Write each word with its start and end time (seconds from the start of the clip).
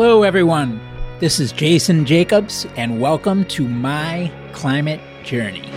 Hello, 0.00 0.22
everyone. 0.22 0.80
This 1.18 1.40
is 1.40 1.50
Jason 1.50 2.06
Jacobs, 2.06 2.68
and 2.76 3.00
welcome 3.00 3.44
to 3.46 3.66
My 3.66 4.30
Climate 4.52 5.00
Journey. 5.24 5.68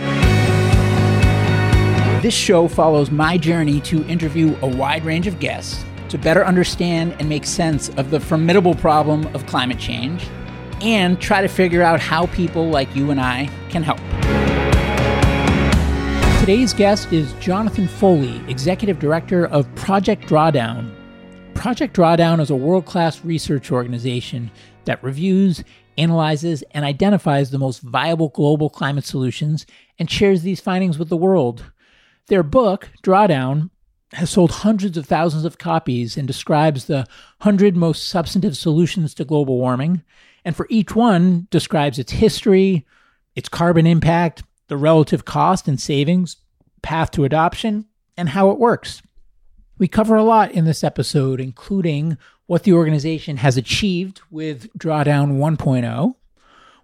This 2.22 2.32
show 2.32 2.68
follows 2.68 3.10
my 3.10 3.36
journey 3.36 3.80
to 3.80 4.06
interview 4.06 4.56
a 4.62 4.68
wide 4.68 5.04
range 5.04 5.26
of 5.26 5.40
guests 5.40 5.84
to 6.08 6.18
better 6.18 6.46
understand 6.46 7.16
and 7.18 7.28
make 7.28 7.44
sense 7.44 7.88
of 7.96 8.12
the 8.12 8.20
formidable 8.20 8.76
problem 8.76 9.26
of 9.34 9.44
climate 9.46 9.80
change 9.80 10.24
and 10.82 11.20
try 11.20 11.42
to 11.42 11.48
figure 11.48 11.82
out 11.82 11.98
how 11.98 12.26
people 12.26 12.68
like 12.68 12.94
you 12.94 13.10
and 13.10 13.20
I 13.20 13.50
can 13.70 13.82
help. 13.82 13.98
Today's 16.38 16.72
guest 16.72 17.12
is 17.12 17.32
Jonathan 17.40 17.88
Foley, 17.88 18.40
Executive 18.48 19.00
Director 19.00 19.48
of 19.48 19.74
Project 19.74 20.28
Drawdown. 20.28 21.01
Project 21.62 21.94
Drawdown 21.94 22.40
is 22.40 22.50
a 22.50 22.56
world 22.56 22.86
class 22.86 23.24
research 23.24 23.70
organization 23.70 24.50
that 24.84 25.00
reviews, 25.00 25.62
analyzes, 25.96 26.64
and 26.72 26.84
identifies 26.84 27.52
the 27.52 27.58
most 27.60 27.82
viable 27.82 28.30
global 28.30 28.68
climate 28.68 29.04
solutions 29.04 29.64
and 29.96 30.10
shares 30.10 30.42
these 30.42 30.60
findings 30.60 30.98
with 30.98 31.08
the 31.08 31.16
world. 31.16 31.70
Their 32.26 32.42
book, 32.42 32.90
Drawdown, 33.04 33.70
has 34.14 34.28
sold 34.28 34.50
hundreds 34.50 34.96
of 34.98 35.06
thousands 35.06 35.44
of 35.44 35.58
copies 35.58 36.16
and 36.16 36.26
describes 36.26 36.86
the 36.86 37.06
100 37.42 37.76
most 37.76 38.08
substantive 38.08 38.56
solutions 38.56 39.14
to 39.14 39.24
global 39.24 39.56
warming. 39.56 40.02
And 40.44 40.56
for 40.56 40.66
each 40.68 40.96
one, 40.96 41.46
describes 41.52 41.96
its 41.96 42.10
history, 42.10 42.88
its 43.36 43.48
carbon 43.48 43.86
impact, 43.86 44.42
the 44.66 44.76
relative 44.76 45.24
cost 45.24 45.68
and 45.68 45.80
savings, 45.80 46.38
path 46.82 47.12
to 47.12 47.22
adoption, 47.22 47.86
and 48.16 48.30
how 48.30 48.50
it 48.50 48.58
works. 48.58 49.00
We 49.82 49.88
cover 49.88 50.14
a 50.14 50.22
lot 50.22 50.52
in 50.52 50.64
this 50.64 50.84
episode, 50.84 51.40
including 51.40 52.16
what 52.46 52.62
the 52.62 52.72
organization 52.72 53.38
has 53.38 53.56
achieved 53.56 54.20
with 54.30 54.72
Drawdown 54.78 55.38
1.0, 55.38 56.14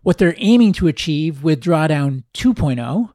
what 0.02 0.18
they're 0.18 0.34
aiming 0.36 0.72
to 0.72 0.88
achieve 0.88 1.44
with 1.44 1.62
Drawdown 1.62 2.24
2.0, 2.34 3.12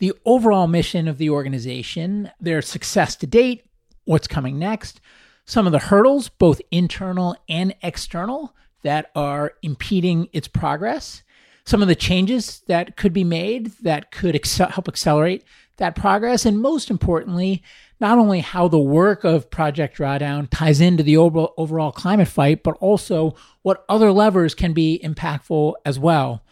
the 0.00 0.12
overall 0.24 0.66
mission 0.66 1.06
of 1.06 1.18
the 1.18 1.30
organization, 1.30 2.32
their 2.40 2.60
success 2.60 3.14
to 3.14 3.26
date, 3.28 3.62
what's 4.04 4.26
coming 4.26 4.58
next, 4.58 5.00
some 5.44 5.64
of 5.64 5.70
the 5.70 5.78
hurdles, 5.78 6.28
both 6.28 6.60
internal 6.72 7.36
and 7.48 7.72
external, 7.84 8.52
that 8.82 9.12
are 9.14 9.52
impeding 9.62 10.28
its 10.32 10.48
progress, 10.48 11.22
some 11.64 11.82
of 11.82 11.86
the 11.86 11.94
changes 11.94 12.64
that 12.66 12.96
could 12.96 13.12
be 13.12 13.22
made 13.22 13.66
that 13.82 14.10
could 14.10 14.34
excel- 14.34 14.70
help 14.70 14.88
accelerate 14.88 15.44
that 15.76 15.94
progress, 15.94 16.44
and 16.44 16.60
most 16.60 16.90
importantly, 16.90 17.62
not 18.00 18.18
only 18.18 18.40
how 18.40 18.66
the 18.66 18.78
work 18.78 19.24
of 19.24 19.50
Project 19.50 19.98
Drawdown 19.98 20.48
ties 20.50 20.80
into 20.80 21.02
the 21.02 21.16
overall, 21.16 21.54
overall 21.56 21.92
climate 21.92 22.28
fight, 22.28 22.62
but 22.62 22.76
also 22.80 23.34
what 23.62 23.84
other 23.88 24.10
levers 24.10 24.54
can 24.54 24.72
be 24.72 25.00
impactful 25.04 25.74
as 25.84 25.98
well. 25.98 26.42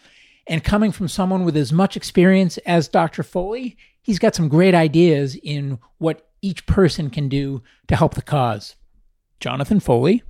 And 0.47 0.63
coming 0.63 0.93
from 0.93 1.09
someone 1.09 1.45
with 1.45 1.57
as 1.57 1.73
much 1.73 1.97
experience 1.97 2.59
as 2.59 2.89
Dr. 2.89 3.23
Foley, 3.23 3.77
he's 4.01 4.19
got 4.19 4.35
some 4.35 4.49
great 4.49 4.75
ideas 4.75 5.37
in 5.43 5.79
what 5.99 6.29
each 6.41 6.67
person 6.67 7.11
can 7.11 7.29
do 7.29 7.63
to 7.89 7.97
help 7.97 8.15
the 8.15 8.23
cause. 8.23 8.77
Jonathan 9.41 9.81
Foley, 9.81 10.23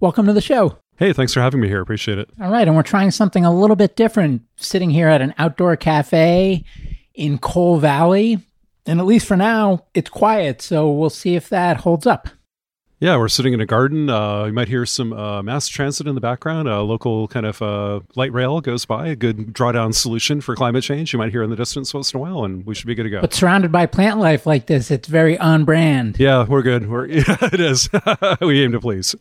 welcome 0.00 0.26
to 0.26 0.32
the 0.32 0.40
show. 0.40 0.78
Hey, 0.96 1.12
thanks 1.12 1.32
for 1.32 1.40
having 1.40 1.60
me 1.60 1.68
here. 1.68 1.80
Appreciate 1.80 2.18
it. 2.18 2.30
All 2.40 2.50
right. 2.50 2.66
And 2.66 2.76
we're 2.76 2.82
trying 2.82 3.10
something 3.10 3.44
a 3.44 3.54
little 3.54 3.76
bit 3.76 3.96
different, 3.96 4.42
sitting 4.56 4.90
here 4.90 5.08
at 5.08 5.22
an 5.22 5.34
outdoor 5.38 5.76
cafe 5.76 6.64
in 7.14 7.38
Cole 7.38 7.78
Valley. 7.78 8.38
And 8.86 9.00
at 9.00 9.06
least 9.06 9.26
for 9.26 9.36
now, 9.36 9.86
it's 9.94 10.10
quiet. 10.10 10.60
So 10.62 10.90
we'll 10.90 11.10
see 11.10 11.36
if 11.36 11.48
that 11.48 11.78
holds 11.78 12.06
up. 12.06 12.28
Yeah, 13.00 13.18
we're 13.18 13.28
sitting 13.28 13.52
in 13.52 13.60
a 13.60 13.66
garden. 13.66 14.08
Uh, 14.08 14.44
you 14.44 14.52
might 14.52 14.68
hear 14.68 14.86
some 14.86 15.12
uh, 15.12 15.42
mass 15.42 15.68
transit 15.68 16.06
in 16.06 16.14
the 16.14 16.22
background. 16.22 16.68
A 16.68 16.80
local 16.80 17.28
kind 17.28 17.44
of 17.44 17.60
uh, 17.60 18.00
light 18.14 18.32
rail 18.32 18.62
goes 18.62 18.86
by, 18.86 19.08
a 19.08 19.16
good 19.16 19.52
drawdown 19.52 19.94
solution 19.94 20.40
for 20.40 20.54
climate 20.54 20.84
change. 20.84 21.12
You 21.12 21.18
might 21.18 21.30
hear 21.30 21.42
in 21.42 21.50
the 21.50 21.56
distance 21.56 21.92
once 21.92 22.14
in 22.14 22.18
a 22.18 22.22
while, 22.22 22.44
and 22.44 22.64
we 22.64 22.74
should 22.74 22.86
be 22.86 22.94
good 22.94 23.02
to 23.02 23.10
go. 23.10 23.20
But 23.20 23.34
surrounded 23.34 23.72
by 23.72 23.86
plant 23.86 24.20
life 24.20 24.46
like 24.46 24.66
this, 24.66 24.90
it's 24.90 25.08
very 25.08 25.36
on 25.38 25.66
brand. 25.66 26.18
Yeah, 26.18 26.46
we're 26.48 26.62
good. 26.62 26.88
We're, 26.88 27.06
yeah, 27.08 27.36
it 27.42 27.60
is. 27.60 27.90
we 28.40 28.64
aim 28.64 28.72
to 28.72 28.80
please. 28.80 29.14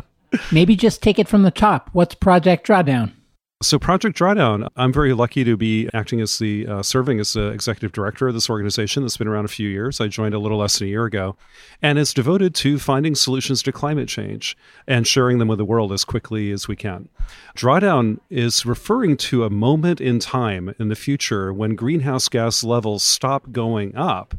Maybe 0.52 0.74
just 0.74 1.00
take 1.00 1.18
it 1.18 1.28
from 1.28 1.42
the 1.42 1.50
top. 1.50 1.90
What's 1.92 2.14
Project 2.14 2.66
Drawdown? 2.66 3.12
So, 3.60 3.76
Project 3.76 4.16
Drawdown, 4.16 4.68
I'm 4.76 4.92
very 4.92 5.12
lucky 5.12 5.42
to 5.42 5.56
be 5.56 5.88
acting 5.92 6.20
as 6.20 6.38
the 6.38 6.64
uh, 6.68 6.80
serving 6.80 7.18
as 7.18 7.32
the 7.32 7.48
executive 7.48 7.90
director 7.90 8.28
of 8.28 8.34
this 8.34 8.48
organization 8.48 9.02
that's 9.02 9.16
been 9.16 9.26
around 9.26 9.46
a 9.46 9.48
few 9.48 9.68
years. 9.68 10.00
I 10.00 10.06
joined 10.06 10.32
a 10.32 10.38
little 10.38 10.58
less 10.58 10.78
than 10.78 10.86
a 10.86 10.90
year 10.90 11.06
ago, 11.06 11.34
and 11.82 11.98
it's 11.98 12.14
devoted 12.14 12.54
to 12.54 12.78
finding 12.78 13.16
solutions 13.16 13.64
to 13.64 13.72
climate 13.72 14.08
change 14.08 14.56
and 14.86 15.08
sharing 15.08 15.38
them 15.38 15.48
with 15.48 15.58
the 15.58 15.64
world 15.64 15.92
as 15.92 16.04
quickly 16.04 16.52
as 16.52 16.68
we 16.68 16.76
can. 16.76 17.08
Drawdown 17.56 18.20
is 18.30 18.64
referring 18.64 19.16
to 19.16 19.42
a 19.42 19.50
moment 19.50 20.00
in 20.00 20.20
time 20.20 20.72
in 20.78 20.86
the 20.86 20.94
future 20.94 21.52
when 21.52 21.74
greenhouse 21.74 22.28
gas 22.28 22.62
levels 22.62 23.02
stop 23.02 23.50
going 23.50 23.96
up 23.96 24.36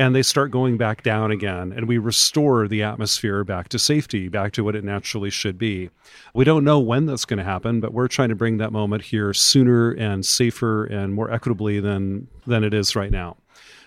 and 0.00 0.14
they 0.14 0.22
start 0.22 0.50
going 0.50 0.78
back 0.78 1.02
down 1.02 1.30
again 1.30 1.74
and 1.76 1.86
we 1.86 1.98
restore 1.98 2.66
the 2.66 2.82
atmosphere 2.82 3.44
back 3.44 3.68
to 3.68 3.78
safety 3.78 4.28
back 4.28 4.50
to 4.50 4.64
what 4.64 4.74
it 4.74 4.82
naturally 4.82 5.28
should 5.28 5.58
be. 5.58 5.90
We 6.34 6.46
don't 6.46 6.64
know 6.64 6.80
when 6.80 7.04
that's 7.04 7.26
going 7.26 7.36
to 7.36 7.44
happen 7.44 7.80
but 7.80 7.92
we're 7.92 8.08
trying 8.08 8.30
to 8.30 8.34
bring 8.34 8.56
that 8.56 8.72
moment 8.72 9.02
here 9.02 9.34
sooner 9.34 9.90
and 9.90 10.24
safer 10.24 10.86
and 10.86 11.12
more 11.12 11.30
equitably 11.30 11.80
than 11.80 12.28
than 12.46 12.64
it 12.64 12.72
is 12.72 12.96
right 12.96 13.10
now. 13.10 13.36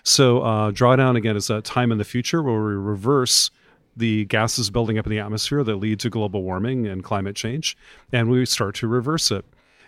So 0.04 0.40
uh, 0.42 0.70
drawdown 0.70 1.16
again 1.16 1.36
is 1.36 1.50
a 1.50 1.60
time 1.60 1.90
in 1.90 1.98
the 1.98 2.04
future 2.04 2.44
where 2.44 2.62
we 2.62 2.74
reverse 2.74 3.50
the 3.96 4.24
gases 4.26 4.70
building 4.70 4.98
up 4.98 5.06
in 5.06 5.10
the 5.10 5.18
atmosphere 5.18 5.64
that 5.64 5.76
lead 5.76 5.98
to 5.98 6.10
global 6.10 6.44
warming 6.44 6.86
and 6.86 7.02
climate 7.02 7.34
change 7.34 7.76
and 8.12 8.30
we 8.30 8.46
start 8.46 8.76
to 8.76 8.86
reverse 8.86 9.32
it. 9.32 9.44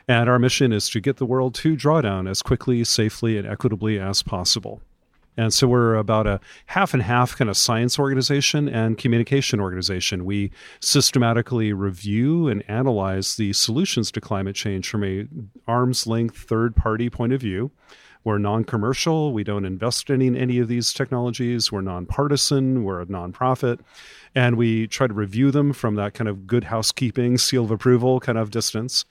And 0.09 0.29
our 0.29 0.41
mission 0.41 0.73
is 0.73 0.91
to 0.91 1.01
get 1.01 1.19
the 1.19 1.27
world 1.27 1.55
to 1.57 1.77
drawdown 1.77 2.29
as 2.29 2.43
quickly 2.43 2.83
safely 2.83 3.39
and 3.39 3.47
equitably 3.47 4.01
as 4.01 4.25
possible 4.25 4.83
and 5.37 5.53
so 5.53 5.69
we're 5.69 5.95
about 5.95 6.27
a 6.27 6.41
half 6.67 6.95
and 6.95 7.03
half 7.03 7.37
kind 7.37 7.51
of 7.51 7.57
science 7.57 7.99
organization 7.99 8.69
and 8.69 8.99
communication 8.99 9.61
organization. 9.61 10.25
We 10.25 10.51
systematically 10.81 11.73
review 11.73 12.49
and 12.49 12.65
analyze 12.69 13.37
the 13.37 13.53
solutions 13.53 14.11
to 14.13 14.21
climate 14.21 14.57
change 14.57 14.89
from 14.89 15.05
a 15.05 15.27
arm's 15.67 16.07
length 16.07 16.37
third 16.37 16.75
party 16.75 17.11
point 17.11 17.33
of 17.33 17.41
view. 17.41 17.71
We're 18.25 18.39
non-commercial. 18.39 19.33
We 19.33 19.45
don't 19.45 19.65
invest 19.65 20.11
in 20.11 20.35
any 20.37 20.59
of 20.59 20.67
these 20.67 20.93
technologies. 20.93 21.71
We're 21.71 21.81
nonpartisan. 21.83 22.83
We're 22.83 23.03
a 23.03 23.07
nonprofit, 23.07 23.79
and 24.35 24.57
we 24.57 24.89
try 24.89 25.07
to 25.07 25.15
review 25.15 25.53
them 25.53 25.73
from 25.73 25.95
that 25.95 26.15
kind 26.15 26.29
of 26.29 26.45
good 26.45 26.65
housekeeping 26.65 27.39
seal 27.39 27.65
of 27.65 27.71
approval 27.71 28.19
kind 28.19 28.37
of 28.37 28.51
distance 28.51 29.05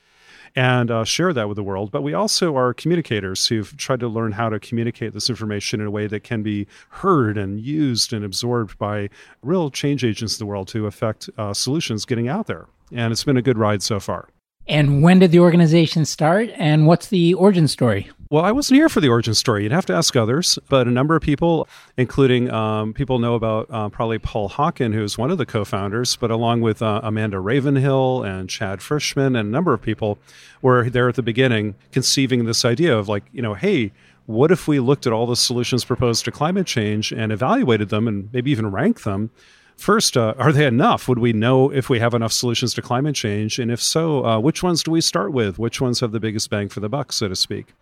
and 0.56 0.90
uh, 0.90 1.04
share 1.04 1.34
that 1.34 1.48
with 1.48 1.56
the 1.56 1.64
world. 1.64 1.92
But 1.92 2.02
we 2.02 2.14
also 2.14 2.56
are 2.56 2.74
communicators 2.74 3.48
who've 3.48 3.76
tried 3.78 4.00
to 4.00 4.08
learn 4.08 4.32
how 4.32 4.50
to 4.50 4.60
communicate 4.60 5.14
this 5.14 5.30
information 5.30 5.82
in 5.82 5.88
a 5.88 5.92
way 5.92 6.08
that 6.08 6.24
can 6.24 6.44
be 6.44 6.68
heard 6.90 7.38
and 7.38 7.60
used 7.60 8.14
and 8.14 8.24
absorbed 8.24 8.78
by 8.78 9.10
real 9.42 9.70
change 9.70 10.04
agents 10.04 10.40
in 10.40 10.46
the 10.46 10.50
world 10.50 10.68
to 10.70 10.88
affect 10.88 11.30
uh, 11.38 11.54
solutions 11.54 12.06
getting 12.06 12.28
out 12.28 12.48
there. 12.48 12.68
And 12.92 13.12
it's 13.12 13.24
been 13.24 13.38
a 13.38 13.42
good 13.42 13.58
ride 13.58 13.84
so 13.84 14.00
far. 14.00 14.30
And 14.68 15.04
when 15.04 15.20
did 15.20 15.32
the 15.32 15.40
organization 15.40 16.06
start? 16.06 16.50
And 16.56 16.88
what's 16.88 17.08
the 17.08 17.36
origin 17.36 17.68
story? 17.68 18.10
Well, 18.32 18.44
I 18.44 18.52
wasn't 18.52 18.80
here 18.80 18.90
for 18.90 19.02
the 19.02 19.10
origin 19.10 19.36
story. 19.36 19.64
You'd 19.64 19.72
have 19.72 19.86
to 19.86 19.94
ask 19.94 20.16
others, 20.16 20.58
but 20.68 20.88
a 20.88 20.92
number 20.92 21.16
of 21.16 21.22
people, 21.22 21.68
including 21.96 22.50
um, 22.50 22.92
people 22.92 23.20
know 23.20 23.36
about 23.36 23.68
uh, 23.70 23.90
probably 23.90 24.18
Paul 24.18 24.50
Hawken, 24.50 24.96
who's 24.96 25.16
one 25.16 25.30
of 25.30 25.38
the 25.38 25.46
co-founders, 25.46 26.16
but 26.16 26.32
along 26.32 26.62
with 26.62 26.82
uh, 26.82 27.02
Amanda 27.04 27.40
Ravenhill 27.40 28.24
and 28.24 28.50
Chad 28.50 28.80
Frischmann 28.80 29.28
and 29.28 29.38
a 29.38 29.44
number 29.44 29.74
of 29.74 29.82
people, 29.84 30.18
were 30.64 30.90
there 30.90 31.08
at 31.08 31.16
the 31.16 31.22
beginning 31.22 31.76
conceiving 31.92 32.46
this 32.46 32.66
idea 32.66 32.98
of 32.98 33.08
like, 33.08 33.26
you 33.32 33.44
know, 33.44 33.54
hey, 33.54 33.92
what 34.26 34.52
if 34.52 34.68
we 34.68 34.80
looked 34.80 35.06
at 35.06 35.14
all 35.14 35.28
the 35.28 35.36
solutions 35.36 35.86
proposed 35.86 36.26
to 36.26 36.32
climate 36.32 36.66
change 36.66 37.12
and 37.12 37.32
evaluated 37.32 37.90
them 37.90 38.08
and 38.08 38.30
maybe 38.34 38.50
even 38.50 38.72
ranked 38.72 39.04
them? 39.04 39.30
First, 39.78 40.18
uh, 40.18 40.34
are 40.40 40.52
they 40.52 40.66
enough? 40.66 41.08
Would 41.08 41.20
we 41.20 41.34
know 41.34 41.72
if 41.72 41.90
we 41.90 42.00
have 42.00 42.16
enough 42.16 42.32
solutions 42.32 42.74
to 42.74 42.82
climate 42.82 43.14
change? 43.14 43.60
And 43.60 43.70
if 43.70 43.82
so, 43.82 44.26
uh, 44.26 44.40
which 44.40 44.64
ones 44.64 44.82
do 44.82 44.90
we 44.90 45.02
start 45.02 45.32
with? 45.32 45.60
Which 45.60 45.80
ones 45.80 46.00
have 46.00 46.12
the 46.12 46.20
biggest 46.20 46.50
bang 46.50 46.70
for 46.70 46.80
the 46.80 46.90
buck, 46.90 47.12
so 47.12 47.28
to 47.28 47.36
speak? 47.36 47.74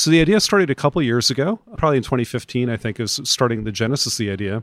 So 0.00 0.10
the 0.10 0.22
idea 0.22 0.40
started 0.40 0.70
a 0.70 0.74
couple 0.74 1.02
years 1.02 1.30
ago, 1.30 1.60
probably 1.76 1.98
in 1.98 2.02
2015, 2.02 2.70
I 2.70 2.78
think, 2.78 2.98
is 2.98 3.20
starting 3.24 3.64
the 3.64 3.70
genesis 3.70 4.14
of 4.14 4.24
the 4.24 4.30
idea. 4.30 4.62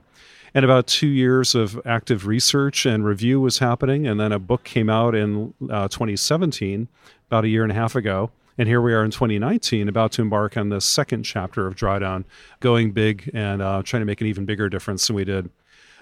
And 0.55 0.65
about 0.65 0.87
two 0.87 1.05
years 1.05 1.53
of 1.53 1.79
active 1.85 2.25
research 2.25 2.87
and 2.87 3.05
review 3.05 3.39
was 3.39 3.59
happening. 3.59 4.07
And 4.07 4.19
then 4.19 4.31
a 4.31 4.39
book 4.39 4.63
came 4.63 4.89
out 4.89 5.13
in 5.13 5.53
uh, 5.69 5.89
2017, 5.89 6.87
about 7.27 7.43
a 7.45 7.49
year 7.49 7.61
and 7.61 7.71
a 7.71 7.75
half 7.75 7.93
ago. 7.93 8.31
And 8.57 8.67
here 8.67 8.81
we 8.81 8.95
are 8.95 9.05
in 9.05 9.11
2019, 9.11 9.87
about 9.87 10.11
to 10.13 10.23
embark 10.23 10.57
on 10.57 10.69
the 10.69 10.81
second 10.81 11.21
chapter 11.21 11.67
of 11.67 11.75
Drawdown, 11.75 12.23
going 12.59 12.91
big 12.91 13.29
and 13.31 13.61
uh, 13.61 13.83
trying 13.85 14.01
to 14.01 14.07
make 14.07 14.21
an 14.21 14.25
even 14.25 14.45
bigger 14.45 14.69
difference 14.69 15.05
than 15.05 15.15
we 15.15 15.23
did. 15.23 15.51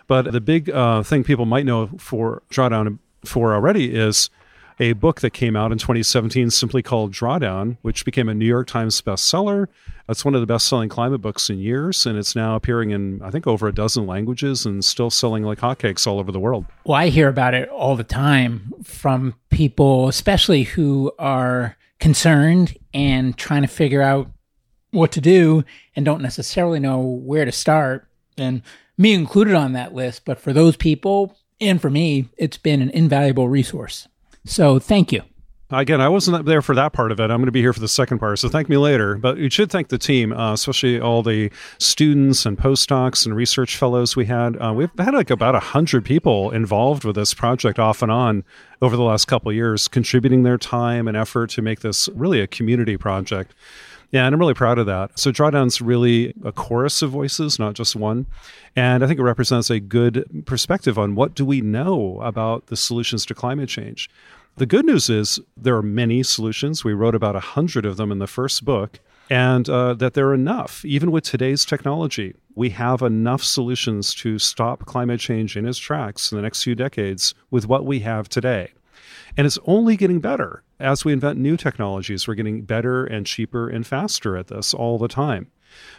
But 0.08 0.32
the 0.32 0.40
big 0.40 0.70
uh, 0.70 1.04
thing 1.04 1.26
people 1.26 1.46
might 1.46 1.66
know 1.66 1.88
for 1.98 2.42
Drawdown 2.50 3.00
for 3.26 3.54
already 3.54 3.94
is 3.94 4.30
a 4.80 4.94
book 4.94 5.22
that 5.22 5.32
came 5.32 5.56
out 5.56 5.72
in 5.72 5.78
2017 5.78 6.50
simply 6.50 6.82
called 6.82 7.12
Drawdown, 7.12 7.78
which 7.82 8.06
became 8.06 8.30
a 8.30 8.34
New 8.34 8.46
York 8.46 8.68
Times 8.68 9.02
bestseller. 9.02 9.68
It's 10.08 10.24
one 10.26 10.36
of 10.36 10.42
the 10.42 10.48
best 10.48 10.68
selling 10.68 10.90
climate 10.90 11.22
books 11.22 11.50
in 11.50 11.60
years, 11.60 12.06
and 12.06 12.18
it's 12.18 12.36
now 12.36 12.56
appearing 12.56 12.92
in, 12.92 13.22
I 13.22 13.32
think, 13.32 13.48
over 13.48 13.68
a 13.68 13.74
dozen 13.74 14.06
languages 14.06 14.66
and 14.66 14.84
still 14.84 15.10
selling 15.10 15.44
like 15.44 15.60
hotcakes 15.60 16.06
all 16.06 16.20
over 16.20 16.32
the 16.32 16.40
world. 16.40 16.66
Well, 16.86 16.96
I 16.96 17.10
hear 17.10 17.28
about 17.28 17.54
it 17.54 17.70
all 17.70 17.96
the 17.96 18.04
time 18.04 18.74
from 18.84 19.36
people, 19.50 20.08
especially 20.08 20.64
who 20.64 21.12
are 21.18 21.78
concerned 22.00 22.78
and 22.94 23.38
trying 23.38 23.62
to 23.64 23.68
figure 23.68 24.02
out 24.02 24.30
what 24.92 25.12
to 25.14 25.22
do 25.22 25.64
and 25.96 26.06
don't 26.06 26.22
necessarily 26.22 26.80
know 26.80 27.00
where 27.00 27.46
to 27.46 27.52
start. 27.52 28.08
And 28.38 28.62
me 28.98 29.14
included 29.14 29.54
on 29.54 29.74
that 29.74 29.94
list. 29.94 30.24
But 30.26 30.40
for 30.40 30.54
those 30.54 30.78
people 30.78 31.38
and 31.60 31.82
for 31.82 31.90
me, 31.90 32.30
it's 32.38 32.58
been 32.58 32.82
an 32.82 32.90
invaluable 32.92 33.50
resource. 33.50 34.08
So 34.46 34.80
thank 34.80 35.12
you. 35.12 35.22
Again, 35.72 36.00
I 36.00 36.10
wasn't 36.10 36.46
there 36.46 36.62
for 36.62 36.76
that 36.76 36.94
part 36.94 37.12
of 37.12 37.20
it. 37.20 37.24
I'm 37.24 37.38
going 37.38 37.48
to 37.48 37.52
be 37.52 37.60
here 37.60 37.74
for 37.74 37.80
the 37.80 37.88
second 37.88 38.20
part, 38.20 38.38
so 38.38 38.48
thank 38.48 38.70
me 38.70 38.78
later. 38.78 39.16
But 39.16 39.38
you 39.40 39.50
should 39.50 39.72
thank 39.72 39.88
the 39.88 39.98
team, 39.98 40.32
uh, 40.32 40.54
especially 40.54 41.02
all 41.02 41.24
the 41.24 41.52
students 41.80 42.46
and 42.46 42.56
postdocs 42.56 43.26
and 43.26 43.36
research 43.36 43.76
fellows 43.76 44.16
we 44.16 44.26
had. 44.26 44.62
Uh, 44.62 44.74
we've 44.76 44.92
had 45.00 45.16
like 45.16 45.32
about 45.32 45.56
100 45.56 46.06
people 46.06 46.52
involved 46.52 47.04
with 47.04 47.16
this 47.16 47.34
project 47.34 47.80
off 47.80 48.04
and 48.04 48.12
on 48.12 48.44
over 48.80 48.96
the 48.96 49.02
last 49.02 49.26
couple 49.26 49.52
years, 49.52 49.88
contributing 49.88 50.44
their 50.44 50.60
time 50.60 51.08
and 51.08 51.18
effort 51.18 51.50
to 51.52 51.64
make 51.64 51.80
this 51.80 52.08
really 52.10 52.40
a 52.40 52.48
community 52.48 52.96
project. 52.96 53.56
Yeah, 54.12 54.28
and 54.28 54.36
I'm 54.36 54.40
really 54.40 54.54
proud 54.54 54.78
of 54.78 54.86
that. 54.86 55.18
So 55.18 55.32
Drawdown's 55.32 55.82
really 55.82 56.34
a 56.44 56.52
chorus 56.52 57.02
of 57.02 57.10
voices, 57.10 57.58
not 57.58 57.74
just 57.74 57.96
one. 57.96 58.28
And 58.76 59.04
I 59.04 59.08
think 59.08 59.20
it 59.20 59.24
represents 59.24 59.70
a 59.70 59.80
good 59.80 60.44
perspective 60.46 61.00
on 61.00 61.16
what 61.16 61.34
do 61.34 61.44
we 61.44 61.60
know 61.60 62.22
about 62.22 62.68
the 62.68 62.78
solutions 62.78 63.26
to 63.26 63.34
climate 63.34 63.68
change. 63.68 64.10
The 64.58 64.66
good 64.66 64.86
news 64.86 65.10
is 65.10 65.38
there 65.58 65.76
are 65.76 65.82
many 65.82 66.24
solutions. 66.24 66.86
We 66.86 66.94
wrote 66.94 67.14
about 67.14 67.36
a 67.36 67.42
hundred 67.42 67.86
of 67.86 67.98
them 67.98 68.10
in 68.10 68.20
the 68.20 68.28
first 68.28 68.64
book, 68.64 69.02
and 69.30 69.68
uh, 69.68 69.96
that 69.96 70.14
there 70.14 70.30
are 70.30 70.34
enough, 70.34 70.86
even 70.86 71.12
with 71.12 71.26
today's 71.26 71.66
technology. 71.66 72.36
We 72.56 72.70
have 72.70 73.02
enough 73.02 73.44
solutions 73.44 74.14
to 74.16 74.40
stop 74.40 74.86
climate 74.86 75.20
change 75.20 75.58
in 75.58 75.66
its 75.66 75.78
tracks 75.78 76.32
in 76.32 76.38
the 76.38 76.42
next 76.42 76.64
few 76.64 76.74
decades 76.74 77.34
with 77.52 77.68
what 77.68 77.86
we 77.86 78.00
have 78.02 78.30
today. 78.30 78.72
And 79.36 79.46
it's 79.46 79.60
only 79.66 79.98
getting 79.98 80.22
better. 80.22 80.64
As 80.80 81.04
we 81.04 81.12
invent 81.12 81.38
new 81.38 81.58
technologies, 81.58 82.26
we're 82.26 82.36
getting 82.36 82.62
better 82.62 83.06
and 83.06 83.26
cheaper 83.26 83.68
and 83.68 83.86
faster 83.86 84.38
at 84.38 84.48
this 84.48 84.74
all 84.74 84.98
the 84.98 85.10
time. 85.10 85.52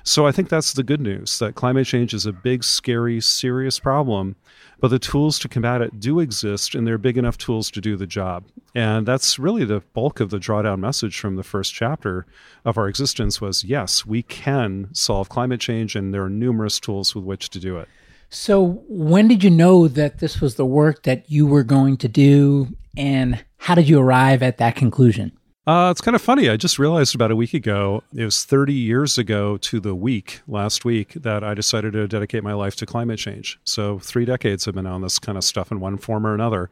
So 0.03 0.27
I 0.27 0.33
think 0.33 0.49
that's 0.49 0.73
the 0.73 0.83
good 0.83 1.03
news 1.03 1.39
that 1.41 1.57
climate 1.57 1.87
change 1.87 2.15
is 2.15 2.25
a 2.25 2.33
big, 2.33 2.65
scary, 2.65 3.21
serious 3.21 3.79
problem, 3.79 4.37
but 4.81 4.89
the 4.89 4.99
tools 4.99 5.39
to 5.41 5.49
combat 5.49 5.81
it 5.81 6.01
do 6.01 6.21
exist 6.21 6.75
and 6.75 6.87
they're 6.87 6.99
big 6.99 7.17
enough 7.17 7.39
tools 7.39 7.71
to 7.71 7.81
do 7.81 7.97
the 7.97 8.07
job. 8.07 8.45
And 8.75 9.07
that's 9.07 9.39
really 9.39 9.65
the 9.65 9.81
bulk 9.95 10.21
of 10.21 10.31
the 10.31 10.39
drawdown 10.39 10.81
message 10.81 11.19
from 11.19 11.37
the 11.37 11.43
first 11.43 11.73
chapter 11.73 12.27
of 12.65 12.77
our 12.77 12.89
existence 12.89 13.41
was 13.41 13.65
yes, 13.65 14.05
we 14.05 14.23
can 14.23 14.89
solve 14.93 15.29
climate 15.29 15.61
change 15.61 15.97
and 15.97 16.13
there 16.13 16.25
are 16.25 16.31
numerous 16.31 16.79
tools 16.79 17.15
with 17.15 17.25
which 17.25 17.51
to 17.51 17.59
do 17.59 17.79
it. 17.79 17.89
So, 18.29 18.83
when 18.89 19.29
did 19.29 19.45
you 19.45 19.51
know 19.51 19.87
that 19.89 20.19
this 20.19 20.41
was 20.41 20.57
the 20.57 20.67
work 20.67 21.05
that 21.05 21.31
you 21.31 21.47
were 21.47 21.63
going 21.63 21.97
to 21.99 22.09
do, 22.09 22.69
and 22.97 23.45
how 23.59 23.77
did 23.77 23.89
you 23.89 24.01
arrive 24.01 24.43
at 24.43 24.59
that 24.59 24.75
conclusion? 24.75 25.36
Uh, 25.67 25.89
it's 25.91 26.01
kind 26.01 26.15
of 26.15 26.23
funny. 26.23 26.49
I 26.49 26.57
just 26.57 26.79
realized 26.79 27.17
about 27.17 27.33
a 27.33 27.37
week 27.37 27.53
ago, 27.53 28.05
it 28.15 28.25
was 28.25 28.45
30 28.45 28.73
years 28.73 29.19
ago 29.19 29.57
to 29.57 29.81
the 29.81 29.97
week 29.97 30.41
last 30.47 30.85
week 30.85 31.15
that 31.15 31.43
I 31.43 31.55
decided 31.55 31.95
to 31.95 32.07
dedicate 32.07 32.45
my 32.45 32.53
life 32.53 32.77
to 32.77 32.87
climate 32.87 33.19
change. 33.19 33.59
So, 33.65 33.99
three 33.99 34.25
decades 34.25 34.65
have 34.67 34.77
been 34.77 34.87
on 34.87 35.03
this 35.03 35.19
kind 35.19 35.37
of 35.37 35.43
stuff 35.43 35.73
in 35.73 35.81
one 35.81 35.99
form 35.99 36.25
or 36.25 36.35
another. 36.35 36.71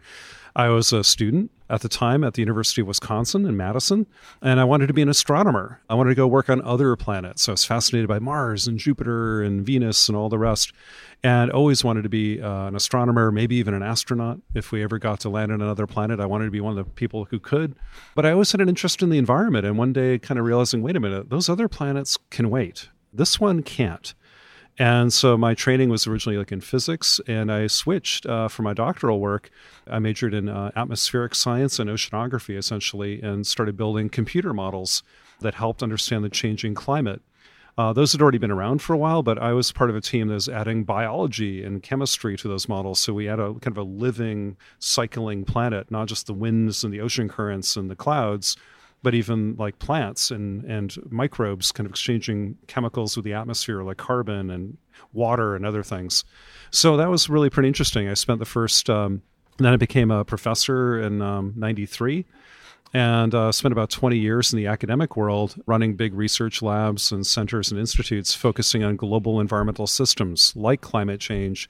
I 0.54 0.68
was 0.68 0.92
a 0.92 1.02
student 1.02 1.50
at 1.70 1.80
the 1.80 1.88
time 1.88 2.22
at 2.24 2.34
the 2.34 2.42
University 2.42 2.80
of 2.82 2.86
Wisconsin 2.86 3.46
in 3.46 3.56
Madison, 3.56 4.06
and 4.42 4.60
I 4.60 4.64
wanted 4.64 4.86
to 4.88 4.92
be 4.92 5.02
an 5.02 5.08
astronomer. 5.08 5.80
I 5.88 5.94
wanted 5.94 6.10
to 6.10 6.14
go 6.14 6.26
work 6.26 6.50
on 6.50 6.60
other 6.62 6.94
planets. 6.96 7.42
So 7.42 7.52
I 7.52 7.54
was 7.54 7.64
fascinated 7.64 8.08
by 8.08 8.18
Mars 8.18 8.66
and 8.66 8.78
Jupiter 8.78 9.42
and 9.42 9.64
Venus 9.64 10.08
and 10.08 10.16
all 10.16 10.28
the 10.28 10.38
rest, 10.38 10.72
and 11.22 11.50
always 11.50 11.82
wanted 11.82 12.02
to 12.02 12.08
be 12.08 12.40
uh, 12.40 12.66
an 12.66 12.76
astronomer, 12.76 13.32
maybe 13.32 13.56
even 13.56 13.72
an 13.74 13.82
astronaut. 13.82 14.40
If 14.54 14.72
we 14.72 14.82
ever 14.82 14.98
got 14.98 15.20
to 15.20 15.30
land 15.30 15.52
on 15.52 15.62
another 15.62 15.86
planet, 15.86 16.20
I 16.20 16.26
wanted 16.26 16.46
to 16.46 16.50
be 16.50 16.60
one 16.60 16.76
of 16.76 16.84
the 16.84 16.90
people 16.90 17.26
who 17.30 17.40
could. 17.40 17.74
But 18.14 18.26
I 18.26 18.32
always 18.32 18.52
had 18.52 18.60
an 18.60 18.68
interest 18.68 19.02
in 19.02 19.10
the 19.10 19.18
environment, 19.18 19.64
and 19.64 19.78
one 19.78 19.92
day 19.92 20.18
kind 20.18 20.38
of 20.38 20.44
realizing, 20.44 20.82
wait 20.82 20.96
a 20.96 21.00
minute, 21.00 21.30
those 21.30 21.48
other 21.48 21.68
planets 21.68 22.18
can 22.30 22.50
wait. 22.50 22.88
This 23.12 23.40
one 23.40 23.62
can't. 23.62 24.14
And 24.76 25.12
so 25.12 25.36
my 25.36 25.54
training 25.54 25.88
was 25.88 26.06
originally 26.06 26.36
like 26.36 26.50
in 26.50 26.60
physics, 26.60 27.20
and 27.28 27.52
I 27.52 27.68
switched 27.68 28.26
uh, 28.26 28.48
for 28.48 28.62
my 28.62 28.74
doctoral 28.74 29.20
work. 29.20 29.50
I 29.86 30.00
majored 30.00 30.34
in 30.34 30.48
uh, 30.48 30.72
atmospheric 30.74 31.36
science 31.36 31.78
and 31.78 31.88
oceanography, 31.88 32.56
essentially, 32.56 33.22
and 33.22 33.46
started 33.46 33.76
building 33.76 34.08
computer 34.08 34.52
models 34.52 35.04
that 35.40 35.54
helped 35.54 35.82
understand 35.82 36.24
the 36.24 36.28
changing 36.28 36.74
climate. 36.74 37.22
Uh, 37.76 37.92
those 37.92 38.12
had 38.12 38.22
already 38.22 38.38
been 38.38 38.50
around 38.50 38.82
for 38.82 38.94
a 38.94 38.98
while, 38.98 39.22
but 39.22 39.38
I 39.38 39.52
was 39.52 39.72
part 39.72 39.90
of 39.90 39.96
a 39.96 40.00
team 40.00 40.28
that 40.28 40.34
was 40.34 40.48
adding 40.48 40.84
biology 40.84 41.64
and 41.64 41.82
chemistry 41.82 42.36
to 42.36 42.48
those 42.48 42.68
models. 42.68 43.00
So 43.00 43.12
we 43.12 43.24
had 43.26 43.40
a 43.40 43.54
kind 43.54 43.68
of 43.68 43.78
a 43.78 43.82
living, 43.82 44.56
cycling 44.78 45.44
planet, 45.44 45.90
not 45.90 46.06
just 46.06 46.26
the 46.26 46.34
winds 46.34 46.84
and 46.84 46.94
the 46.94 47.00
ocean 47.00 47.28
currents 47.28 47.76
and 47.76 47.90
the 47.90 47.96
clouds, 47.96 48.56
but 49.04 49.14
even 49.14 49.54
like 49.56 49.78
plants 49.78 50.30
and, 50.30 50.64
and 50.64 50.96
microbes 51.10 51.70
kind 51.70 51.86
of 51.86 51.92
exchanging 51.92 52.56
chemicals 52.66 53.16
with 53.16 53.24
the 53.24 53.34
atmosphere 53.34 53.82
like 53.82 53.98
carbon 53.98 54.50
and 54.50 54.78
water 55.12 55.54
and 55.54 55.66
other 55.66 55.82
things. 55.82 56.24
So 56.70 56.96
that 56.96 57.10
was 57.10 57.28
really 57.28 57.50
pretty 57.50 57.68
interesting. 57.68 58.08
I 58.08 58.14
spent 58.14 58.38
the 58.38 58.46
first, 58.46 58.88
um, 58.88 59.22
then 59.58 59.74
I 59.74 59.76
became 59.76 60.10
a 60.10 60.24
professor 60.24 60.98
in 60.98 61.20
um, 61.20 61.52
93 61.54 62.24
and 62.94 63.34
uh, 63.34 63.52
spent 63.52 63.72
about 63.72 63.90
20 63.90 64.16
years 64.16 64.52
in 64.52 64.56
the 64.56 64.68
academic 64.68 65.16
world 65.16 65.54
running 65.66 65.96
big 65.96 66.14
research 66.14 66.62
labs 66.62 67.12
and 67.12 67.26
centers 67.26 67.70
and 67.70 67.78
institutes 67.78 68.34
focusing 68.34 68.82
on 68.82 68.96
global 68.96 69.38
environmental 69.38 69.86
systems 69.86 70.54
like 70.56 70.80
climate 70.80 71.20
change 71.20 71.68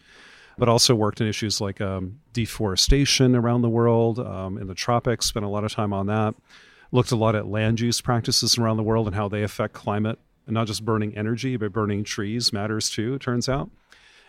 but 0.57 0.69
also 0.69 0.95
worked 0.95 1.21
in 1.21 1.27
issues 1.27 1.61
like 1.61 1.81
um, 1.81 2.21
deforestation 2.33 3.35
around 3.35 3.63
the 3.63 3.69
world 3.69 4.21
um, 4.21 4.57
in 4.57 4.69
the 4.69 4.75
tropics 4.75 5.27
spent 5.27 5.45
a 5.45 5.49
lot 5.49 5.65
of 5.65 5.73
time 5.73 5.93
on 5.93 6.07
that 6.07 6.35
looked 6.95 7.11
a 7.11 7.17
lot 7.17 7.35
at 7.35 7.49
land 7.49 7.81
use 7.81 8.01
practices 8.01 8.57
around 8.57 8.77
the 8.77 8.83
world 8.83 9.09
and 9.09 9.17
how 9.17 9.29
they 9.29 9.43
affect 9.43 9.75
climate 9.75 10.17
and 10.47 10.55
not 10.55 10.69
just 10.69 10.85
burning 10.85 11.17
energy 11.17 11.57
but 11.57 11.73
burning 11.73 12.05
trees 12.05 12.53
matters 12.53 12.89
too 12.89 13.15
it 13.15 13.21
turns 13.21 13.49
out. 13.49 13.69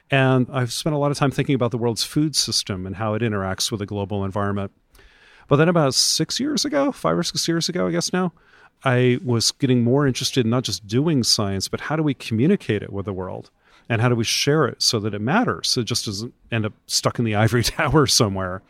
And 0.09 0.47
i've 0.51 0.73
spent 0.73 0.95
a 0.95 0.99
lot 0.99 1.11
of 1.11 1.17
time 1.17 1.31
thinking 1.31 1.55
about 1.55 1.71
the 1.71 1.77
world's 1.77 2.03
food 2.03 2.35
system 2.35 2.85
and 2.87 2.95
how 2.95 3.13
it 3.13 3.21
interacts 3.21 3.71
with 3.71 3.79
the 3.79 3.85
global 3.85 4.25
environment. 4.25 4.71
But 5.47 5.57
then 5.57 5.69
about 5.69 5.93
six 5.93 6.39
years 6.39 6.65
ago 6.65 6.91
five 6.91 7.17
or 7.17 7.23
six 7.23 7.47
years 7.47 7.69
ago 7.69 7.87
i 7.87 7.91
guess 7.91 8.11
now 8.11 8.33
i 8.83 9.19
was 9.23 9.51
getting 9.51 9.83
more 9.83 10.07
interested 10.07 10.45
in 10.45 10.49
not 10.49 10.63
just 10.63 10.87
doing 10.87 11.23
science 11.23 11.67
but 11.67 11.81
how 11.81 11.95
do 11.95 12.01
we 12.01 12.15
communicate 12.15 12.81
it 12.81 12.91
with 12.91 13.05
the 13.05 13.13
world? 13.13 13.51
And 13.87 14.01
how 14.01 14.09
do 14.09 14.15
we 14.15 14.23
share 14.23 14.65
it 14.65 14.81
so 14.81 14.99
that 15.01 15.13
it 15.13 15.21
matters 15.21 15.69
so 15.69 15.81
it 15.81 15.83
just 15.83 16.07
doesn't 16.07 16.33
end 16.51 16.65
up 16.65 16.73
stuck 16.87 17.19
in 17.19 17.25
the 17.25 17.35
ivory 17.43 17.61
tower 17.61 18.07
somewhere 18.07 18.63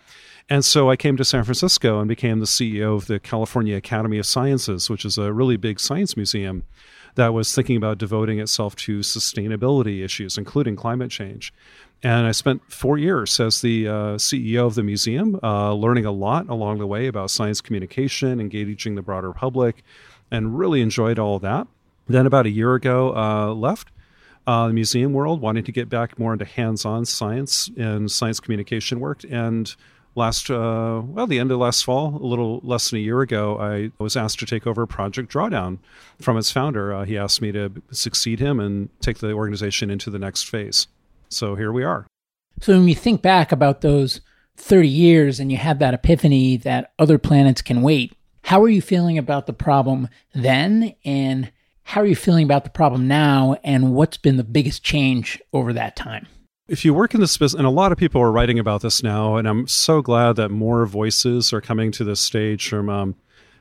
and 0.50 0.64
so 0.64 0.90
I 0.90 0.96
came 0.96 1.18
to 1.18 1.26
San 1.26 1.44
Francisco 1.44 2.00
and 2.00 2.08
became 2.08 2.40
the 2.40 2.46
CEO 2.46 2.96
of 2.96 3.08
the 3.08 3.20
California 3.20 3.76
Academy 3.76 4.20
of 4.20 4.26
Sciences, 4.26 4.90
which 4.90 5.06
is 5.06 5.18
a 5.18 5.34
really 5.34 5.58
big 5.58 5.80
science 5.80 6.16
museum 6.16 6.64
that 7.16 7.34
was 7.34 7.56
thinking 7.56 7.78
about 7.78 7.98
devoting 7.98 8.40
itself 8.40 8.76
to 8.76 9.00
sustainability 9.00 10.04
issues, 10.04 10.38
including 10.38 10.76
climate 10.76 11.10
change. 11.10 11.54
And 12.04 12.28
I 12.28 12.32
spent 12.32 12.62
four 12.72 12.98
years 12.98 13.40
as 13.40 13.62
the 13.62 13.88
uh, 13.88 13.94
CEO 14.18 14.68
of 14.68 14.76
the 14.76 14.84
museum, 14.84 15.40
uh, 15.42 15.74
learning 15.74 16.06
a 16.06 16.12
lot 16.12 16.48
along 16.50 16.78
the 16.78 16.88
way 16.88 17.08
about 17.08 17.32
science 17.32 17.62
communication, 17.62 18.40
engaging 18.40 18.96
the 18.96 19.02
broader 19.02 19.34
public, 19.34 19.84
and 20.30 20.58
really 20.58 20.82
enjoyed 20.82 21.18
all 21.18 21.40
that. 21.40 21.68
Then, 22.08 22.28
about 22.28 22.46
a 22.46 22.52
year 22.52 22.76
ago, 22.76 23.16
uh, 23.16 23.54
left 23.54 23.90
uh, 24.46 24.68
the 24.68 24.74
museum 24.74 25.14
world, 25.14 25.42
wanting 25.42 25.64
to 25.64 25.72
get 25.72 25.90
back 25.90 26.20
more 26.20 26.34
into 26.34 26.46
hands 26.46 26.86
on 26.86 27.06
science 27.06 27.70
and 27.78 28.12
science 28.12 28.40
communication 28.40 29.00
work. 29.00 29.22
And 29.30 29.74
last 30.16 30.50
uh, 30.50 31.02
well 31.06 31.28
the 31.28 31.40
end 31.40 31.52
of 31.52 31.60
last 31.60 31.84
fall 31.84 32.16
a 32.16 32.26
little 32.26 32.62
less 32.64 32.90
than 32.90 33.00
a 33.00 33.02
year 33.02 33.22
ago 33.22 33.60
i 33.60 33.92
was 34.02 34.16
asked 34.16 34.40
to 34.40 34.46
take 34.46 34.66
over 34.66 34.82
a 34.84 34.88
project 34.88 35.32
drawdown 35.32 35.78
from 36.20 36.38
its 36.38 36.52
founder. 36.52 36.94
Uh, 36.94 37.04
he 37.06 37.18
asked 37.18 37.42
me 37.42 37.52
to 37.52 37.72
succeed 37.92 38.40
him 38.40 38.60
and 38.60 38.90
take 39.02 39.18
the 39.18 39.34
organization 39.34 39.90
into 39.90 40.10
the 40.10 40.20
next 40.20 40.44
phase. 40.44 40.88
So 41.30 41.56
here 41.56 41.72
we 41.72 41.84
are. 41.84 42.08
So 42.62 42.74
when 42.74 42.88
you 42.88 42.96
think 42.96 43.22
back 43.22 43.52
about 43.52 43.82
those 43.82 44.22
30 44.58 44.88
years 44.88 45.40
and 45.42 45.52
you 45.52 45.58
have 45.58 45.80
that 45.80 45.94
epiphany 45.94 46.56
that 46.58 46.94
other 46.98 47.18
planets 47.18 47.62
can 47.62 47.82
wait 47.82 48.14
how 48.46 48.62
are 48.62 48.70
you 48.70 48.82
feeling 48.82 49.18
about 49.18 49.48
the 49.48 49.54
problem 49.54 50.08
then? 50.36 50.94
And 51.04 51.52
how 51.82 52.02
are 52.02 52.06
you 52.06 52.16
feeling 52.16 52.44
about 52.44 52.64
the 52.64 52.70
problem 52.70 53.08
now? 53.08 53.58
And 53.64 53.96
what's 53.96 54.18
been 54.18 54.38
the 54.38 54.44
biggest 54.44 54.84
change 54.84 55.42
over 55.52 55.74
that 55.74 55.96
time 55.96 56.28
if 56.68 56.84
you 56.84 56.94
work 56.94 57.14
in 57.14 57.22
this 57.22 57.38
business, 57.38 57.58
and 57.58 57.68
a 57.68 57.72
lot 57.72 57.92
of 57.92 57.98
people 57.98 58.22
are 58.22 58.32
writing 58.32 58.58
about 58.58 58.82
this 58.82 59.04
now, 59.04 59.36
and 59.36 59.48
I'm 59.48 59.68
so 59.68 60.02
glad 60.02 60.36
that 60.38 60.50
more 60.50 60.86
voices 60.86 61.54
are 61.54 61.62
coming 61.62 61.92
to 61.94 62.04
this 62.04 62.20
stage 62.20 62.68
from 62.68 62.90
um, 62.90 63.16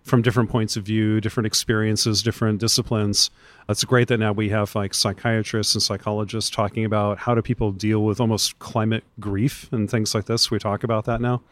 from 0.04 0.20
different 0.20 0.50
points 0.50 0.76
of 0.76 0.84
view, 0.84 1.18
different 1.18 1.46
experiences, 1.46 2.22
different 2.22 2.60
disciplines. 2.60 3.30
It's 3.70 3.84
great 3.84 4.08
that 4.08 4.18
now 4.18 4.32
we 4.32 4.50
have 4.50 4.74
like 4.74 4.92
psychiatrists 4.92 5.74
and 5.74 5.82
psychologists 5.82 6.50
talking 6.50 6.84
about 6.84 7.18
how 7.18 7.34
do 7.34 7.40
people 7.40 7.72
deal 7.72 8.04
with 8.04 8.20
almost 8.20 8.58
climate 8.58 9.04
grief 9.18 9.66
and 9.72 9.90
things 9.90 10.14
like 10.14 10.26
this. 10.26 10.50
We 10.50 10.58
talk 10.58 10.84
about 10.84 11.06
that 11.06 11.20
now, 11.20 11.42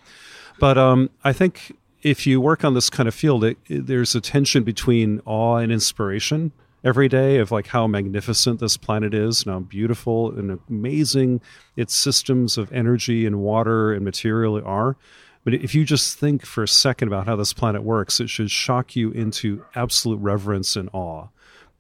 but 0.58 0.76
um, 0.76 1.10
I 1.24 1.32
think 1.32 1.76
if 2.02 2.26
you 2.26 2.40
work 2.40 2.64
on 2.64 2.74
this 2.74 2.90
kind 2.90 3.08
of 3.08 3.14
field, 3.14 3.44
it, 3.44 3.58
it, 3.68 3.86
there's 3.86 4.14
a 4.14 4.20
tension 4.20 4.64
between 4.64 5.20
awe 5.24 5.56
and 5.56 5.70
inspiration 5.72 6.52
every 6.84 7.08
day 7.08 7.38
of 7.38 7.50
like 7.50 7.68
how 7.68 7.86
magnificent 7.86 8.60
this 8.60 8.76
planet 8.76 9.14
is 9.14 9.42
and 9.42 9.52
how 9.52 9.60
beautiful 9.60 10.36
and 10.36 10.58
amazing 10.68 11.40
its 11.76 11.94
systems 11.94 12.58
of 12.58 12.72
energy 12.72 13.26
and 13.26 13.40
water 13.40 13.92
and 13.92 14.04
material 14.04 14.60
are. 14.64 14.96
But 15.44 15.54
if 15.54 15.74
you 15.74 15.84
just 15.84 16.18
think 16.18 16.44
for 16.46 16.62
a 16.62 16.68
second 16.68 17.08
about 17.08 17.26
how 17.26 17.36
this 17.36 17.52
planet 17.52 17.82
works, 17.82 18.20
it 18.20 18.30
should 18.30 18.50
shock 18.50 18.94
you 18.94 19.10
into 19.10 19.64
absolute 19.74 20.20
reverence 20.20 20.76
and 20.76 20.88
awe. 20.92 21.28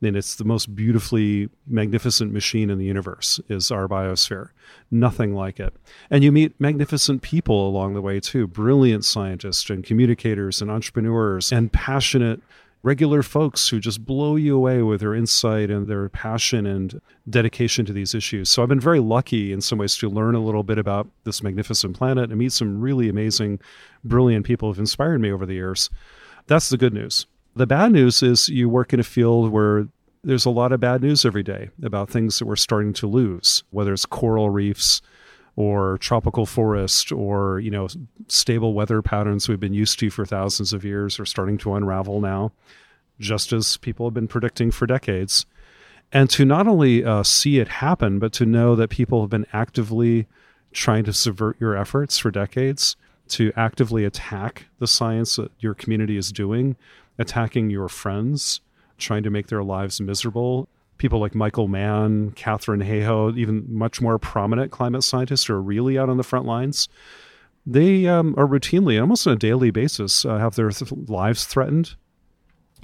And 0.04 0.16
it's 0.16 0.34
the 0.34 0.44
most 0.44 0.74
beautifully 0.74 1.48
magnificent 1.64 2.32
machine 2.32 2.70
in 2.70 2.78
the 2.78 2.84
universe 2.84 3.38
is 3.48 3.70
our 3.70 3.86
biosphere. 3.86 4.48
Nothing 4.90 5.32
like 5.32 5.60
it. 5.60 5.74
And 6.10 6.24
you 6.24 6.32
meet 6.32 6.60
magnificent 6.60 7.22
people 7.22 7.68
along 7.68 7.94
the 7.94 8.02
way 8.02 8.18
too, 8.18 8.48
brilliant 8.48 9.04
scientists 9.04 9.70
and 9.70 9.84
communicators 9.84 10.60
and 10.60 10.72
entrepreneurs 10.72 11.52
and 11.52 11.72
passionate 11.72 12.40
regular 12.82 13.22
folks 13.22 13.68
who 13.68 13.78
just 13.78 14.04
blow 14.04 14.36
you 14.36 14.56
away 14.56 14.82
with 14.82 15.00
their 15.00 15.14
insight 15.14 15.70
and 15.70 15.86
their 15.86 16.08
passion 16.08 16.66
and 16.66 17.00
dedication 17.30 17.86
to 17.86 17.92
these 17.92 18.14
issues. 18.14 18.50
So 18.50 18.62
I've 18.62 18.68
been 18.68 18.80
very 18.80 19.00
lucky 19.00 19.52
in 19.52 19.60
some 19.60 19.78
ways 19.78 19.96
to 19.98 20.08
learn 20.08 20.34
a 20.34 20.40
little 20.40 20.64
bit 20.64 20.78
about 20.78 21.06
this 21.24 21.42
magnificent 21.42 21.96
planet 21.96 22.30
and 22.30 22.38
meet 22.38 22.52
some 22.52 22.80
really 22.80 23.08
amazing, 23.08 23.60
brilliant 24.04 24.44
people 24.44 24.68
who've 24.68 24.78
inspired 24.78 25.20
me 25.20 25.30
over 25.30 25.46
the 25.46 25.54
years. 25.54 25.90
That's 26.48 26.70
the 26.70 26.76
good 26.76 26.92
news. 26.92 27.26
The 27.54 27.66
bad 27.66 27.92
news 27.92 28.22
is 28.22 28.48
you 28.48 28.68
work 28.68 28.92
in 28.92 29.00
a 29.00 29.04
field 29.04 29.52
where 29.52 29.86
there's 30.24 30.46
a 30.46 30.50
lot 30.50 30.72
of 30.72 30.80
bad 30.80 31.02
news 31.02 31.24
every 31.24 31.42
day 31.42 31.70
about 31.82 32.10
things 32.10 32.38
that 32.38 32.46
we're 32.46 32.56
starting 32.56 32.92
to 32.94 33.06
lose, 33.06 33.62
whether 33.70 33.92
it's 33.92 34.06
coral 34.06 34.50
reefs 34.50 35.02
or 35.56 35.98
tropical 35.98 36.46
forest 36.46 37.12
or 37.12 37.60
you 37.60 37.70
know 37.70 37.86
stable 38.28 38.74
weather 38.74 39.02
patterns 39.02 39.48
we've 39.48 39.60
been 39.60 39.74
used 39.74 39.98
to 39.98 40.10
for 40.10 40.24
thousands 40.24 40.72
of 40.72 40.84
years 40.84 41.20
are 41.20 41.26
starting 41.26 41.58
to 41.58 41.74
unravel 41.74 42.20
now 42.20 42.52
just 43.20 43.52
as 43.52 43.76
people 43.78 44.06
have 44.06 44.14
been 44.14 44.28
predicting 44.28 44.70
for 44.70 44.86
decades. 44.86 45.46
And 46.14 46.28
to 46.30 46.44
not 46.44 46.66
only 46.66 47.04
uh, 47.04 47.22
see 47.22 47.58
it 47.58 47.68
happen 47.68 48.18
but 48.18 48.32
to 48.34 48.46
know 48.46 48.76
that 48.76 48.90
people 48.90 49.20
have 49.22 49.30
been 49.30 49.46
actively 49.52 50.26
trying 50.72 51.04
to 51.04 51.12
subvert 51.12 51.60
your 51.60 51.76
efforts 51.76 52.18
for 52.18 52.30
decades 52.30 52.96
to 53.28 53.52
actively 53.56 54.04
attack 54.04 54.66
the 54.78 54.86
science 54.86 55.36
that 55.36 55.52
your 55.60 55.74
community 55.74 56.16
is 56.16 56.32
doing 56.32 56.76
attacking 57.18 57.70
your 57.70 57.88
friends 57.88 58.60
trying 58.98 59.22
to 59.22 59.30
make 59.30 59.46
their 59.48 59.62
lives 59.62 60.00
miserable 60.00 60.68
people 61.02 61.18
like 61.18 61.34
Michael 61.34 61.66
Mann, 61.66 62.30
Katharine 62.30 62.80
Hayhoe, 62.80 63.36
even 63.36 63.66
much 63.68 64.00
more 64.00 64.20
prominent 64.20 64.70
climate 64.70 65.02
scientists 65.02 65.44
who 65.44 65.54
are 65.54 65.60
really 65.60 65.98
out 65.98 66.08
on 66.08 66.16
the 66.16 66.22
front 66.22 66.46
lines, 66.46 66.88
they 67.66 68.06
um, 68.06 68.36
are 68.38 68.46
routinely, 68.46 69.00
almost 69.00 69.26
on 69.26 69.32
a 69.32 69.36
daily 69.36 69.72
basis, 69.72 70.24
uh, 70.24 70.38
have 70.38 70.54
their 70.54 70.70
th- 70.70 70.92
lives 71.08 71.44
threatened 71.44 71.96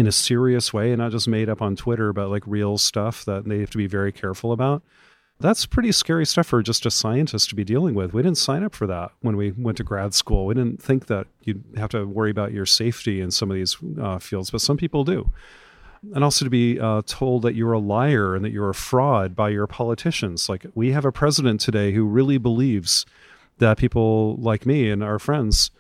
in 0.01 0.09
a 0.09 0.13
serious 0.13 0.73
way 0.73 0.91
and 0.91 0.99
not 0.99 1.13
just 1.13 1.29
made 1.29 1.49
up 1.49 1.63
on 1.63 1.77
Twitter, 1.77 2.13
but 2.13 2.29
like 2.29 2.43
real 2.45 2.77
stuff 2.77 3.25
that 3.25 3.45
they 3.45 3.61
have 3.61 3.71
to 3.71 3.79
be 3.79 3.87
very 3.87 4.11
careful 4.11 4.51
about. 4.51 4.83
That's 5.39 5.65
pretty 5.65 5.93
scary 5.93 6.27
stuff 6.27 6.49
for 6.49 6.61
just 6.61 6.85
a 6.87 6.91
scientist 6.91 7.49
to 7.51 7.55
be 7.55 7.63
dealing 7.63 7.95
with. 7.95 8.13
We 8.13 8.23
didn't 8.23 8.39
sign 8.39 8.65
up 8.65 8.75
for 8.75 8.89
that 8.89 9.13
when 9.21 9.37
we 9.37 9.53
went 9.53 9.77
to 9.77 9.85
grad 9.85 10.13
school. 10.13 10.47
We 10.47 10.55
didn't 10.55 10.83
think 10.83 11.07
that 11.07 11.29
you'd 11.45 11.63
have 11.77 11.91
to 11.91 12.05
worry 12.05 12.33
about 12.33 12.51
your 12.51 12.67
safety 12.67 13.21
in 13.21 13.31
some 13.31 13.49
of 13.49 13.55
these 13.55 13.77
uh, 14.01 14.19
fields, 14.19 14.51
but 14.51 14.61
some 14.61 14.77
people 14.77 15.05
do 15.05 15.31
and 16.15 16.25
also 16.25 16.45
to 16.45 16.51
be 16.51 16.79
uh, 16.79 17.03
told 17.07 17.43
that 17.43 17.55
you're 17.55 17.73
a 17.73 17.79
liar 17.79 18.35
and 18.35 18.45
that 18.45 18.53
you're 18.53 18.71
a 18.71 18.75
fraud 18.75 19.35
by 19.35 19.49
your 19.49 19.67
politicians. 19.67 20.49
Like 20.49 20.67
we 20.75 20.93
have 20.93 21.05
a 21.05 21.13
president 21.13 21.61
today 21.61 21.93
who 21.93 22.05
really 22.05 22.39
believes 22.39 23.05
that 23.59 23.79
people 23.79 24.37
like 24.37 24.67
me 24.67 24.91
and 24.91 25.03
our 25.03 25.19
friends 25.19 25.71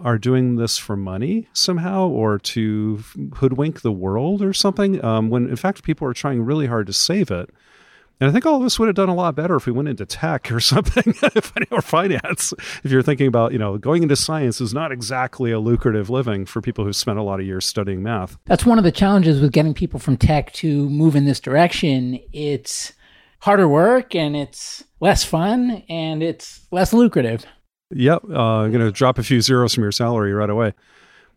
are 0.00 0.18
doing 0.18 0.56
this 0.56 0.78
for 0.78 0.96
money 0.96 1.48
somehow 1.52 2.06
or 2.06 2.38
to 2.38 3.02
hoodwink 3.34 3.80
the 3.80 3.92
world 3.92 4.42
or 4.42 4.52
something. 4.52 5.04
Um, 5.04 5.28
when 5.30 5.48
in 5.48 5.56
fact 5.56 5.82
people 5.82 6.06
are 6.06 6.14
trying 6.14 6.42
really 6.42 6.66
hard 6.66 6.86
to 6.86 6.92
save 6.92 7.30
it. 7.30 7.50
And 8.20 8.28
I 8.28 8.32
think 8.32 8.46
all 8.46 8.56
of 8.56 8.62
us 8.64 8.78
would 8.78 8.88
have 8.88 8.96
done 8.96 9.08
a 9.08 9.14
lot 9.14 9.36
better 9.36 9.54
if 9.56 9.66
we 9.66 9.72
went 9.72 9.88
into 9.88 10.04
tech 10.04 10.50
or 10.50 10.60
something, 10.60 11.14
or 11.70 11.82
finance. 11.82 12.52
If 12.82 12.90
you're 12.90 13.02
thinking 13.02 13.26
about, 13.26 13.52
you 13.52 13.58
know, 13.58 13.78
going 13.78 14.02
into 14.02 14.16
science 14.16 14.60
is 14.60 14.74
not 14.74 14.90
exactly 14.90 15.52
a 15.52 15.60
lucrative 15.60 16.10
living 16.10 16.44
for 16.44 16.60
people 16.60 16.84
who 16.84 16.92
spent 16.92 17.18
a 17.18 17.22
lot 17.22 17.40
of 17.40 17.46
years 17.46 17.64
studying 17.64 18.02
math. 18.02 18.36
That's 18.46 18.66
one 18.66 18.78
of 18.78 18.84
the 18.84 18.92
challenges 18.92 19.40
with 19.40 19.52
getting 19.52 19.74
people 19.74 20.00
from 20.00 20.16
tech 20.16 20.52
to 20.54 20.88
move 20.90 21.14
in 21.14 21.24
this 21.26 21.40
direction. 21.40 22.18
It's 22.32 22.92
harder 23.40 23.68
work 23.68 24.14
and 24.14 24.36
it's 24.36 24.82
less 25.00 25.22
fun 25.24 25.84
and 25.88 26.22
it's 26.22 26.66
less 26.72 26.92
lucrative. 26.92 27.46
Yep. 27.90 28.24
Uh, 28.28 28.40
I'm 28.40 28.72
going 28.72 28.84
to 28.84 28.92
drop 28.92 29.18
a 29.18 29.22
few 29.22 29.40
zeros 29.40 29.74
from 29.74 29.82
your 29.82 29.92
salary 29.92 30.32
right 30.32 30.50
away. 30.50 30.74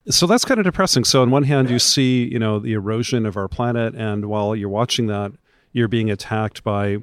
So 0.10 0.26
that's 0.26 0.44
kind 0.44 0.60
of 0.60 0.64
depressing. 0.64 1.04
So 1.04 1.22
on 1.22 1.30
one 1.30 1.44
hand, 1.44 1.70
you 1.70 1.78
see, 1.78 2.28
you 2.28 2.40
know, 2.40 2.58
the 2.58 2.74
erosion 2.74 3.26
of 3.26 3.38
our 3.38 3.48
planet, 3.48 3.94
and 3.94 4.26
while 4.26 4.56
you're 4.56 4.68
watching 4.68 5.08
that, 5.08 5.32
you're 5.74 5.88
being 5.88 6.10
attacked 6.10 6.64
by 6.64 6.98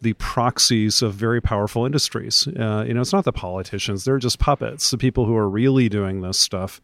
the 0.00 0.12
proxies 0.14 1.02
of 1.02 1.14
very 1.14 1.40
powerful 1.40 1.84
industries. 1.84 2.46
Uh, 2.46 2.84
you 2.86 2.94
know, 2.94 3.00
it's 3.00 3.12
not 3.12 3.24
the 3.24 3.32
politicians; 3.32 4.04
they're 4.04 4.18
just 4.18 4.38
puppets. 4.38 4.90
The 4.90 4.98
people 4.98 5.26
who 5.26 5.36
are 5.36 5.48
really 5.48 5.88
doing 5.88 6.20
this 6.20 6.38
stuff. 6.38 6.80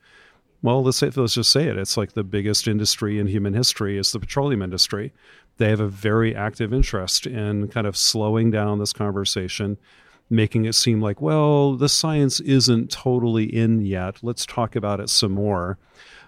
Well, 0.63 0.83
let's 0.83 0.97
say, 0.97 1.11
let's 1.15 1.35
just 1.35 1.53
say 1.53 1.65
it. 1.69 1.77
It's 1.77 1.97
like 1.97 2.15
the 2.15 2.25
biggest 2.25 2.67
industry 2.67 3.19
in 3.19 3.27
human 3.27 3.53
history 3.53 3.99
is 3.99 4.13
the 4.13 4.21
petroleum 4.21 4.63
industry. 4.63 5.13
They 5.59 5.69
have 5.69 5.81
a 5.81 5.89
very 5.89 6.35
active 6.35 6.73
interest 6.73 7.27
in 7.27 7.69
kind 7.69 7.87
of 7.87 7.97
slowing 7.97 8.51
down 8.51 8.79
this 8.79 8.93
conversation, 8.93 9.77
making 10.31 10.65
it 10.65 10.75
seem 10.75 11.01
like, 11.01 11.21
well, 11.21 11.77
the 11.77 11.89
science 11.89 12.41
isn't 12.41 12.91
totally 12.91 13.45
in 13.45 13.83
yet. 13.83 14.21
Let's 14.23 14.47
talk 14.47 14.75
about 14.75 15.01
it 15.01 15.11
some 15.11 15.33
more. 15.33 15.79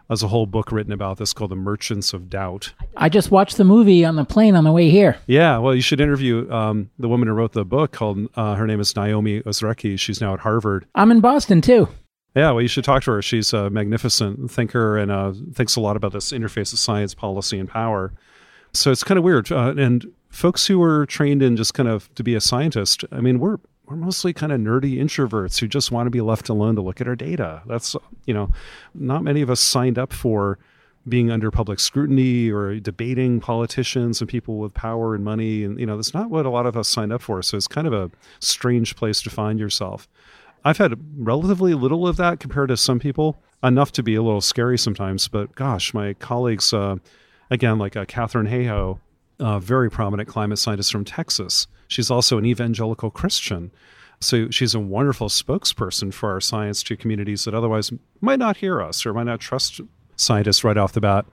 There's 0.08 0.22
a 0.22 0.28
whole 0.28 0.46
book 0.46 0.70
written 0.70 0.92
about 0.92 1.18
this 1.18 1.32
called 1.32 1.50
The 1.50 1.56
Merchants 1.56 2.12
of 2.12 2.30
Doubt. 2.30 2.72
I 2.96 3.08
just 3.08 3.30
watched 3.30 3.56
the 3.56 3.64
movie 3.64 4.04
on 4.04 4.14
the 4.14 4.25
plane 4.25 4.54
on 4.54 4.62
the 4.62 4.70
way 4.70 4.88
here. 4.88 5.18
Yeah, 5.26 5.58
well, 5.58 5.75
you 5.75 5.82
should 5.82 6.00
interview 6.00 6.50
um, 6.50 6.90
the 6.98 7.08
woman 7.08 7.26
who 7.26 7.34
wrote 7.34 7.52
the 7.52 7.64
book 7.64 7.92
called, 7.92 8.28
uh, 8.36 8.54
her 8.54 8.66
name 8.66 8.78
is 8.78 8.94
Naomi 8.94 9.40
Oreskes. 9.42 9.98
She's 9.98 10.20
now 10.20 10.34
at 10.34 10.40
Harvard. 10.40 10.86
I'm 10.94 11.10
in 11.10 11.20
Boston 11.20 11.60
too. 11.60 11.88
Yeah, 12.36 12.52
well, 12.52 12.62
you 12.62 12.68
should 12.68 12.84
talk 12.84 13.02
to 13.04 13.12
her. 13.12 13.22
She's 13.22 13.52
a 13.52 13.70
magnificent 13.70 14.50
thinker 14.50 14.96
and 14.96 15.10
uh, 15.10 15.32
thinks 15.54 15.75
a 15.75 15.80
lot 15.80 15.96
about 15.96 16.12
this 16.12 16.32
interface 16.32 16.72
of 16.72 16.78
science, 16.78 17.14
policy, 17.14 17.58
and 17.58 17.68
power. 17.68 18.12
So 18.75 18.92
it's 18.92 19.02
kind 19.02 19.18
of 19.18 19.25
weird. 19.25 19.50
Uh, 19.50 19.75
and 19.76 20.06
folks 20.28 20.66
who 20.66 20.80
are 20.82 21.06
trained 21.06 21.42
in 21.42 21.56
just 21.56 21.75
kind 21.75 21.88
of 21.88 22.14
to 22.14 22.22
be 22.22 22.34
a 22.34 22.40
scientist, 22.40 23.04
I 23.10 23.20
mean, 23.20 23.40
we're 23.40 23.56
we're 23.88 23.96
mostly 23.96 24.32
kind 24.32 24.52
of 24.52 24.60
nerdy 24.60 24.98
introverts 24.98 25.58
who 25.60 25.68
just 25.68 25.92
want 25.92 26.06
to 26.06 26.10
be 26.10 26.20
left 26.20 26.48
alone 26.48 26.74
to 26.76 26.82
look 26.82 27.00
at 27.00 27.06
our 27.06 27.16
data. 27.16 27.62
That's, 27.66 27.94
you 28.24 28.34
know, 28.34 28.50
not 28.94 29.22
many 29.22 29.42
of 29.42 29.50
us 29.50 29.60
signed 29.60 29.98
up 29.98 30.12
for 30.12 30.58
being 31.08 31.30
under 31.30 31.52
public 31.52 31.78
scrutiny 31.78 32.50
or 32.50 32.80
debating 32.80 33.38
politicians 33.38 34.20
and 34.20 34.28
people 34.28 34.58
with 34.58 34.74
power 34.74 35.14
and 35.14 35.24
money. 35.24 35.62
And, 35.62 35.78
you 35.78 35.86
know, 35.86 35.96
that's 35.96 36.14
not 36.14 36.30
what 36.30 36.46
a 36.46 36.50
lot 36.50 36.66
of 36.66 36.76
us 36.76 36.88
signed 36.88 37.12
up 37.12 37.22
for. 37.22 37.42
So 37.42 37.56
it's 37.56 37.68
kind 37.68 37.86
of 37.86 37.92
a 37.92 38.10
strange 38.40 38.96
place 38.96 39.22
to 39.22 39.30
find 39.30 39.60
yourself. 39.60 40.08
I've 40.64 40.78
had 40.78 40.98
relatively 41.16 41.74
little 41.74 42.08
of 42.08 42.16
that 42.16 42.40
compared 42.40 42.70
to 42.70 42.76
some 42.76 42.98
people, 42.98 43.40
enough 43.62 43.92
to 43.92 44.02
be 44.02 44.16
a 44.16 44.22
little 44.22 44.40
scary 44.40 44.76
sometimes. 44.76 45.28
But 45.28 45.54
gosh, 45.54 45.94
my 45.94 46.14
colleagues, 46.14 46.72
uh, 46.72 46.96
again, 47.50 47.78
like 47.78 47.96
uh, 47.96 48.04
Katharine 48.06 48.48
Hayhoe, 48.48 48.98
a 49.38 49.60
very 49.60 49.90
prominent 49.90 50.28
climate 50.28 50.58
scientist 50.58 50.92
from 50.92 51.04
Texas. 51.04 51.66
She's 51.88 52.10
also 52.10 52.38
an 52.38 52.46
evangelical 52.46 53.10
Christian. 53.10 53.70
So 54.20 54.50
she's 54.50 54.74
a 54.74 54.80
wonderful 54.80 55.28
spokesperson 55.28 56.12
for 56.12 56.30
our 56.30 56.40
science 56.40 56.82
to 56.84 56.96
communities 56.96 57.44
that 57.44 57.54
otherwise 57.54 57.92
might 58.20 58.38
not 58.38 58.58
hear 58.58 58.80
us 58.80 59.04
or 59.04 59.12
might 59.12 59.24
not 59.24 59.40
trust 59.40 59.80
scientists 60.16 60.64
right 60.64 60.76
off 60.76 60.92
the 60.92 61.00
bat. 61.00 61.26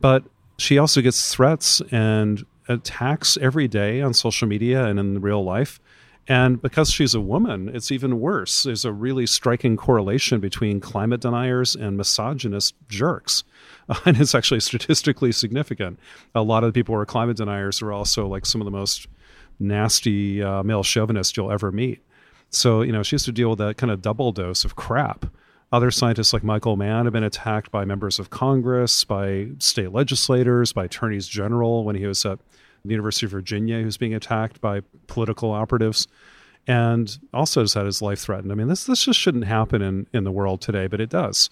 But 0.00 0.24
she 0.58 0.78
also 0.78 1.00
gets 1.00 1.32
threats 1.32 1.80
and 1.92 2.44
attacks 2.68 3.36
every 3.36 3.68
day 3.68 4.00
on 4.00 4.12
social 4.12 4.48
media 4.48 4.84
and 4.84 4.98
in 4.98 5.20
real 5.20 5.44
life. 5.44 5.80
And 6.28 6.60
because 6.60 6.90
she's 6.90 7.14
a 7.14 7.20
woman, 7.20 7.70
it's 7.72 7.92
even 7.92 8.18
worse. 8.18 8.64
There's 8.64 8.84
a 8.84 8.92
really 8.92 9.26
striking 9.26 9.76
correlation 9.76 10.40
between 10.40 10.80
climate 10.80 11.20
deniers 11.20 11.76
and 11.76 11.96
misogynist 11.96 12.74
jerks. 12.88 13.44
and 14.04 14.20
it's 14.20 14.34
actually 14.34 14.60
statistically 14.60 15.30
significant. 15.30 16.00
A 16.34 16.42
lot 16.42 16.64
of 16.64 16.68
the 16.68 16.72
people 16.72 16.94
who 16.94 17.00
are 17.00 17.06
climate 17.06 17.36
deniers 17.36 17.80
are 17.80 17.92
also 17.92 18.26
like 18.26 18.44
some 18.44 18.60
of 18.60 18.64
the 18.64 18.72
most 18.72 19.06
nasty 19.60 20.42
uh, 20.42 20.62
male 20.62 20.82
chauvinists 20.82 21.36
you'll 21.36 21.52
ever 21.52 21.70
meet. 21.70 22.02
So, 22.50 22.82
you 22.82 22.92
know, 22.92 23.02
she 23.02 23.14
has 23.14 23.24
to 23.24 23.32
deal 23.32 23.50
with 23.50 23.58
that 23.60 23.76
kind 23.76 23.90
of 23.90 24.02
double 24.02 24.32
dose 24.32 24.64
of 24.64 24.76
crap. 24.76 25.26
Other 25.72 25.90
scientists 25.90 26.32
like 26.32 26.44
Michael 26.44 26.76
Mann 26.76 27.06
have 27.06 27.12
been 27.12 27.24
attacked 27.24 27.70
by 27.70 27.84
members 27.84 28.18
of 28.18 28.30
Congress, 28.30 29.04
by 29.04 29.48
state 29.58 29.92
legislators, 29.92 30.72
by 30.72 30.84
attorneys 30.84 31.26
general 31.26 31.84
when 31.84 31.96
he 31.96 32.06
was 32.06 32.24
at 32.24 32.38
the 32.86 32.94
University 32.94 33.26
of 33.26 33.32
Virginia, 33.32 33.82
who's 33.82 33.96
being 33.96 34.14
attacked 34.14 34.60
by 34.60 34.80
political 35.06 35.50
operatives, 35.50 36.08
and 36.66 37.18
also 37.32 37.60
has 37.60 37.74
had 37.74 37.86
his 37.86 38.02
life 38.02 38.20
threatened. 38.20 38.52
I 38.52 38.54
mean, 38.54 38.68
this 38.68 38.84
this 38.84 39.04
just 39.04 39.18
shouldn't 39.18 39.44
happen 39.44 39.82
in, 39.82 40.06
in 40.12 40.24
the 40.24 40.32
world 40.32 40.60
today, 40.60 40.86
but 40.86 41.00
it 41.00 41.10
does. 41.10 41.50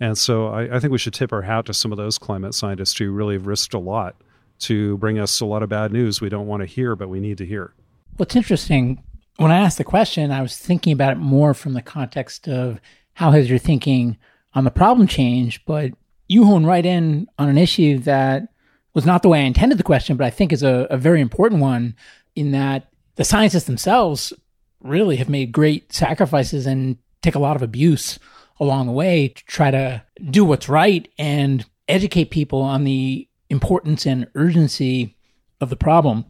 And 0.00 0.18
so 0.18 0.48
I, 0.48 0.76
I, 0.76 0.80
think 0.80 0.92
we 0.92 0.98
should 0.98 1.14
tip 1.14 1.32
our 1.32 1.42
hat 1.42 1.66
to 1.66 1.74
some 1.74 1.90
of 1.90 1.96
those 1.96 2.18
climate 2.18 2.54
scientists 2.54 2.98
who 2.98 3.10
really 3.12 3.34
have 3.34 3.46
risked 3.46 3.72
a 3.72 3.78
lot 3.78 4.14
to 4.58 4.98
bring 4.98 5.18
us 5.18 5.40
a 5.40 5.46
lot 5.46 5.62
of 5.62 5.70
bad 5.70 5.90
news 5.90 6.20
we 6.20 6.28
don't 6.28 6.46
want 6.46 6.60
to 6.60 6.66
hear, 6.66 6.94
but 6.94 7.08
we 7.08 7.20
need 7.20 7.38
to 7.38 7.46
hear. 7.46 7.72
What's 8.16 8.36
interesting, 8.36 9.02
when 9.36 9.50
I 9.50 9.58
asked 9.58 9.78
the 9.78 9.84
question, 9.84 10.30
I 10.30 10.42
was 10.42 10.56
thinking 10.56 10.92
about 10.92 11.12
it 11.12 11.18
more 11.18 11.54
from 11.54 11.72
the 11.72 11.82
context 11.82 12.48
of 12.48 12.80
how 13.14 13.30
has 13.32 13.48
your 13.48 13.58
thinking 13.58 14.16
on 14.54 14.64
the 14.64 14.70
problem 14.70 15.06
changed, 15.06 15.62
but 15.66 15.92
you 16.28 16.44
hone 16.44 16.64
right 16.64 16.84
in 16.84 17.28
on 17.38 17.48
an 17.48 17.58
issue 17.58 17.98
that 18.00 18.48
was 18.96 19.04
not 19.04 19.20
the 19.22 19.28
way 19.28 19.42
I 19.42 19.44
intended 19.44 19.76
the 19.76 19.84
question, 19.84 20.16
but 20.16 20.26
I 20.26 20.30
think 20.30 20.54
is 20.54 20.62
a, 20.62 20.86
a 20.88 20.96
very 20.96 21.20
important 21.20 21.60
one 21.60 21.94
in 22.34 22.52
that 22.52 22.88
the 23.16 23.24
scientists 23.24 23.64
themselves 23.64 24.32
really 24.80 25.16
have 25.16 25.28
made 25.28 25.52
great 25.52 25.92
sacrifices 25.92 26.66
and 26.66 26.96
take 27.20 27.34
a 27.34 27.38
lot 27.38 27.56
of 27.56 27.62
abuse 27.62 28.18
along 28.58 28.86
the 28.86 28.92
way 28.92 29.28
to 29.28 29.44
try 29.44 29.70
to 29.70 30.02
do 30.30 30.46
what's 30.46 30.70
right 30.70 31.06
and 31.18 31.66
educate 31.88 32.30
people 32.30 32.62
on 32.62 32.84
the 32.84 33.28
importance 33.50 34.06
and 34.06 34.28
urgency 34.34 35.14
of 35.60 35.68
the 35.68 35.76
problem. 35.76 36.24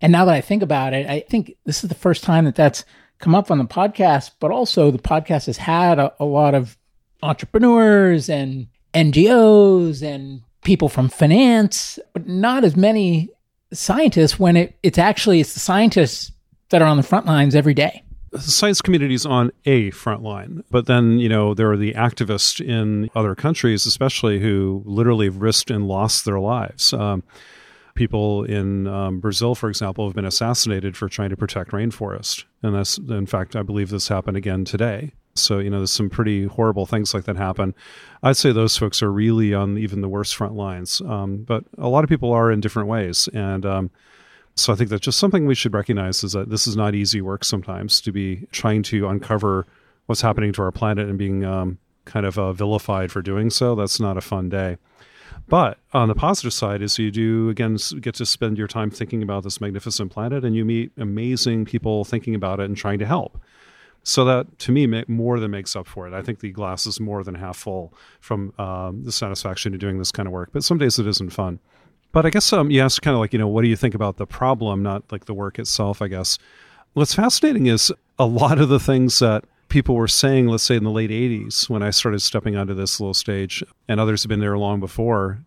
And 0.00 0.12
now 0.12 0.24
that 0.24 0.34
I 0.34 0.40
think 0.40 0.62
about 0.62 0.94
it, 0.94 1.08
I 1.08 1.18
think 1.28 1.56
this 1.64 1.82
is 1.82 1.88
the 1.88 1.96
first 1.96 2.22
time 2.22 2.44
that 2.44 2.54
that's 2.54 2.84
come 3.18 3.34
up 3.34 3.50
on 3.50 3.58
the 3.58 3.64
podcast, 3.64 4.30
but 4.38 4.52
also 4.52 4.92
the 4.92 4.98
podcast 4.98 5.46
has 5.46 5.56
had 5.56 5.98
a, 5.98 6.14
a 6.20 6.24
lot 6.24 6.54
of 6.54 6.78
entrepreneurs 7.24 8.28
and 8.28 8.68
NGOs 8.94 10.00
and 10.00 10.42
people 10.64 10.88
from 10.88 11.08
finance, 11.08 11.98
but 12.12 12.26
not 12.26 12.64
as 12.64 12.76
many 12.76 13.30
scientists 13.72 14.38
when 14.38 14.56
it, 14.56 14.78
it's 14.82 14.98
actually 14.98 15.40
it's 15.40 15.54
the 15.54 15.60
scientists 15.60 16.32
that 16.70 16.82
are 16.82 16.88
on 16.88 16.96
the 16.96 17.02
front 17.02 17.26
lines 17.26 17.54
every 17.54 17.74
day 17.74 18.04
the 18.34 18.40
science 18.40 18.82
community 18.82 19.14
is 19.14 19.24
on 19.24 19.52
a 19.64 19.90
front 19.90 20.22
line, 20.22 20.64
but 20.70 20.86
then, 20.86 21.18
you 21.18 21.28
know, 21.28 21.54
there 21.54 21.70
are 21.70 21.76
the 21.76 21.92
activists 21.94 22.60
in 22.60 23.08
other 23.14 23.34
countries, 23.34 23.86
especially 23.86 24.40
who 24.40 24.82
literally 24.84 25.28
risked 25.28 25.70
and 25.70 25.86
lost 25.86 26.24
their 26.24 26.40
lives. 26.40 26.92
Um, 26.92 27.22
people 27.94 28.42
in 28.42 28.88
um, 28.88 29.20
Brazil, 29.20 29.54
for 29.54 29.68
example, 29.68 30.06
have 30.06 30.16
been 30.16 30.24
assassinated 30.24 30.96
for 30.96 31.08
trying 31.08 31.30
to 31.30 31.36
protect 31.36 31.70
rainforest. 31.70 32.44
And 32.62 32.74
that's, 32.74 32.98
in 32.98 33.26
fact, 33.26 33.54
I 33.54 33.62
believe 33.62 33.90
this 33.90 34.08
happened 34.08 34.36
again 34.36 34.64
today. 34.64 35.12
So, 35.36 35.58
you 35.58 35.70
know, 35.70 35.78
there's 35.78 35.90
some 35.90 36.10
pretty 36.10 36.44
horrible 36.44 36.86
things 36.86 37.12
like 37.12 37.24
that 37.24 37.36
happen. 37.36 37.74
I'd 38.22 38.36
say 38.36 38.52
those 38.52 38.76
folks 38.76 39.02
are 39.02 39.10
really 39.10 39.52
on 39.52 39.78
even 39.78 40.00
the 40.00 40.08
worst 40.08 40.36
front 40.36 40.54
lines. 40.54 41.00
Um, 41.00 41.38
but 41.38 41.64
a 41.78 41.88
lot 41.88 42.04
of 42.04 42.10
people 42.10 42.32
are 42.32 42.50
in 42.52 42.60
different 42.60 42.88
ways. 42.88 43.28
And, 43.34 43.66
um, 43.66 43.90
so 44.56 44.72
I 44.72 44.76
think 44.76 44.90
that's 44.90 45.04
just 45.04 45.18
something 45.18 45.46
we 45.46 45.54
should 45.54 45.74
recognize 45.74 46.22
is 46.22 46.32
that 46.32 46.48
this 46.48 46.66
is 46.66 46.76
not 46.76 46.94
easy 46.94 47.20
work 47.20 47.44
sometimes 47.44 48.00
to 48.02 48.12
be 48.12 48.46
trying 48.52 48.84
to 48.84 49.08
uncover 49.08 49.66
what's 50.06 50.20
happening 50.20 50.52
to 50.52 50.62
our 50.62 50.70
planet 50.70 51.08
and 51.08 51.18
being 51.18 51.44
um, 51.44 51.78
kind 52.04 52.24
of 52.24 52.38
uh, 52.38 52.52
vilified 52.52 53.10
for 53.10 53.20
doing 53.22 53.50
so. 53.50 53.74
That's 53.74 53.98
not 53.98 54.16
a 54.16 54.20
fun 54.20 54.48
day. 54.48 54.76
But 55.48 55.78
on 55.92 56.08
the 56.08 56.14
positive 56.14 56.52
side 56.52 56.82
is 56.82 56.98
you 56.98 57.10
do 57.10 57.48
again 57.50 57.76
get 58.00 58.14
to 58.16 58.26
spend 58.26 58.56
your 58.56 58.68
time 58.68 58.90
thinking 58.90 59.22
about 59.22 59.42
this 59.42 59.60
magnificent 59.60 60.12
planet 60.12 60.44
and 60.44 60.54
you 60.54 60.64
meet 60.64 60.92
amazing 60.96 61.64
people 61.64 62.04
thinking 62.04 62.34
about 62.34 62.60
it 62.60 62.64
and 62.64 62.76
trying 62.76 62.98
to 63.00 63.06
help. 63.06 63.38
So 64.04 64.24
that 64.26 64.58
to 64.60 64.72
me 64.72 64.86
more 65.08 65.40
than 65.40 65.50
makes 65.50 65.74
up 65.74 65.86
for 65.86 66.06
it. 66.06 66.12
I 66.12 66.22
think 66.22 66.40
the 66.40 66.52
glass 66.52 66.86
is 66.86 67.00
more 67.00 67.24
than 67.24 67.34
half 67.34 67.56
full 67.56 67.92
from 68.20 68.52
um, 68.58 69.02
the 69.02 69.10
satisfaction 69.12 69.72
of 69.74 69.80
doing 69.80 69.98
this 69.98 70.12
kind 70.12 70.28
of 70.28 70.32
work. 70.32 70.50
But 70.52 70.62
some 70.62 70.78
days 70.78 70.98
it 70.98 71.06
isn't 71.06 71.30
fun. 71.30 71.58
But 72.12 72.26
I 72.26 72.30
guess 72.30 72.52
um, 72.52 72.70
you 72.70 72.80
asked 72.80 73.02
kind 73.02 73.14
of 73.14 73.20
like, 73.20 73.32
you 73.32 73.38
know, 73.38 73.48
what 73.48 73.62
do 73.62 73.68
you 73.68 73.76
think 73.76 73.94
about 73.94 74.18
the 74.18 74.26
problem, 74.26 74.82
not 74.82 75.10
like 75.10 75.24
the 75.24 75.34
work 75.34 75.58
itself, 75.58 76.00
I 76.00 76.08
guess. 76.08 76.38
What's 76.92 77.14
fascinating 77.14 77.66
is 77.66 77.92
a 78.18 78.26
lot 78.26 78.60
of 78.60 78.68
the 78.68 78.78
things 78.78 79.18
that 79.18 79.44
people 79.68 79.96
were 79.96 80.06
saying, 80.06 80.46
let's 80.46 80.62
say 80.62 80.76
in 80.76 80.84
the 80.84 80.90
late 80.90 81.10
80s, 81.10 81.68
when 81.68 81.82
I 81.82 81.90
started 81.90 82.20
stepping 82.20 82.54
onto 82.56 82.74
this 82.74 83.00
little 83.00 83.14
stage, 83.14 83.64
and 83.88 83.98
others 83.98 84.22
have 84.22 84.28
been 84.28 84.38
there 84.38 84.56
long 84.56 84.78
before, 84.78 85.40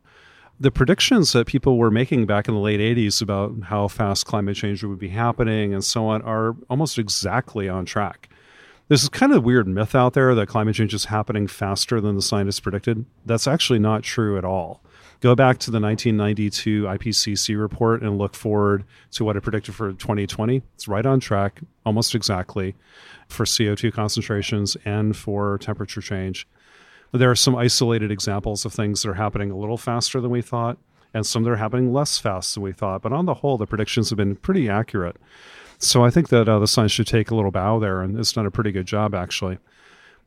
the 0.59 0.71
predictions 0.71 1.31
that 1.33 1.47
people 1.47 1.77
were 1.77 1.91
making 1.91 2.25
back 2.25 2.47
in 2.47 2.53
the 2.53 2.59
late 2.59 2.79
80s 2.79 3.21
about 3.21 3.53
how 3.65 3.87
fast 3.87 4.25
climate 4.25 4.57
change 4.57 4.83
would 4.83 4.99
be 4.99 5.09
happening 5.09 5.73
and 5.73 5.85
so 5.85 6.07
on 6.07 6.21
are 6.23 6.55
almost 6.69 6.97
exactly 6.97 7.69
on 7.69 7.85
track. 7.85 8.29
There's 8.87 9.01
this 9.01 9.03
is 9.03 9.09
kind 9.09 9.33
of 9.33 9.43
weird 9.43 9.67
myth 9.67 9.95
out 9.95 10.13
there 10.13 10.33
that 10.33 10.47
climate 10.47 10.75
change 10.75 10.93
is 10.93 11.05
happening 11.05 11.47
faster 11.47 11.99
than 11.99 12.15
the 12.15 12.21
scientists 12.21 12.61
predicted. 12.61 13.05
That's 13.25 13.47
actually 13.47 13.79
not 13.79 14.03
true 14.03 14.37
at 14.37 14.45
all 14.45 14.81
go 15.19 15.35
back 15.35 15.57
to 15.57 15.71
the 15.71 15.79
1992 15.79 16.83
IPCC 16.83 17.59
report 17.59 18.01
and 18.01 18.17
look 18.17 18.35
forward 18.35 18.83
to 19.11 19.23
what 19.23 19.35
it 19.35 19.41
predicted 19.41 19.73
for 19.73 19.93
2020. 19.93 20.61
It's 20.75 20.87
right 20.87 21.05
on 21.05 21.19
track, 21.19 21.61
almost 21.85 22.13
exactly, 22.13 22.75
for 23.27 23.45
CO2 23.45 23.91
concentrations 23.93 24.77
and 24.85 25.15
for 25.15 25.57
temperature 25.57 26.01
change. 26.01 26.47
There 27.11 27.31
are 27.31 27.35
some 27.35 27.55
isolated 27.55 28.11
examples 28.11 28.65
of 28.65 28.73
things 28.73 29.01
that 29.01 29.09
are 29.09 29.15
happening 29.15 29.49
a 29.49 29.57
little 29.57 29.77
faster 29.77 30.21
than 30.21 30.29
we 30.29 30.41
thought, 30.41 30.77
and 31.13 31.25
some 31.25 31.43
that 31.43 31.51
are 31.51 31.55
happening 31.55 31.93
less 31.93 32.19
fast 32.19 32.53
than 32.53 32.63
we 32.63 32.73
thought. 32.73 33.01
But 33.01 33.13
on 33.13 33.25
the 33.25 33.35
whole, 33.35 33.57
the 33.57 33.65
predictions 33.65 34.09
have 34.09 34.17
been 34.17 34.35
pretty 34.35 34.69
accurate. 34.69 35.15
So 35.79 36.03
I 36.03 36.09
think 36.09 36.29
that 36.29 36.49
uh, 36.49 36.59
the 36.59 36.67
science 36.67 36.91
should 36.91 37.07
take 37.07 37.29
a 37.29 37.35
little 37.35 37.51
bow 37.51 37.79
there, 37.79 38.01
and 38.01 38.17
it's 38.17 38.33
done 38.33 38.45
a 38.45 38.51
pretty 38.51 38.71
good 38.71 38.87
job, 38.87 39.13
actually. 39.13 39.59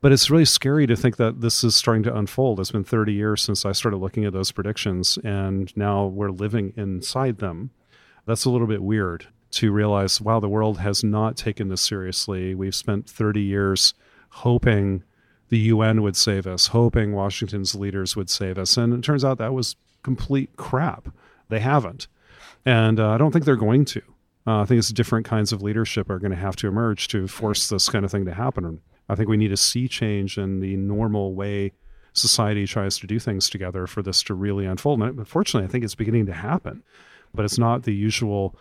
But 0.01 0.13
it's 0.13 0.31
really 0.31 0.45
scary 0.45 0.87
to 0.87 0.97
think 0.97 1.17
that 1.17 1.41
this 1.41 1.63
is 1.63 1.77
starting 1.77 2.03
to 2.05 2.17
unfold. 2.17 2.61
It's 2.61 2.71
been 2.71 2.85
30 2.85 3.13
years 3.13 3.43
since 3.43 3.67
I 3.67 3.73
started 3.73 3.99
looking 3.99 4.25
at 4.25 4.33
those 4.33 4.53
predictions, 4.53 5.19
and 5.25 5.77
now 5.77 6.07
we're 6.07 6.31
living 6.31 6.73
inside 6.77 7.39
them. 7.39 7.71
That's 8.27 8.45
a 8.45 8.51
little 8.51 8.67
bit 8.67 8.83
weird 8.83 9.27
to 9.53 9.73
realize 9.73 10.21
wow, 10.21 10.41
the 10.41 10.49
world 10.49 10.79
has 10.79 11.03
not 11.03 11.37
taken 11.37 11.69
this 11.69 11.83
seriously. 11.83 12.55
We've 12.55 12.75
spent 12.75 13.11
30 13.11 13.43
years 13.43 13.95
hoping 14.31 15.03
the 15.49 15.59
UN 15.59 16.03
would 16.03 16.17
save 16.17 16.47
us, 16.47 16.69
hoping 16.69 17.13
Washington's 17.13 17.75
leaders 17.75 18.15
would 18.15 18.31
save 18.31 18.57
us. 18.57 18.77
And 18.77 18.95
it 18.95 19.03
turns 19.03 19.25
out 19.25 19.39
that 19.39 19.53
was 19.53 19.75
complete 20.03 20.57
crap. 20.57 21.09
They 21.49 21.59
haven't. 21.59 22.07
And 22.65 23.01
uh, 23.01 23.11
I 23.11 23.19
don't 23.19 23.33
think 23.33 23.45
they're 23.45 23.57
going 23.57 23.85
to. 23.87 24.03
Uh, 24.47 24.61
I 24.61 24.65
think 24.65 24.79
it's 24.79 24.93
different 24.93 25.27
kinds 25.27 25.53
of 25.53 25.63
leadership 25.63 26.09
are 26.11 26.19
going 26.19 26.31
to 26.31 26.37
have 26.37 26.57
to 26.57 26.69
emerge 26.69 27.09
to 27.09 27.29
force 27.29 27.69
this 27.69 27.89
kind 27.89 28.05
of 28.05 28.11
thing 28.11 28.25
to 28.25 28.35
happen. 28.35 28.81
I 29.09 29.15
think 29.15 29.29
we 29.29 29.37
need 29.37 29.53
a 29.53 29.57
sea 29.57 29.89
change 29.89 30.39
in 30.39 30.61
the 30.61 30.77
normal 30.77 31.35
way 31.35 31.73
society 32.13 32.67
tries 32.67 32.99
to 32.99 33.07
do 33.07 33.19
things 33.19 33.51
together 33.51 33.87
for 33.87 34.03
this 34.03 34.23
to 34.25 34.35
really 34.35 34.67
unfold. 34.67 35.03
And 35.03 35.19
unfortunately, 35.19 35.69
I 35.69 35.71
think 35.71 35.85
it's 35.85 35.95
beginning 35.95 36.27
to 36.27 36.33
happen, 36.33 36.83
but 37.35 37.45
it's 37.45 37.59
not 37.59 37.83
the 37.83 37.95
usual 37.95 38.57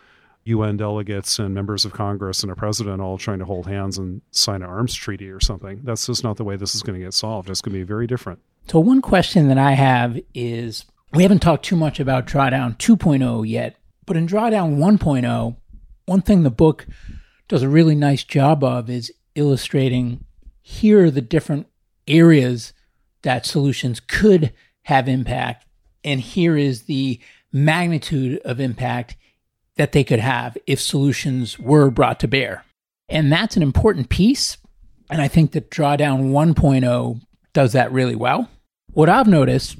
UN 0.46 0.78
delegates 0.78 1.40
and 1.40 1.54
members 1.54 1.86
of 1.86 1.94
Congress 1.94 2.44
and 2.44 2.52
a 2.52 2.56
president 2.56 3.02
all 3.02 3.18
trying 3.18 3.40
to 3.40 3.46
hold 3.46 3.68
hands 3.68 3.98
and 3.98 4.22
sign 4.32 4.62
an 4.62 4.70
arms 4.70 4.94
treaty 4.96 5.30
or 5.30 5.40
something. 5.40 5.82
That's 5.84 6.06
just 6.06 6.24
not 6.24 6.38
the 6.38 6.44
way 6.44 6.56
this 6.56 6.76
is 6.76 6.82
going 6.82 7.00
to 7.00 7.06
get 7.06 7.14
solved. 7.14 7.50
It's 7.50 7.62
going 7.62 7.74
to 7.74 7.80
be 7.80 7.84
very 7.84 8.08
different. 8.08 8.40
So, 8.68 8.80
one 8.80 9.02
question 9.02 9.48
that 9.48 9.58
I 9.58 9.74
have 9.74 10.20
is 10.34 10.86
we 11.14 11.24
haven't 11.24 11.40
talked 11.40 11.66
too 11.66 11.76
much 11.76 12.00
about 12.00 12.28
Drawdown 12.28 12.78
2.0 12.78 13.48
yet, 13.48 13.76
but 14.06 14.18
in 14.18 14.28
Drawdown 14.28 14.78
1.0, 14.78 15.56
one 16.10 16.22
thing 16.24 16.42
the 16.42 16.50
book 16.50 16.88
does 17.48 17.62
a 17.62 17.70
really 17.70 17.94
nice 17.94 18.24
job 18.24 18.64
of 18.64 18.90
is 18.90 19.14
illustrating 19.36 20.26
here 20.60 21.06
are 21.06 21.12
the 21.12 21.22
different 21.22 21.68
areas 22.08 22.74
that 23.22 23.46
solutions 23.46 24.00
could 24.00 24.52
have 24.84 25.08
impact. 25.08 25.68
And 26.04 26.20
here 26.20 26.58
is 26.58 26.84
the 26.84 27.20
magnitude 27.54 28.40
of 28.44 28.60
impact 28.60 29.18
that 29.76 29.92
they 29.92 30.04
could 30.04 30.20
have 30.20 30.58
if 30.66 30.82
solutions 30.82 31.60
were 31.60 31.92
brought 31.92 32.20
to 32.22 32.28
bear. 32.28 32.66
And 33.08 33.32
that's 33.32 33.56
an 33.56 33.62
important 33.62 34.10
piece. 34.10 34.58
And 35.12 35.22
I 35.22 35.28
think 35.28 35.52
that 35.52 35.70
Drawdown 35.70 36.32
1.0 36.32 37.22
does 37.54 37.74
that 37.74 37.92
really 37.92 38.16
well. 38.16 38.50
What 38.94 39.10
I've 39.10 39.28
noticed, 39.28 39.78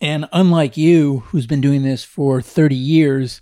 and 0.00 0.28
unlike 0.30 0.76
you, 0.76 1.20
who's 1.26 1.46
been 1.46 1.62
doing 1.62 1.82
this 1.82 2.04
for 2.04 2.42
30 2.42 2.74
years, 2.74 3.40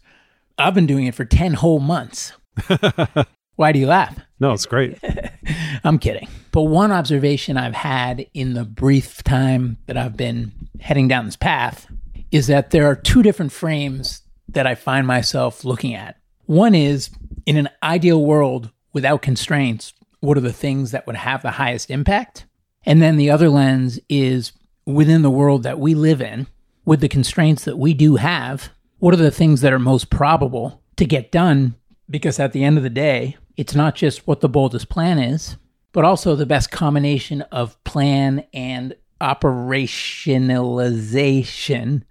I've 0.58 0.74
been 0.74 0.86
doing 0.86 1.06
it 1.06 1.14
for 1.14 1.24
10 1.24 1.54
whole 1.54 1.80
months. 1.80 2.32
Why 3.56 3.72
do 3.72 3.78
you 3.78 3.86
laugh? 3.86 4.18
No, 4.40 4.52
it's 4.52 4.66
great. 4.66 4.98
I'm 5.84 5.98
kidding. 5.98 6.28
But 6.52 6.62
one 6.62 6.92
observation 6.92 7.56
I've 7.56 7.74
had 7.74 8.26
in 8.34 8.54
the 8.54 8.64
brief 8.64 9.22
time 9.22 9.78
that 9.86 9.96
I've 9.96 10.16
been 10.16 10.52
heading 10.80 11.08
down 11.08 11.26
this 11.26 11.36
path 11.36 11.86
is 12.30 12.46
that 12.46 12.70
there 12.70 12.86
are 12.86 12.96
two 12.96 13.22
different 13.22 13.52
frames 13.52 14.22
that 14.48 14.66
I 14.66 14.74
find 14.74 15.06
myself 15.06 15.64
looking 15.64 15.94
at. 15.94 16.16
One 16.46 16.74
is 16.74 17.10
in 17.46 17.56
an 17.56 17.68
ideal 17.82 18.24
world 18.24 18.70
without 18.92 19.22
constraints, 19.22 19.92
what 20.20 20.36
are 20.36 20.42
the 20.42 20.52
things 20.52 20.90
that 20.90 21.06
would 21.06 21.16
have 21.16 21.42
the 21.42 21.52
highest 21.52 21.90
impact? 21.90 22.46
And 22.84 23.00
then 23.00 23.16
the 23.16 23.30
other 23.30 23.48
lens 23.48 23.98
is 24.08 24.52
within 24.86 25.22
the 25.22 25.30
world 25.30 25.62
that 25.62 25.78
we 25.78 25.94
live 25.94 26.20
in, 26.20 26.46
with 26.84 27.00
the 27.00 27.08
constraints 27.08 27.64
that 27.64 27.78
we 27.78 27.94
do 27.94 28.16
have, 28.16 28.70
what 29.02 29.12
are 29.12 29.16
the 29.16 29.32
things 29.32 29.62
that 29.62 29.72
are 29.72 29.80
most 29.80 30.10
probable 30.10 30.80
to 30.94 31.04
get 31.04 31.32
done? 31.32 31.74
Because 32.08 32.38
at 32.38 32.52
the 32.52 32.62
end 32.62 32.76
of 32.76 32.84
the 32.84 32.90
day, 32.90 33.36
it's 33.56 33.74
not 33.74 33.96
just 33.96 34.28
what 34.28 34.40
the 34.40 34.48
boldest 34.48 34.88
plan 34.88 35.18
is, 35.18 35.56
but 35.90 36.04
also 36.04 36.36
the 36.36 36.46
best 36.46 36.70
combination 36.70 37.42
of 37.50 37.82
plan 37.82 38.44
and 38.54 38.94
operationalization. 39.20 42.02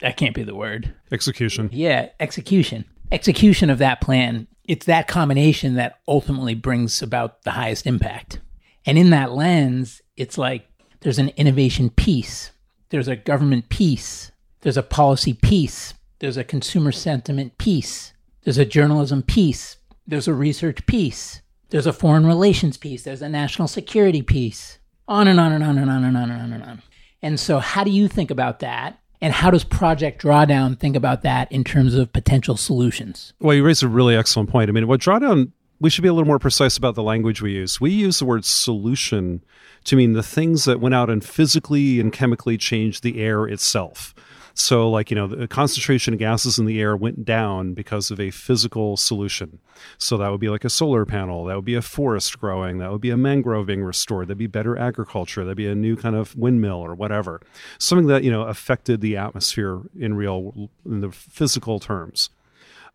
That 0.00 0.16
can't 0.16 0.34
be 0.34 0.42
the 0.42 0.54
word. 0.54 0.94
Execution. 1.12 1.68
Yeah, 1.70 2.08
execution. 2.18 2.86
Execution 3.12 3.68
of 3.68 3.76
that 3.76 4.00
plan. 4.00 4.46
It's 4.64 4.86
that 4.86 5.08
combination 5.08 5.74
that 5.74 6.00
ultimately 6.08 6.54
brings 6.54 7.02
about 7.02 7.42
the 7.42 7.50
highest 7.50 7.86
impact. 7.86 8.40
And 8.86 8.96
in 8.96 9.10
that 9.10 9.32
lens, 9.32 10.00
it's 10.16 10.38
like 10.38 10.66
there's 11.00 11.18
an 11.18 11.28
innovation 11.36 11.90
piece, 11.90 12.52
there's 12.88 13.08
a 13.08 13.16
government 13.16 13.68
piece, 13.68 14.32
there's 14.62 14.78
a 14.78 14.82
policy 14.82 15.34
piece, 15.34 15.92
there's 16.22 16.36
a 16.36 16.44
consumer 16.44 16.92
sentiment 16.92 17.58
piece, 17.58 18.14
there's 18.44 18.56
a 18.56 18.64
journalism 18.64 19.22
piece, 19.22 19.76
there's 20.06 20.28
a 20.28 20.34
research 20.34 20.86
piece. 20.86 21.42
There's 21.70 21.86
a 21.86 21.92
foreign 21.92 22.26
relations 22.26 22.76
piece. 22.76 23.02
There's 23.02 23.22
a 23.22 23.30
national 23.30 23.66
security 23.66 24.20
piece. 24.20 24.78
On 25.08 25.26
and 25.26 25.40
on 25.40 25.52
and 25.52 25.64
on 25.64 25.78
and 25.78 25.90
on 25.90 26.04
and 26.04 26.16
on 26.18 26.30
and 26.30 26.42
on 26.42 26.52
and 26.52 26.62
on. 26.62 26.82
And 27.22 27.40
so, 27.40 27.60
how 27.60 27.82
do 27.82 27.90
you 27.90 28.08
think 28.08 28.30
about 28.30 28.58
that? 28.58 28.98
And 29.22 29.32
how 29.32 29.50
does 29.50 29.64
Project 29.64 30.22
Drawdown 30.22 30.78
think 30.78 30.96
about 30.96 31.22
that 31.22 31.50
in 31.50 31.64
terms 31.64 31.94
of 31.94 32.12
potential 32.12 32.58
solutions? 32.58 33.32
Well, 33.40 33.56
you 33.56 33.64
raise 33.64 33.82
a 33.82 33.88
really 33.88 34.14
excellent 34.14 34.50
point. 34.50 34.68
I 34.68 34.72
mean, 34.72 34.86
what 34.86 35.00
Drawdown, 35.00 35.52
we 35.80 35.88
should 35.88 36.02
be 36.02 36.08
a 36.08 36.12
little 36.12 36.26
more 36.26 36.38
precise 36.38 36.76
about 36.76 36.94
the 36.94 37.02
language 37.02 37.40
we 37.40 37.52
use. 37.52 37.80
We 37.80 37.90
use 37.90 38.18
the 38.18 38.26
word 38.26 38.44
solution 38.44 39.42
to 39.84 39.96
mean 39.96 40.12
the 40.12 40.22
things 40.22 40.66
that 40.66 40.78
went 40.78 40.94
out 40.94 41.08
and 41.08 41.24
physically 41.24 42.00
and 42.00 42.12
chemically 42.12 42.58
changed 42.58 43.02
the 43.02 43.18
air 43.18 43.46
itself. 43.46 44.14
So, 44.54 44.90
like, 44.90 45.10
you 45.10 45.14
know, 45.14 45.26
the 45.26 45.48
concentration 45.48 46.14
of 46.14 46.20
gases 46.20 46.58
in 46.58 46.66
the 46.66 46.80
air 46.80 46.96
went 46.96 47.24
down 47.24 47.74
because 47.74 48.10
of 48.10 48.20
a 48.20 48.30
physical 48.30 48.96
solution. 48.96 49.58
So, 49.98 50.16
that 50.18 50.30
would 50.30 50.40
be 50.40 50.48
like 50.48 50.64
a 50.64 50.70
solar 50.70 51.04
panel, 51.06 51.44
that 51.46 51.56
would 51.56 51.64
be 51.64 51.74
a 51.74 51.82
forest 51.82 52.38
growing, 52.38 52.78
that 52.78 52.90
would 52.90 53.00
be 53.00 53.10
a 53.10 53.16
mangrove 53.16 53.66
being 53.66 53.82
restored, 53.82 54.28
that'd 54.28 54.38
be 54.38 54.46
better 54.46 54.76
agriculture, 54.76 55.44
that'd 55.44 55.56
be 55.56 55.66
a 55.66 55.74
new 55.74 55.96
kind 55.96 56.16
of 56.16 56.36
windmill 56.36 56.78
or 56.78 56.94
whatever. 56.94 57.40
Something 57.78 58.08
that, 58.08 58.24
you 58.24 58.30
know, 58.30 58.42
affected 58.42 59.00
the 59.00 59.16
atmosphere 59.16 59.80
in 59.98 60.14
real, 60.14 60.70
in 60.84 61.00
the 61.00 61.10
physical 61.10 61.80
terms. 61.80 62.30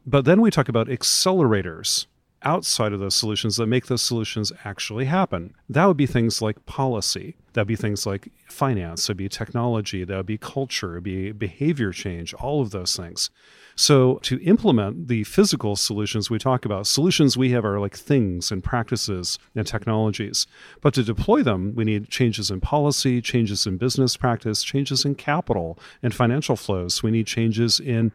But 0.06 0.26
then 0.26 0.40
we 0.42 0.52
talk 0.52 0.70
about 0.70 0.88
accelerators 0.88 2.06
outside 2.44 2.94
of 2.94 3.00
those 3.00 3.16
solutions 3.16 3.56
that 3.58 3.68
make 3.68 3.88
those 3.88 4.02
solutions 4.02 4.52
actually 4.64 5.06
happen. 5.06 5.54
That 5.70 5.86
would 5.86 5.98
be 5.98 6.06
things 6.06 6.42
like 6.42 6.66
policy. 6.66 7.36
That'd 7.54 7.68
be 7.68 7.76
things 7.76 8.06
like 8.06 8.30
finance. 8.48 9.08
That'd 9.08 9.18
be 9.18 9.30
technology. 9.30 10.04
That 10.04 10.18
would 10.18 10.26
be 10.26 10.38
culture. 10.38 10.94
It'd 10.94 11.04
be 11.04 11.32
behavior 11.32 11.92
change. 11.92 12.34
All 12.36 12.62
of 12.62 12.72
those 12.72 12.96
things. 12.96 13.30
So 13.76 14.16
to 14.24 14.42
implement 14.44 15.08
the 15.08 15.24
physical 15.24 15.76
solutions 15.76 16.30
we 16.30 16.40
talk 16.40 16.66
about, 16.66 16.88
solutions 16.88 17.38
we 17.38 17.52
have 17.52 17.66
are 17.66 17.80
like 17.80 17.96
things 17.96 18.52
and 18.52 18.64
practices 18.64 19.38
and 19.56 19.68
technologies. 19.68 20.48
But 20.82 20.96
to 20.96 21.04
deploy 21.04 21.44
them, 21.44 21.74
we 21.76 21.86
need 21.86 22.10
changes 22.10 22.50
in 22.50 22.60
policy, 22.60 23.22
changes 23.22 23.68
in 23.68 23.78
business 23.78 24.18
practice, 24.18 24.64
changes 24.64 25.06
in 25.06 25.16
capital 25.16 25.78
and 26.02 26.14
financial 26.14 26.56
flows. 26.56 27.04
We 27.04 27.12
need 27.12 27.28
changes 27.28 27.80
in 27.80 28.12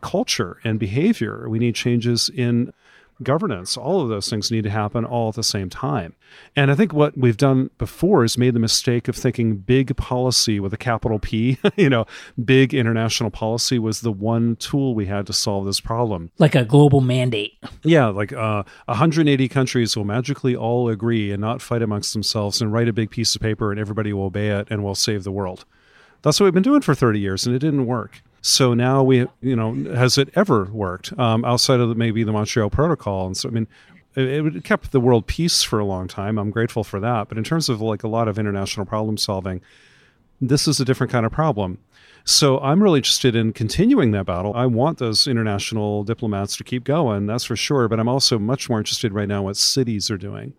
culture 0.00 0.58
and 0.64 0.78
behavior. 0.78 1.48
We 1.48 1.58
need 1.58 1.74
changes 1.74 2.30
in 2.32 2.72
governance, 3.22 3.76
all 3.76 4.00
of 4.00 4.08
those 4.08 4.28
things 4.28 4.50
need 4.50 4.64
to 4.64 4.70
happen 4.70 5.04
all 5.04 5.28
at 5.28 5.34
the 5.34 5.42
same 5.42 5.70
time. 5.70 6.14
And 6.56 6.70
I 6.70 6.74
think 6.74 6.92
what 6.92 7.16
we've 7.16 7.36
done 7.36 7.70
before 7.78 8.24
is 8.24 8.38
made 8.38 8.54
the 8.54 8.60
mistake 8.60 9.08
of 9.08 9.16
thinking 9.16 9.56
big 9.56 9.96
policy 9.96 10.60
with 10.60 10.72
a 10.72 10.76
capital 10.76 11.18
P, 11.18 11.58
you 11.76 11.90
know, 11.90 12.06
big 12.42 12.74
international 12.74 13.30
policy 13.30 13.78
was 13.78 14.00
the 14.00 14.12
one 14.12 14.56
tool 14.56 14.94
we 14.94 15.06
had 15.06 15.26
to 15.26 15.32
solve 15.32 15.66
this 15.66 15.80
problem. 15.80 16.30
Like 16.38 16.54
a 16.54 16.64
global 16.64 17.00
mandate. 17.00 17.52
Yeah, 17.82 18.06
like 18.06 18.32
uh, 18.32 18.62
180 18.86 19.48
countries 19.48 19.96
will 19.96 20.04
magically 20.04 20.56
all 20.56 20.88
agree 20.88 21.32
and 21.32 21.40
not 21.40 21.62
fight 21.62 21.82
amongst 21.82 22.12
themselves 22.12 22.60
and 22.60 22.72
write 22.72 22.88
a 22.88 22.92
big 22.92 23.10
piece 23.10 23.34
of 23.34 23.40
paper 23.40 23.70
and 23.70 23.80
everybody 23.80 24.12
will 24.12 24.24
obey 24.24 24.48
it 24.48 24.68
and 24.70 24.84
we'll 24.84 24.94
save 24.94 25.24
the 25.24 25.32
world. 25.32 25.64
That's 26.22 26.38
what 26.38 26.44
we've 26.44 26.54
been 26.54 26.62
doing 26.62 26.82
for 26.82 26.94
30 26.94 27.18
years 27.18 27.46
and 27.46 27.54
it 27.54 27.60
didn't 27.60 27.86
work. 27.86 28.22
So 28.42 28.72
now 28.72 29.02
we, 29.02 29.26
you 29.40 29.56
know, 29.56 29.74
has 29.94 30.16
it 30.16 30.30
ever 30.34 30.64
worked 30.64 31.18
um, 31.18 31.44
outside 31.44 31.80
of 31.80 31.88
the, 31.88 31.94
maybe 31.94 32.24
the 32.24 32.32
Montreal 32.32 32.70
Protocol? 32.70 33.26
And 33.26 33.36
so, 33.36 33.48
I 33.48 33.52
mean, 33.52 33.68
it, 34.16 34.56
it, 34.56 34.64
kept 34.64 34.92
the 34.92 35.00
world 35.00 35.26
peace 35.26 35.62
for 35.62 35.78
a 35.78 35.84
long 35.84 36.08
time. 36.08 36.38
I'm 36.38 36.50
grateful 36.50 36.82
for 36.82 37.00
that. 37.00 37.28
But 37.28 37.38
in 37.38 37.44
terms 37.44 37.68
of 37.68 37.80
like 37.80 38.02
a 38.02 38.08
lot 38.08 38.28
of 38.28 38.38
international 38.38 38.86
problem 38.86 39.18
solving, 39.18 39.60
this 40.40 40.66
is 40.66 40.80
a 40.80 40.84
different 40.84 41.12
kind 41.12 41.26
of 41.26 41.32
problem. 41.32 41.78
So 42.24 42.58
I'm 42.60 42.82
really 42.82 42.98
interested 42.98 43.34
in 43.34 43.52
continuing 43.52 44.12
that 44.12 44.26
battle. 44.26 44.54
I 44.54 44.66
want 44.66 44.98
those 44.98 45.26
international 45.26 46.04
diplomats 46.04 46.56
to 46.56 46.64
keep 46.64 46.84
going, 46.84 47.26
that's 47.26 47.44
for 47.44 47.56
sure. 47.56 47.88
But 47.88 48.00
I'm 48.00 48.08
also 48.08 48.38
much 48.38 48.68
more 48.68 48.78
interested 48.78 49.12
right 49.12 49.28
now 49.28 49.42
what 49.42 49.56
cities 49.56 50.10
are 50.10 50.18
doing. 50.18 50.54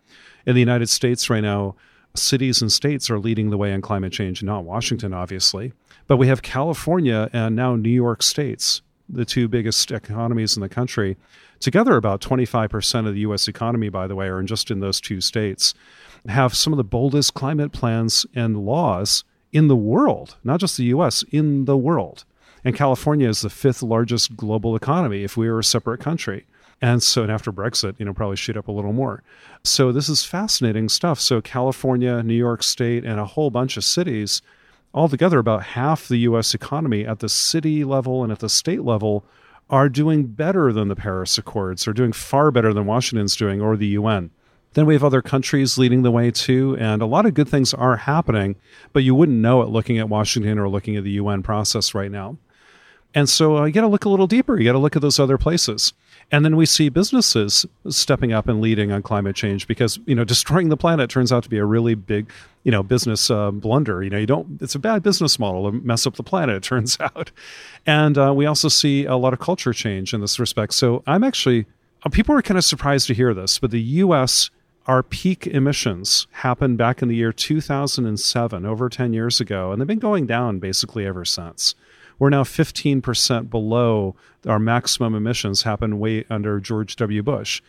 In 0.45 0.55
the 0.55 0.59
United 0.59 0.89
States 0.89 1.29
right 1.29 1.41
now, 1.41 1.75
cities 2.15 2.62
and 2.62 2.71
states 2.71 3.10
are 3.10 3.19
leading 3.19 3.50
the 3.50 3.58
way 3.58 3.71
in 3.71 3.82
climate 3.82 4.13
change, 4.13 4.43
not 4.43 4.63
Washington, 4.63 5.13
obviously. 5.13 5.74
But 6.08 6.17
we 6.17 6.28
have 6.28 6.41
California 6.41 7.30
and 7.32 7.56
now 7.56 7.76
New 7.76 7.89
York 7.89 8.21
states, 8.24 8.82
the 9.08 9.26
two 9.26 9.47
biggest 9.47 9.91
economies 9.91 10.56
in 10.56 10.62
the 10.62 10.69
country. 10.69 11.17
Together, 11.60 11.95
about 11.95 12.21
25% 12.21 13.08
of 13.08 13.13
the 13.13 13.21
U.S. 13.21 13.47
economy, 13.47 13.89
by 13.89 14.08
the 14.08 14.15
way, 14.15 14.28
are 14.28 14.41
just 14.43 14.71
in 14.71 14.80
those 14.80 15.00
two 15.00 15.21
states, 15.21 15.74
have 16.28 16.56
some 16.56 16.74
of 16.74 16.78
the 16.78 16.84
boldest 16.84 17.34
climate 17.34 17.71
plans 17.71 18.26
and 18.36 18.65
laws 18.65 19.24
in 19.52 19.67
the 19.67 19.76
world, 19.76 20.38
not 20.43 20.60
just 20.60 20.78
the 20.78 20.86
U.S., 20.86 21.24
in 21.32 21.65
the 21.65 21.78
world. 21.78 22.26
And 22.63 22.76
California 22.76 23.28
is 23.28 23.41
the 23.41 23.50
fifth 23.50 23.82
largest 23.82 24.36
global 24.36 24.76
economy 24.76 25.24
if 25.24 25.36
we 25.36 25.50
were 25.50 25.60
a 25.60 25.63
separate 25.63 26.00
country. 26.00 26.45
And 26.81 27.03
so, 27.03 27.21
and 27.21 27.31
after 27.31 27.51
Brexit, 27.51 27.95
you 27.99 28.05
know, 28.05 28.13
probably 28.13 28.35
shoot 28.35 28.57
up 28.57 28.67
a 28.67 28.71
little 28.71 28.93
more. 28.93 29.21
So 29.63 29.91
this 29.91 30.09
is 30.09 30.25
fascinating 30.25 30.89
stuff. 30.89 31.19
So 31.19 31.39
California, 31.39 32.23
New 32.23 32.33
York 32.33 32.63
State, 32.63 33.05
and 33.05 33.19
a 33.19 33.25
whole 33.25 33.51
bunch 33.51 33.77
of 33.77 33.83
cities, 33.83 34.41
altogether 34.93 35.37
about 35.37 35.63
half 35.63 36.07
the 36.07 36.17
U.S. 36.17 36.55
economy 36.55 37.05
at 37.05 37.19
the 37.19 37.29
city 37.29 37.83
level 37.83 38.23
and 38.23 38.31
at 38.31 38.39
the 38.39 38.49
state 38.49 38.81
level, 38.81 39.23
are 39.69 39.89
doing 39.89 40.25
better 40.25 40.73
than 40.73 40.87
the 40.87 40.95
Paris 40.95 41.37
Accords. 41.37 41.87
Are 41.87 41.93
doing 41.93 42.11
far 42.11 42.49
better 42.51 42.73
than 42.73 42.87
Washington's 42.87 43.35
doing 43.35 43.61
or 43.61 43.77
the 43.77 43.87
UN. 43.87 44.31
Then 44.73 44.85
we 44.85 44.93
have 44.93 45.03
other 45.03 45.21
countries 45.21 45.77
leading 45.77 46.01
the 46.01 46.11
way 46.11 46.31
too, 46.31 46.77
and 46.79 47.01
a 47.01 47.05
lot 47.05 47.25
of 47.25 47.33
good 47.33 47.49
things 47.49 47.73
are 47.73 47.97
happening, 47.97 48.55
but 48.93 49.03
you 49.03 49.13
wouldn't 49.13 49.37
know 49.37 49.61
it 49.61 49.69
looking 49.69 49.99
at 49.99 50.07
Washington 50.07 50.57
or 50.57 50.69
looking 50.69 50.95
at 50.95 51.03
the 51.03 51.11
UN 51.11 51.43
process 51.43 51.93
right 51.93 52.11
now. 52.11 52.37
And 53.13 53.28
so 53.28 53.58
uh, 53.58 53.65
you 53.65 53.74
got 53.74 53.82
to 53.82 53.88
look 53.88 54.06
a 54.06 54.10
little 54.10 54.28
deeper. 54.28 54.58
You 54.58 54.65
got 54.65 54.74
to 54.74 54.80
look 54.80 54.95
at 54.95 55.02
those 55.02 55.19
other 55.19 55.38
places. 55.38 55.93
And 56.32 56.45
then 56.45 56.56
we 56.56 56.65
see 56.65 56.88
businesses 56.88 57.65
stepping 57.89 58.32
up 58.32 58.47
and 58.47 58.62
leading 58.62 58.91
on 58.91 59.02
climate 59.02 59.36
change 59.36 59.67
because, 59.67 60.00
you 60.06 60.15
know, 60.15 60.24
destroying 60.24 60.69
the 60.69 60.78
planet 60.78 61.10
turns 61.10 61.32
out 61.32 61.43
to 61.43 61.50
be 61.50 61.58
a 61.58 61.65
really 61.65 61.93
big, 61.93 62.32
you 62.63 62.71
know, 62.71 62.84
business 62.84 63.30
uh, 63.30 63.52
blunder. 63.52 64.02
You 64.02 64.10
know, 64.10 64.17
you 64.17 64.28
don't, 64.28 64.62
it's 64.62 64.76
a 64.76 64.80
bad 64.80 65.04
business 65.04 65.38
model 65.38 65.69
to 65.69 65.78
mess 65.78 66.08
up 66.08 66.15
the 66.15 66.24
planet, 66.24 66.56
it 66.56 66.63
turns 66.63 66.97
out. 67.02 67.32
And 67.86 68.17
uh, 68.17 68.34
we 68.34 68.45
also 68.45 68.69
see 68.69 69.06
a 69.06 69.17
lot 69.17 69.34
of 69.34 69.39
culture 69.39 69.74
change 69.74 70.13
in 70.13 70.21
this 70.21 70.39
respect. 70.39 70.74
So 70.74 71.04
I'm 71.06 71.24
actually, 71.24 71.65
uh, 72.04 72.10
people 72.10 72.34
are 72.36 72.41
kind 72.41 72.58
of 72.58 72.63
surprised 72.63 73.08
to 73.08 73.13
hear 73.13 73.34
this, 73.34 73.60
but 73.60 73.71
the 73.71 73.82
US, 73.82 74.50
our 74.88 75.04
peak 75.04 75.47
emissions 75.47 76.28
happened 76.32 76.78
back 76.78 77.02
in 77.02 77.10
the 77.10 77.15
year 77.15 77.34
2007, 77.34 78.65
over 78.65 78.88
10 78.88 79.12
years 79.12 79.41
ago, 79.41 79.71
and 79.71 79.82
they've 79.82 79.88
been 79.88 80.00
going 80.00 80.26
down 80.26 80.60
basically 80.60 81.06
ever 81.06 81.26
since. 81.26 81.76
We're 82.21 82.29
now 82.29 82.43
15% 82.43 83.49
below 83.49 84.15
our 84.45 84.60
maximum 84.60 85.15
emissions 85.15 85.63
happened 85.63 85.99
way 85.99 86.23
under 86.29 86.60
George 86.60 86.95
W. 86.97 87.23
Bush. 87.23 87.63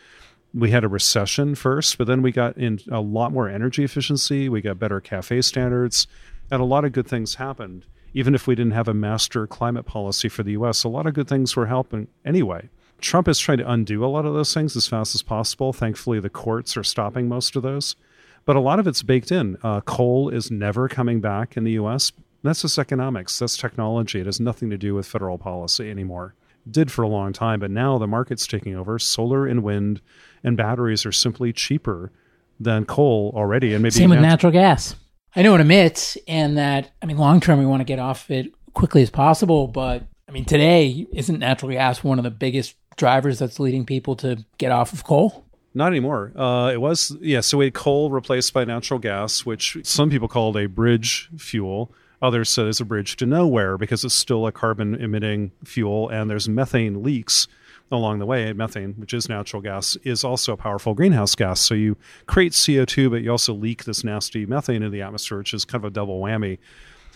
We 0.53 0.73
had 0.73 0.85
a 0.85 0.88
recession 0.88 1.55
first, 1.55 1.97
but 1.97 2.07
then 2.07 2.21
we 2.21 2.33
got 2.33 2.59
in 2.59 2.79
a 2.91 3.01
lot 3.01 3.33
more 3.33 3.49
energy 3.49 3.83
efficiency. 3.83 4.51
We 4.51 4.61
got 4.61 4.79
better 4.79 5.01
CAFE 5.01 5.43
standards, 5.43 6.07
and 6.51 6.61
a 6.61 6.67
lot 6.67 6.85
of 6.85 6.93
good 6.93 7.07
things 7.07 7.37
happened. 7.37 7.87
Even 8.12 8.35
if 8.35 8.47
we 8.47 8.55
didn't 8.55 8.75
have 8.75 8.88
a 8.88 8.93
master 8.93 9.47
climate 9.47 9.87
policy 9.87 10.29
for 10.29 10.43
the 10.43 10.53
US, 10.53 10.85
a 10.85 10.88
lot 10.91 11.07
of 11.07 11.15
good 11.15 11.29
things 11.29 11.57
were 11.57 11.69
helping 11.69 12.09
anyway. 12.23 12.69
Trump 13.01 13.29
is 13.29 13.38
trying 13.38 13.57
to 13.57 13.71
undo 13.71 14.05
a 14.05 14.12
lot 14.12 14.27
of 14.27 14.35
those 14.35 14.53
things 14.53 14.77
as 14.77 14.87
fast 14.87 15.15
as 15.15 15.23
possible. 15.23 15.73
Thankfully, 15.73 16.21
the 16.21 16.29
courts 16.29 16.77
are 16.77 16.85
stopping 16.85 17.27
most 17.27 17.57
of 17.57 17.62
those. 17.62 17.97
But 18.45 18.57
a 18.57 18.61
lot 18.61 18.79
of 18.79 18.87
it's 18.87 19.03
baked 19.03 19.33
in. 19.33 19.57
Uh, 19.62 19.81
coal 19.81 20.29
is 20.29 20.51
never 20.51 20.88
coming 20.88 21.23
back 21.23 21.57
in 21.57 21.65
the 21.65 21.73
US 21.73 22.12
that's 22.43 22.63
just 22.63 22.79
economics. 22.79 23.39
That's 23.39 23.57
technology. 23.57 24.21
It 24.21 24.27
has 24.27 24.41
nothing 24.41 24.71
to 24.71 24.79
do 24.79 24.95
with 24.95 25.07
federal 25.07 25.39
policy 25.39 25.91
anymore. 25.91 26.35
It 26.67 26.73
did 26.73 26.93
for 26.93 27.03
a 27.03 27.09
long 27.09 27.33
time, 27.33 27.61
but 27.61 27.71
now 27.71 27.99
the 27.99 28.07
market's 28.07 28.47
taking 28.47 28.77
over. 28.77 28.99
Solar 28.99 29.47
and 29.47 29.63
wind 29.63 30.01
and 30.43 30.57
batteries 30.57 31.07
are 31.07 31.13
simply 31.13 31.53
cheaper 31.53 32.13
than 32.59 32.85
coal 32.85 33.33
already, 33.35 33.75
and 33.75 33.83
maybe 33.83 33.93
same 33.93 34.11
with 34.11 34.21
nat- 34.21 34.29
natural 34.29 34.53
gas. 34.53 34.95
I 35.35 35.43
know 35.43 35.55
it 35.55 35.61
emits, 35.61 36.17
and 36.29 36.59
that 36.59 36.91
I 37.01 37.07
mean, 37.07 37.17
long 37.17 37.41
term, 37.41 37.59
we 37.59 37.67
want 37.67 37.81
to 37.81 37.85
get 37.85 37.99
off 37.99 38.31
it 38.31 38.53
quickly 38.75 39.03
as 39.03 39.11
possible. 39.11 39.67
But 39.67 40.05
I 40.29 40.33
mean, 40.33 40.45
today 40.45 41.07
isn't 41.13 41.39
natural 41.39 41.73
gas 41.73 42.05
one 42.05 42.19
of 42.19 42.25
the 42.25 42.31
biggest 42.31 42.77
drivers 42.97 43.39
that's 43.39 43.59
leading 43.59 43.87
people 43.87 44.17
to 44.17 44.45
get 44.59 44.73
off 44.73 44.93
of 44.93 45.05
coal? 45.05 45.47
Not 45.75 45.89
anymore. 45.89 46.33
Uh, 46.37 46.71
it 46.73 46.81
was 46.81 47.17
yeah. 47.21 47.41
So 47.41 47.59
we 47.59 47.67
had 47.67 47.75
coal 47.75 48.11
replaced 48.11 48.53
by 48.53 48.65
natural 48.65 49.01
gas, 49.01 49.47
which 49.47 49.79
some 49.85 50.11
people 50.11 50.29
called 50.29 50.57
a 50.57 50.67
bridge 50.67 51.31
fuel. 51.39 51.93
Others 52.23 52.51
say 52.51 52.63
it's 52.63 52.81
a 52.81 52.85
bridge 52.85 53.17
to 53.17 53.27
nowhere 53.27 53.77
because 53.77 54.05
it's 54.05 54.15
still 54.15 54.47
a 54.47 54.53
carbon 54.53 54.95
emitting 54.95 55.51
fuel 55.65 56.09
and 56.09 56.31
there's 56.31 56.49
methane 56.49 57.03
leaks 57.03 57.49
along 57.91 58.21
the 58.21 58.27
way. 58.27 58.53
Methane, 58.53 58.95
which 58.97 59.13
is 59.13 59.29
natural 59.29 59.61
gas, 59.61 59.97
is 60.05 60.25
also 60.25 60.53
a 60.53 60.57
powerful 60.57 60.95
greenhouse 60.95 61.35
gas. 61.35 61.61
So 61.61 61.75
you 61.75 61.97
create 62.27 62.53
CO2, 62.53 63.11
but 63.11 63.23
you 63.23 63.31
also 63.31 63.53
leak 63.53 63.85
this 63.85 64.05
nasty 64.05 64.47
methane 64.47 64.77
into 64.77 64.91
the 64.91 65.03
atmosphere, 65.03 65.39
which 65.39 65.53
is 65.53 65.65
kind 65.65 65.85
of 65.85 65.91
a 65.91 65.93
double 65.93 66.21
whammy. 66.21 66.59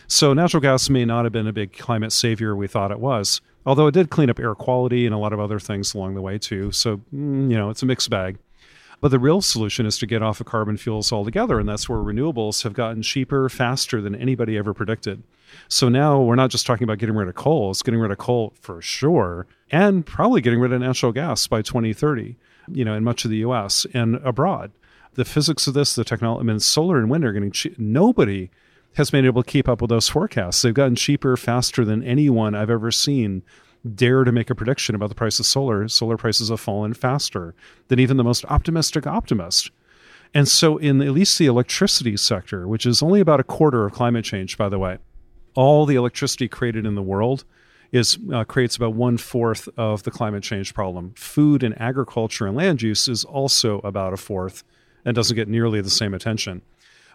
So 0.08 0.32
natural 0.32 0.60
gas 0.60 0.90
may 0.90 1.04
not 1.04 1.24
have 1.24 1.32
been 1.32 1.46
a 1.46 1.52
big 1.52 1.72
climate 1.72 2.12
savior 2.12 2.54
we 2.54 2.68
thought 2.68 2.90
it 2.90 3.00
was, 3.00 3.40
although 3.64 3.86
it 3.86 3.94
did 3.94 4.10
clean 4.10 4.30
up 4.30 4.38
air 4.38 4.54
quality 4.54 5.06
and 5.06 5.14
a 5.14 5.18
lot 5.18 5.32
of 5.32 5.40
other 5.40 5.58
things 5.58 5.94
along 5.94 6.14
the 6.14 6.22
way 6.22 6.38
too. 6.38 6.70
So, 6.72 6.98
mm, 7.14 7.50
you 7.50 7.56
know, 7.56 7.70
it's 7.70 7.82
a 7.82 7.86
mixed 7.86 8.10
bag. 8.10 8.38
But 9.00 9.10
the 9.10 9.18
real 9.18 9.42
solution 9.42 9.86
is 9.86 9.98
to 9.98 10.06
get 10.06 10.22
off 10.22 10.40
of 10.40 10.46
carbon 10.46 10.76
fuels 10.76 11.12
altogether. 11.12 11.58
And 11.58 11.68
that's 11.68 11.88
where 11.88 11.98
renewables 11.98 12.62
have 12.62 12.72
gotten 12.72 13.02
cheaper 13.02 13.48
faster 13.48 14.00
than 14.00 14.14
anybody 14.14 14.56
ever 14.56 14.72
predicted. 14.72 15.22
So 15.68 15.88
now 15.88 16.20
we're 16.20 16.34
not 16.34 16.50
just 16.50 16.66
talking 16.66 16.84
about 16.84 16.98
getting 16.98 17.14
rid 17.14 17.28
of 17.28 17.34
coal, 17.34 17.70
it's 17.70 17.82
getting 17.82 18.00
rid 18.00 18.10
of 18.10 18.18
coal 18.18 18.52
for 18.60 18.82
sure, 18.82 19.46
and 19.70 20.04
probably 20.04 20.40
getting 20.40 20.60
rid 20.60 20.72
of 20.72 20.80
natural 20.80 21.12
gas 21.12 21.46
by 21.46 21.62
2030, 21.62 22.36
you 22.72 22.84
know, 22.84 22.94
in 22.94 23.04
much 23.04 23.24
of 23.24 23.30
the 23.30 23.38
US 23.38 23.86
and 23.94 24.16
abroad. 24.16 24.72
the 25.14 25.24
physics 25.24 25.66
of 25.66 25.74
this, 25.74 25.94
the 25.94 26.04
technology, 26.04 26.40
I 26.40 26.44
mean, 26.44 26.60
solar 26.60 26.98
and 26.98 27.10
wind 27.10 27.24
are 27.24 27.32
getting 27.32 27.50
cheap. 27.50 27.78
Nobody 27.78 28.50
has 28.96 29.10
been 29.10 29.24
able 29.24 29.42
to 29.42 29.50
keep 29.50 29.68
up 29.68 29.80
with 29.80 29.90
those 29.90 30.08
forecasts. 30.08 30.62
They've 30.62 30.74
gotten 30.74 30.94
cheaper 30.94 31.36
faster 31.36 31.84
than 31.84 32.02
anyone 32.02 32.54
I've 32.54 32.70
ever 32.70 32.90
seen 32.90 33.42
dare 33.94 34.24
to 34.24 34.32
make 34.32 34.50
a 34.50 34.54
prediction 34.54 34.94
about 34.94 35.08
the 35.08 35.14
price 35.14 35.38
of 35.38 35.46
solar. 35.46 35.86
Solar 35.88 36.16
prices 36.16 36.48
have 36.48 36.60
fallen 36.60 36.94
faster 36.94 37.54
than 37.88 37.98
even 37.98 38.16
the 38.16 38.24
most 38.24 38.44
optimistic 38.46 39.06
optimist. 39.06 39.70
And 40.34 40.48
so, 40.48 40.76
in 40.76 41.00
at 41.00 41.12
least 41.12 41.38
the 41.38 41.46
electricity 41.46 42.16
sector, 42.16 42.66
which 42.66 42.84
is 42.84 43.02
only 43.02 43.20
about 43.20 43.40
a 43.40 43.44
quarter 43.44 43.84
of 43.84 43.92
climate 43.92 44.24
change, 44.24 44.58
by 44.58 44.68
the 44.68 44.78
way, 44.78 44.98
all 45.54 45.86
the 45.86 45.94
electricity 45.94 46.48
created 46.48 46.84
in 46.84 46.94
the 46.94 47.02
world 47.02 47.44
is 47.92 48.18
uh, 48.32 48.44
creates 48.44 48.76
about 48.76 48.94
one 48.94 49.16
fourth 49.16 49.68
of 49.76 50.02
the 50.02 50.10
climate 50.10 50.42
change 50.42 50.74
problem. 50.74 51.14
Food 51.16 51.62
and 51.62 51.80
agriculture 51.80 52.46
and 52.46 52.56
land 52.56 52.82
use 52.82 53.08
is 53.08 53.24
also 53.24 53.78
about 53.78 54.12
a 54.12 54.16
fourth 54.16 54.64
and 55.04 55.14
doesn't 55.14 55.36
get 55.36 55.48
nearly 55.48 55.80
the 55.80 55.90
same 55.90 56.12
attention. 56.12 56.62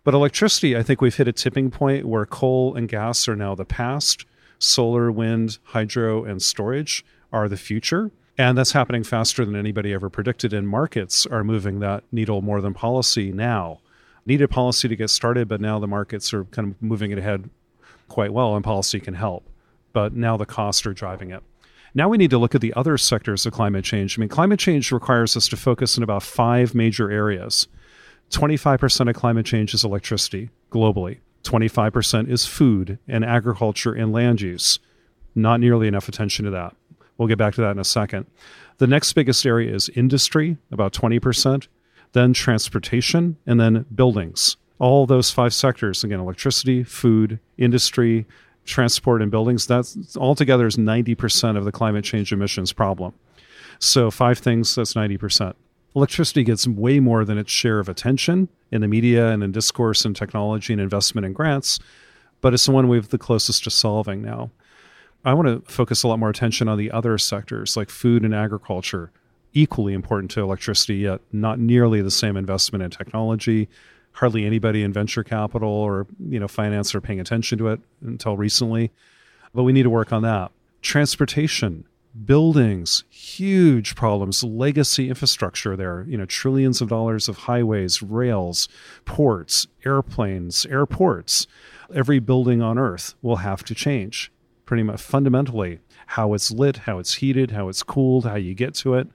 But 0.04 0.14
electricity, 0.14 0.76
I 0.76 0.82
think 0.82 1.02
we've 1.02 1.16
hit 1.16 1.28
a 1.28 1.34
tipping 1.34 1.70
point 1.70 2.08
where 2.08 2.26
coal 2.26 2.76
and 2.76 2.90
gas 2.90 3.28
are 3.28 3.36
now 3.36 3.54
the 3.54 3.66
past, 3.66 4.26
solar, 4.62 5.12
wind, 5.12 5.58
hydro, 5.64 6.24
and 6.24 6.42
storage 6.42 7.04
are 7.32 7.50
the 7.50 7.58
future. 7.58 8.12
And 8.38 8.58
that's 8.58 8.72
happening 8.72 9.04
faster 9.04 9.46
than 9.46 9.56
anybody 9.56 9.94
ever 9.94 10.10
predicted. 10.10 10.54
And 10.54 10.68
markets 10.68 11.26
are 11.26 11.44
moving 11.44 11.80
that 11.80 12.04
needle 12.12 12.42
more 12.42 12.62
than 12.62 12.74
policy 12.74 13.32
now. 13.32 13.80
Needed 14.26 14.50
policy 14.50 14.88
to 14.88 14.96
get 14.96 15.10
started, 15.10 15.48
but 15.48 15.62
now 15.62 15.80
the 15.80 15.88
markets 15.88 16.34
are 16.34 16.46
kind 16.46 16.70
of 16.70 16.82
moving 16.82 17.12
it 17.12 17.18
ahead 17.18 17.50
quite 18.08 18.34
well, 18.34 18.56
and 18.56 18.64
policy 18.64 19.00
can 19.00 19.16
help. 19.16 19.50
But 19.94 20.14
now 20.14 20.38
the 20.38 20.46
costs 20.46 20.86
are 20.86 20.94
driving 20.94 21.32
it. 21.32 21.44
Now 21.94 22.08
we 22.08 22.18
need 22.18 22.30
to 22.30 22.38
look 22.38 22.56
at 22.56 22.62
the 22.62 22.74
other 22.74 22.98
sectors 22.98 23.46
of 23.46 23.54
climate 23.54 23.84
change. 23.84 24.18
I 24.18 24.22
mean, 24.22 24.30
climate 24.30 24.60
change 24.60 24.92
requires 24.92 25.36
us 25.36 25.48
to 25.50 25.58
focus 25.58 25.98
in 25.98 26.04
about 26.04 26.24
five 26.24 26.74
major 26.74 27.12
areas. 27.12 27.68
25% 28.30 29.10
of 29.10 29.16
climate 29.16 29.46
change 29.46 29.74
is 29.74 29.84
electricity 29.84 30.50
globally. 30.72 31.18
25% 31.44 32.30
is 32.30 32.46
food 32.46 33.00
and 33.08 33.26
agriculture 33.26 33.94
and 33.94 34.12
land 34.12 34.42
use. 34.42 34.80
Not 35.36 35.60
nearly 35.60 35.88
enough 35.88 36.08
attention 36.08 36.46
to 36.46 36.52
that. 36.52 36.76
We'll 37.18 37.28
get 37.28 37.38
back 37.38 37.54
to 37.56 37.62
that 37.62 37.72
in 37.72 37.80
a 37.80 37.84
second. 37.84 38.26
The 38.78 38.88
next 38.88 39.14
biggest 39.14 39.46
area 39.46 39.74
is 39.74 39.90
industry, 39.90 40.58
about 40.72 40.94
20%, 40.94 41.68
then 42.14 42.34
transportation, 42.34 43.38
and 43.46 43.60
then 43.60 43.86
buildings. 43.94 44.58
All 44.80 45.06
those 45.06 45.30
five 45.30 45.54
sectors 45.54 46.04
again, 46.04 46.20
electricity, 46.20 46.84
food, 46.84 47.40
industry, 47.58 48.26
transport, 48.66 49.22
and 49.22 49.30
buildings 49.30 49.68
that's 49.68 50.18
altogether 50.18 50.66
is 50.66 50.78
90% 50.78 51.58
of 51.58 51.66
the 51.66 51.72
climate 51.72 52.04
change 52.04 52.34
emissions 52.34 52.74
problem. 52.74 53.14
So, 53.80 54.12
five 54.12 54.40
things, 54.40 54.76
that's 54.76 54.94
90% 54.94 55.54
electricity 55.96 56.44
gets 56.44 56.68
way 56.68 57.00
more 57.00 57.26
than 57.26 57.38
its 57.38 57.52
share 57.52 57.80
of 57.80 57.90
attention 57.90 58.50
in 58.72 58.82
the 58.82 58.88
media 58.88 59.30
and 59.30 59.44
in 59.44 59.52
discourse 59.52 60.06
and 60.06 60.16
technology 60.16 60.74
and 60.74 60.82
investment 60.82 61.26
and 61.26 61.36
grants, 61.36 61.80
but 62.40 62.54
it's 62.54 62.66
the 62.66 62.72
one 62.72 62.88
we've 62.88 63.10
the 63.10 63.18
closest 63.18 63.64
to 63.66 63.70
solving 63.70 64.22
now. 64.22 64.50
I 65.24 65.34
want 65.34 65.48
to 65.48 65.72
focus 65.72 66.04
a 66.04 66.08
lot 66.08 66.20
more 66.20 66.30
attention 66.30 66.68
on 66.68 66.78
the 66.78 66.92
other 66.92 67.18
sectors 67.18 67.78
like 67.78 67.90
food 67.90 68.24
and 68.24 68.34
agriculture, 68.34 69.12
equally 69.54 69.94
important 69.94 70.32
to 70.32 70.42
electricity, 70.42 70.96
yet 70.96 71.22
not 71.32 71.60
nearly 71.60 72.02
the 72.02 72.10
same 72.10 72.36
investment 72.36 72.84
in 72.84 72.90
technology. 72.90 73.70
Hardly 74.14 74.46
anybody 74.46 74.84
in 74.84 74.92
venture 74.92 75.24
capital 75.24 75.70
or 75.70 76.08
you 76.28 76.40
know 76.40 76.48
finance 76.48 76.96
are 76.96 77.02
paying 77.02 77.20
attention 77.20 77.58
to 77.60 77.68
it 77.68 77.80
until 78.02 78.36
recently. 78.36 78.92
But 79.54 79.64
we 79.64 79.74
need 79.74 79.84
to 79.84 79.90
work 79.90 80.12
on 80.12 80.24
that. 80.24 80.52
Transportation, 80.82 81.86
buildings, 82.26 83.04
huge 83.10 83.96
problems, 83.96 84.44
legacy 84.44 85.10
infrastructure 85.10 85.76
there, 85.76 86.06
you 86.08 86.18
know, 86.18 86.26
trillions 86.26 86.82
of 86.82 86.90
dollars 86.90 87.30
of 87.30 87.38
highways, 87.38 88.02
rails, 88.02 88.68
ports, 89.06 89.68
airplanes, 89.86 90.66
airports. 90.66 91.48
Every 91.94 92.20
building 92.20 92.62
on 92.62 92.78
earth 92.78 93.16
will 93.22 93.38
have 93.38 93.64
to 93.66 93.76
change 93.76 94.32
pretty 94.66 94.84
much 94.84 95.02
fundamentally 95.02 95.80
how 96.08 96.34
it's 96.34 96.52
lit, 96.52 96.78
how 96.78 97.00
it's 97.00 97.16
heated, 97.16 97.52
how 97.52 97.68
it's 97.68 97.84
cooled, 97.84 98.26
how 98.26 98.36
you 98.36 98.54
get 98.54 98.74
to 98.76 98.96
it. 98.96 99.08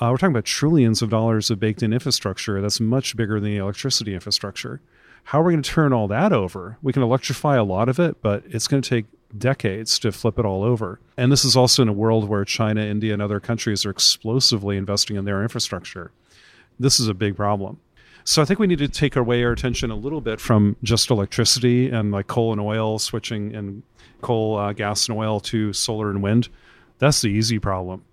Uh, 0.00 0.08
we're 0.10 0.16
talking 0.16 0.34
about 0.34 0.44
trillions 0.44 1.02
of 1.02 1.08
dollars 1.08 1.50
of 1.50 1.60
baked 1.60 1.82
in 1.82 1.92
infrastructure 1.92 2.60
that's 2.60 2.80
much 2.80 3.16
bigger 3.16 3.40
than 3.40 3.50
the 3.50 3.56
electricity 3.56 4.12
infrastructure. 4.12 4.80
How 5.24 5.40
are 5.40 5.44
we 5.44 5.52
going 5.52 5.62
to 5.62 5.70
turn 5.70 5.92
all 5.92 6.08
that 6.08 6.32
over? 6.32 6.76
We 6.82 6.92
can 6.92 7.02
electrify 7.02 7.56
a 7.56 7.64
lot 7.64 7.88
of 7.88 7.98
it, 7.98 8.20
but 8.20 8.42
it's 8.46 8.66
going 8.66 8.82
to 8.82 8.88
take 8.88 9.06
decades 9.36 9.98
to 10.00 10.12
flip 10.12 10.38
it 10.38 10.44
all 10.44 10.62
over. 10.62 11.00
And 11.16 11.30
this 11.30 11.44
is 11.44 11.56
also 11.56 11.82
in 11.82 11.88
a 11.88 11.92
world 11.92 12.28
where 12.28 12.44
China, 12.44 12.80
India, 12.82 13.12
and 13.12 13.22
other 13.22 13.40
countries 13.40 13.84
are 13.84 13.90
explosively 13.90 14.76
investing 14.76 15.16
in 15.16 15.24
their 15.24 15.42
infrastructure. 15.42 16.12
This 16.78 16.98
is 17.00 17.08
a 17.08 17.14
big 17.14 17.36
problem. 17.36 17.80
So 18.24 18.40
I 18.40 18.46
think 18.46 18.58
we 18.58 18.66
need 18.66 18.78
to 18.78 18.88
take 18.88 19.16
away 19.16 19.44
our 19.44 19.52
attention 19.52 19.90
a 19.90 19.96
little 19.96 20.20
bit 20.20 20.40
from 20.40 20.76
just 20.82 21.10
electricity 21.10 21.90
and 21.90 22.10
like 22.10 22.26
coal 22.26 22.52
and 22.52 22.60
oil 22.60 22.98
switching 22.98 23.54
and 23.54 23.82
coal, 24.22 24.56
uh, 24.56 24.72
gas, 24.72 25.08
and 25.08 25.18
oil 25.18 25.40
to 25.40 25.72
solar 25.74 26.10
and 26.10 26.22
wind. 26.22 26.48
That's 26.98 27.20
the 27.20 27.28
easy 27.28 27.58
problem. 27.58 28.04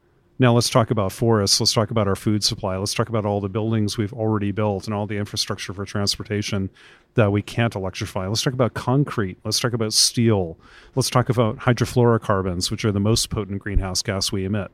Now 0.42 0.56
let's 0.56 0.72
talk 0.72 0.90
about 0.90 1.12
forests. 1.12 1.60
Let's 1.60 1.72
talk 1.72 1.92
about 1.92 2.08
our 2.08 2.16
food 2.16 2.44
supply. 2.44 2.76
Let's 2.76 2.96
talk 2.96 3.10
about 3.10 3.28
all 3.28 3.42
the 3.42 3.48
buildings 3.48 3.96
we've 3.96 4.12
already 4.12 4.52
built 4.52 4.88
and 4.88 4.94
all 4.96 5.06
the 5.06 5.18
infrastructure 5.18 5.72
for 5.72 5.86
transportation 5.86 6.72
that 7.14 7.32
we 7.32 7.44
can't 7.44 7.76
electrify. 7.76 8.26
Let's 8.26 8.42
talk 8.42 8.54
about 8.54 8.74
concrete. 8.74 9.38
Let's 9.44 9.60
talk 9.60 9.74
about 9.74 9.94
steel. 9.94 10.58
Let's 10.96 11.12
talk 11.12 11.30
about 11.30 11.60
hydrofluorocarbons, 11.60 12.72
which 12.72 12.84
are 12.84 12.92
the 12.92 13.00
most 13.00 13.30
potent 13.30 13.62
greenhouse 13.62 14.02
gas 14.02 14.32
we 14.32 14.44
emit. 14.44 14.72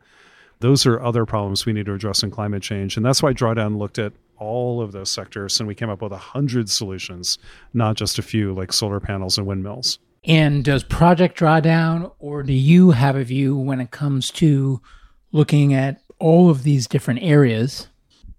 Those 0.61 0.85
are 0.85 1.01
other 1.01 1.25
problems 1.25 1.65
we 1.65 1.73
need 1.73 1.87
to 1.87 1.93
address 1.93 2.23
in 2.23 2.31
climate 2.31 2.63
change. 2.63 2.95
And 2.95 3.05
that's 3.05 3.21
why 3.21 3.33
Drawdown 3.33 3.77
looked 3.77 3.99
at 3.99 4.13
all 4.37 4.79
of 4.79 4.93
those 4.93 5.11
sectors 5.11 5.59
and 5.59 5.67
we 5.67 5.75
came 5.75 5.89
up 5.89 6.01
with 6.01 6.13
a 6.13 6.17
hundred 6.17 6.69
solutions, 6.69 7.39
not 7.73 7.97
just 7.97 8.17
a 8.17 8.21
few 8.21 8.53
like 8.53 8.71
solar 8.71 9.01
panels 9.01 9.37
and 9.37 9.45
windmills. 9.45 9.99
And 10.23 10.63
does 10.63 10.85
Project 10.85 11.37
Drawdown, 11.37 12.13
or 12.19 12.43
do 12.43 12.53
you 12.53 12.91
have 12.91 13.17
a 13.17 13.25
view 13.25 13.57
when 13.57 13.81
it 13.81 13.91
comes 13.91 14.31
to 14.31 14.81
looking 15.31 15.73
at 15.73 16.01
all 16.19 16.49
of 16.49 16.63
these 16.63 16.87
different 16.87 17.21
areas 17.21 17.87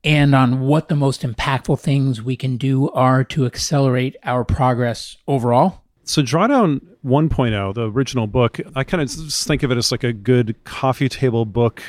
and 0.05 0.35
on 0.35 0.61
what 0.61 0.89
the 0.89 0.97
most 0.97 1.23
impactful 1.23 1.81
things 1.81 2.23
we 2.23 2.37
can 2.37 2.57
do 2.57 2.91
are 2.91 3.25
to 3.25 3.47
accelerate 3.47 4.17
our 4.25 4.45
progress 4.45 5.17
overall. 5.27 5.83
So, 6.05 6.23
Drawdown 6.23 6.81
1.0, 7.05 7.75
the 7.75 7.91
original 7.91 8.27
book, 8.27 8.61
I 8.75 8.85
kind 8.85 9.03
of 9.03 9.11
think 9.11 9.63
of 9.63 9.71
it 9.71 9.77
as 9.77 9.93
like 9.93 10.05
a 10.05 10.13
good 10.13 10.57
coffee 10.65 11.09
table 11.09 11.45
book. 11.45 11.83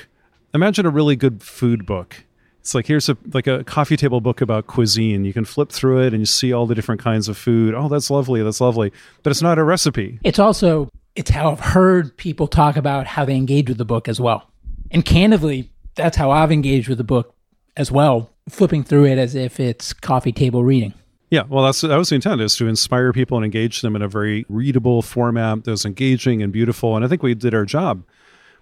Imagine 0.54 0.86
a 0.86 0.90
really 0.90 1.16
good 1.16 1.42
food 1.42 1.86
book. 1.86 2.24
It's 2.60 2.76
like 2.76 2.88
here's 2.88 3.08
a 3.08 3.18
like 3.34 3.48
a 3.48 3.64
coffee 3.64 3.96
table 3.96 4.20
book 4.20 4.42
about 4.42 4.68
cuisine. 4.68 5.24
You 5.24 5.32
can 5.32 5.46
flip 5.46 5.72
through 5.72 6.02
it 6.02 6.14
and 6.14 6.20
you 6.20 6.26
see 6.26 6.52
all 6.52 6.66
the 6.66 6.76
different 6.76 7.02
kinds 7.02 7.30
of 7.30 7.38
food. 7.38 7.74
Oh, 7.74 7.88
that's 7.88 8.10
lovely. 8.12 8.44
That's 8.44 8.60
lovely. 8.60 8.92
But 9.24 9.32
it's 9.32 9.42
not 9.42 9.58
a 9.58 9.64
recipe. 9.64 10.20
It's 10.24 10.40
also 10.40 10.90
it's 11.16 11.30
how 11.30 11.52
I've 11.52 11.60
heard 11.60 12.16
people 12.18 12.48
talk 12.48 12.76
about 12.76 13.08
how 13.08 13.26
they 13.26 13.36
engage 13.36 13.70
with 13.70 13.78
the 13.78 13.86
book 13.86 14.08
as 14.08 14.20
well. 14.20 14.49
And 14.92 15.06
candidly, 15.06 15.72
that's 15.96 16.18
how 16.18 16.32
I've 16.32 16.52
engaged 16.52 16.90
with 16.90 16.98
the 16.98 17.04
book 17.04 17.36
as 17.78 17.92
well, 17.92 18.32
flipping 18.50 18.84
through 18.84 19.06
it 19.06 19.18
as 19.18 19.36
if 19.36 19.60
it's 19.60 19.94
coffee 19.94 20.32
table 20.32 20.64
reading. 20.64 20.94
Yeah, 21.30 21.44
well, 21.48 21.64
that's 21.64 21.82
that 21.82 21.96
was 21.96 22.10
the 22.10 22.16
intent 22.16 22.42
is 22.42 22.56
to 22.56 22.68
inspire 22.68 23.14
people 23.14 23.38
and 23.38 23.46
engage 23.46 23.82
them 23.82 23.96
in 23.96 24.02
a 24.02 24.08
very 24.08 24.46
readable 24.50 25.04
format 25.04 25.64
that 25.64 25.72
was 25.72 25.86
engaging 25.86 26.42
and 26.42 26.52
beautiful. 26.52 26.96
And 26.96 27.06
I 27.06 27.08
think 27.08 27.22
we 27.22 27.36
did 27.36 27.54
our 27.54 27.66
job. 27.66 28.04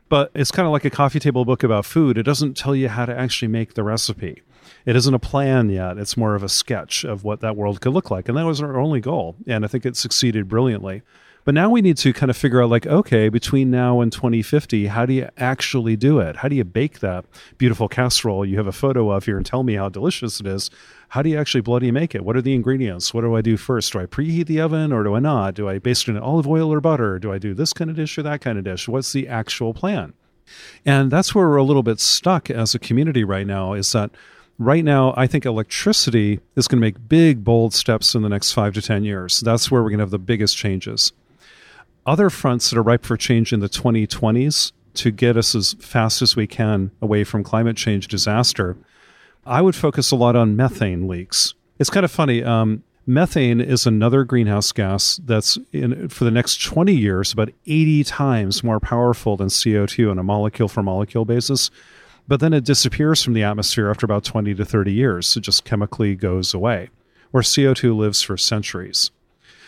But 0.10 0.32
it's 0.34 0.52
kind 0.52 0.66
of 0.66 0.72
like 0.72 0.86
a 0.86 0.90
coffee 0.90 1.20
table 1.20 1.46
book 1.46 1.64
about 1.64 1.86
food. 1.86 2.18
It 2.18 2.24
doesn't 2.24 2.56
tell 2.56 2.76
you 2.76 2.90
how 2.90 3.06
to 3.06 3.18
actually 3.18 3.50
make 3.50 3.74
the 3.74 3.84
recipe. 3.84 4.42
It 4.86 4.96
isn't 4.96 5.14
a 5.14 5.20
plan 5.20 5.70
yet. 5.70 5.98
It's 5.98 6.16
more 6.16 6.36
of 6.36 6.44
a 6.44 6.50
sketch 6.50 7.04
of 7.04 7.24
what 7.24 7.42
that 7.42 7.58
world 7.58 7.82
could 7.82 7.94
look 7.94 8.10
like. 8.10 8.30
And 8.30 8.38
that 8.38 8.46
was 8.46 8.62
our 8.62 8.80
only 8.80 9.02
goal. 9.02 9.36
And 9.46 9.66
I 9.66 9.68
think 9.68 9.86
it 9.86 9.98
succeeded 9.98 10.48
brilliantly. 10.48 11.02
But 11.48 11.54
now 11.54 11.70
we 11.70 11.82
need 11.82 11.96
to 12.00 12.12
kind 12.12 12.30
of 12.30 12.36
figure 12.36 12.62
out 12.62 12.70
like, 12.70 12.86
okay, 12.88 13.30
between 13.30 13.72
now 13.72 14.02
and 14.02 14.12
2050, 14.12 14.88
how 14.88 15.06
do 15.06 15.14
you 15.14 15.30
actually 15.38 15.96
do 15.96 16.20
it? 16.20 16.36
How 16.36 16.50
do 16.50 16.58
you 16.58 16.66
bake 16.66 17.00
that 17.00 17.24
beautiful 17.58 17.88
casserole 17.88 18.46
you 18.46 18.58
have 18.58 18.68
a 18.68 18.74
photo 18.74 19.12
of 19.12 19.24
here 19.24 19.38
and 19.38 19.46
tell 19.46 19.64
me 19.64 19.76
how 19.76 19.88
delicious 19.88 20.42
it 20.42 20.46
is? 20.46 20.70
How 21.08 21.22
do 21.22 21.30
you 21.30 21.40
actually 21.40 21.62
bloody 21.62 21.90
make 21.90 22.14
it? 22.14 22.26
What 22.26 22.36
are 22.36 22.42
the 22.42 22.54
ingredients? 22.54 23.14
What 23.14 23.22
do 23.22 23.34
I 23.34 23.40
do 23.40 23.56
first? 23.56 23.94
Do 23.94 24.00
I 24.02 24.08
preheat 24.08 24.48
the 24.48 24.60
oven 24.60 24.92
or 24.92 25.06
do 25.06 25.16
I 25.16 25.20
not? 25.20 25.54
Do 25.54 25.70
I 25.70 25.80
baste 25.80 26.10
it 26.10 26.18
in 26.18 26.18
olive 26.18 26.50
oil 26.50 26.70
or 26.70 26.82
butter? 26.82 27.18
Do 27.18 27.32
I 27.32 27.38
do 27.38 27.54
this 27.54 27.72
kind 27.72 27.90
of 27.90 27.96
dish 27.96 28.18
or 28.18 28.24
that 28.24 28.42
kind 28.42 28.58
of 28.58 28.66
dish? 28.66 28.90
What's 28.90 29.14
the 29.14 29.30
actual 29.30 29.74
plan? 29.74 30.16
And 30.86 31.10
that's 31.10 31.34
where 31.34 31.48
we're 31.48 31.56
a 31.56 31.64
little 31.64 31.82
bit 31.82 32.02
stuck 32.02 32.50
as 32.50 32.76
a 32.76 32.80
community 32.80 33.24
right 33.24 33.48
now 33.48 33.72
is 33.72 33.90
that 33.94 34.12
right 34.60 34.84
now, 34.84 35.14
I 35.16 35.28
think 35.28 35.46
electricity 35.46 36.42
is 36.58 36.68
going 36.68 36.82
to 36.82 36.86
make 36.86 37.08
big, 37.08 37.46
bold 37.46 37.74
steps 37.74 38.16
in 38.16 38.22
the 38.22 38.28
next 38.28 38.52
five 38.52 38.74
to 38.74 38.82
10 38.82 39.06
years. 39.06 39.40
That's 39.40 39.72
where 39.72 39.82
we're 39.82 39.92
going 39.92 40.00
to 40.00 40.04
have 40.04 40.12
the 40.12 40.20
biggest 40.20 40.58
changes 40.58 41.14
other 42.08 42.30
fronts 42.30 42.70
that 42.70 42.80
are 42.80 42.84
ripe 42.84 43.06
for 43.06 43.18
change 43.18 43.52
in 43.54 43.60
the 43.60 43.70
2020s 43.70 44.72
to 44.96 45.12
get 45.12 45.38
us 45.38 45.54
as 45.54 45.74
fast 45.74 46.22
as 46.22 46.36
we 46.36 46.48
can 46.48 46.90
away 47.02 47.24
from 47.24 47.44
climate 47.44 47.78
change 47.78 48.08
disaster, 48.08 48.78
I 49.46 49.62
would 49.62 49.76
focus 49.76 50.10
a 50.12 50.16
lot 50.16 50.36
on 50.36 50.56
methane 50.56 51.08
leaks. 51.08 51.54
It's 51.78 51.90
kind 51.90 52.04
of 52.04 52.12
funny. 52.12 52.44
Um, 52.44 52.84
methane 53.06 53.62
is 53.62 53.86
another 53.86 54.24
greenhouse 54.24 54.72
gas 54.72 55.20
that's 55.24 55.60
in, 55.72 56.10
for 56.10 56.24
the 56.24 56.32
next 56.32 56.64
20 56.64 56.96
years 56.96 57.32
about 57.32 57.50
80 57.68 58.04
times 58.06 58.64
more 58.64 58.80
powerful 58.80 59.38
than 59.38 59.48
CO2 59.50 60.10
on 60.10 60.18
a 60.18 60.24
molecule 60.24 60.68
for 60.68 60.82
molecule 60.82 61.26
basis. 61.26 61.70
but 62.28 62.42
then 62.42 62.52
it 62.54 62.66
disappears 62.66 63.24
from 63.24 63.34
the 63.34 63.44
atmosphere 63.44 63.90
after 63.90 64.06
about 64.06 64.26
20 64.26 64.54
to 64.56 64.66
30 64.66 64.92
years. 64.92 65.38
It 65.38 65.42
just 65.42 65.64
chemically 65.64 66.14
goes 66.16 66.54
away, 66.54 66.90
where 67.32 67.44
CO2 67.44 67.96
lives 67.96 68.22
for 68.22 68.36
centuries. 68.36 69.12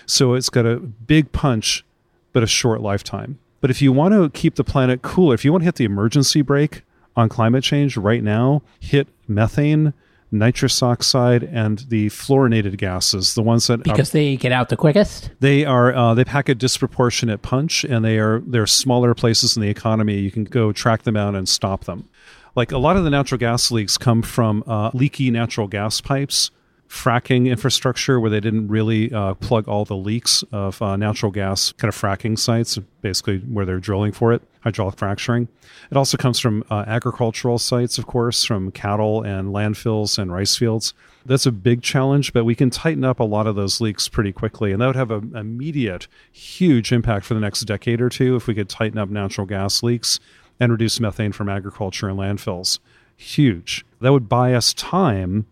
So 0.05 0.33
it's 0.33 0.49
got 0.49 0.65
a 0.65 0.77
big 0.77 1.31
punch, 1.31 1.85
but 2.33 2.43
a 2.43 2.47
short 2.47 2.81
lifetime. 2.81 3.39
But 3.61 3.69
if 3.69 3.81
you 3.81 3.91
want 3.91 4.13
to 4.13 4.29
keep 4.29 4.55
the 4.55 4.63
planet 4.63 5.01
cooler, 5.01 5.33
if 5.33 5.43
you 5.43 5.51
want 5.51 5.63
to 5.63 5.65
hit 5.65 5.75
the 5.75 5.85
emergency 5.85 6.41
brake 6.41 6.83
on 7.15 7.29
climate 7.29 7.63
change 7.63 7.97
right 7.97 8.23
now, 8.23 8.61
hit 8.79 9.07
methane, 9.27 9.93
nitrous 10.31 10.81
oxide, 10.81 11.43
and 11.43 11.79
the 11.89 12.07
fluorinated 12.07 12.77
gases, 12.77 13.33
the 13.33 13.41
ones 13.41 13.67
that 13.67 13.83
because 13.83 14.11
are, 14.11 14.13
they 14.13 14.37
get 14.37 14.51
out 14.51 14.69
the 14.69 14.77
quickest. 14.77 15.31
They 15.39 15.65
are 15.65 15.93
uh, 15.93 16.13
they 16.13 16.23
pack 16.23 16.47
a 16.47 16.55
disproportionate 16.55 17.41
punch, 17.41 17.83
and 17.83 18.05
they 18.05 18.17
are 18.17 18.39
they're 18.39 18.67
smaller 18.67 19.13
places 19.13 19.57
in 19.57 19.61
the 19.61 19.69
economy. 19.69 20.19
You 20.19 20.31
can 20.31 20.45
go 20.45 20.71
track 20.71 21.03
them 21.03 21.17
out 21.17 21.35
and 21.35 21.49
stop 21.49 21.85
them. 21.85 22.07
Like 22.55 22.71
a 22.71 22.77
lot 22.77 22.97
of 22.97 23.03
the 23.03 23.09
natural 23.09 23.37
gas 23.37 23.71
leaks 23.71 23.97
come 23.97 24.21
from 24.21 24.63
uh, 24.65 24.91
leaky 24.93 25.31
natural 25.31 25.67
gas 25.67 26.01
pipes 26.01 26.51
fracking 26.89 27.47
infrastructure 27.47 28.19
where 28.19 28.31
they 28.31 28.39
didn't 28.39 28.67
really 28.67 29.13
uh, 29.13 29.35
plug 29.35 29.67
all 29.67 29.85
the 29.85 29.95
leaks 29.95 30.43
of 30.51 30.81
uh, 30.81 30.97
natural 30.97 31.31
gas 31.31 31.71
kind 31.73 31.87
of 31.87 31.95
fracking 31.95 32.37
sites, 32.37 32.79
basically 33.01 33.37
where 33.39 33.63
they're 33.63 33.79
drilling 33.79 34.11
for 34.11 34.33
it, 34.33 34.41
hydraulic 34.61 34.97
fracturing. 34.97 35.47
It 35.91 35.97
also 35.97 36.17
comes 36.17 36.39
from 36.39 36.63
uh, 36.71 36.85
agricultural 36.87 37.59
sites, 37.59 37.99
of 37.99 38.07
course, 38.07 38.43
from 38.43 38.71
cattle 38.71 39.21
and 39.21 39.49
landfills 39.49 40.17
and 40.17 40.33
rice 40.33 40.55
fields. 40.55 40.95
That's 41.25 41.45
a 41.45 41.51
big 41.51 41.83
challenge, 41.83 42.33
but 42.33 42.43
we 42.43 42.55
can 42.55 42.71
tighten 42.71 43.05
up 43.05 43.19
a 43.19 43.23
lot 43.23 43.45
of 43.45 43.55
those 43.55 43.79
leaks 43.79 44.07
pretty 44.07 44.31
quickly. 44.31 44.71
And 44.71 44.81
that 44.81 44.87
would 44.87 44.95
have 44.95 45.11
an 45.11 45.35
immediate, 45.35 46.07
huge 46.31 46.91
impact 46.91 47.23
for 47.23 47.35
the 47.35 47.39
next 47.39 47.61
decade 47.61 48.01
or 48.01 48.09
two 48.09 48.35
if 48.35 48.47
we 48.47 48.55
could 48.55 48.67
tighten 48.67 48.97
up 48.97 49.09
natural 49.09 49.45
gas 49.45 49.83
leaks 49.83 50.19
and 50.59 50.71
reduce 50.71 50.99
methane 50.99 51.33
from 51.33 51.49
agriculture 51.49 52.09
and 52.09 52.17
landfills. 52.17 52.79
Huge. 53.15 53.85
That 54.01 54.11
would 54.11 54.27
buy 54.27 54.53
us 54.53 54.73
time 54.73 55.45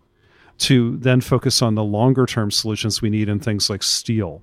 to 0.58 0.96
then 0.96 1.20
focus 1.20 1.62
on 1.62 1.74
the 1.74 1.84
longer 1.84 2.26
term 2.26 2.50
solutions 2.50 3.00
we 3.00 3.10
need 3.10 3.28
in 3.28 3.38
things 3.38 3.70
like 3.70 3.82
steel 3.82 4.42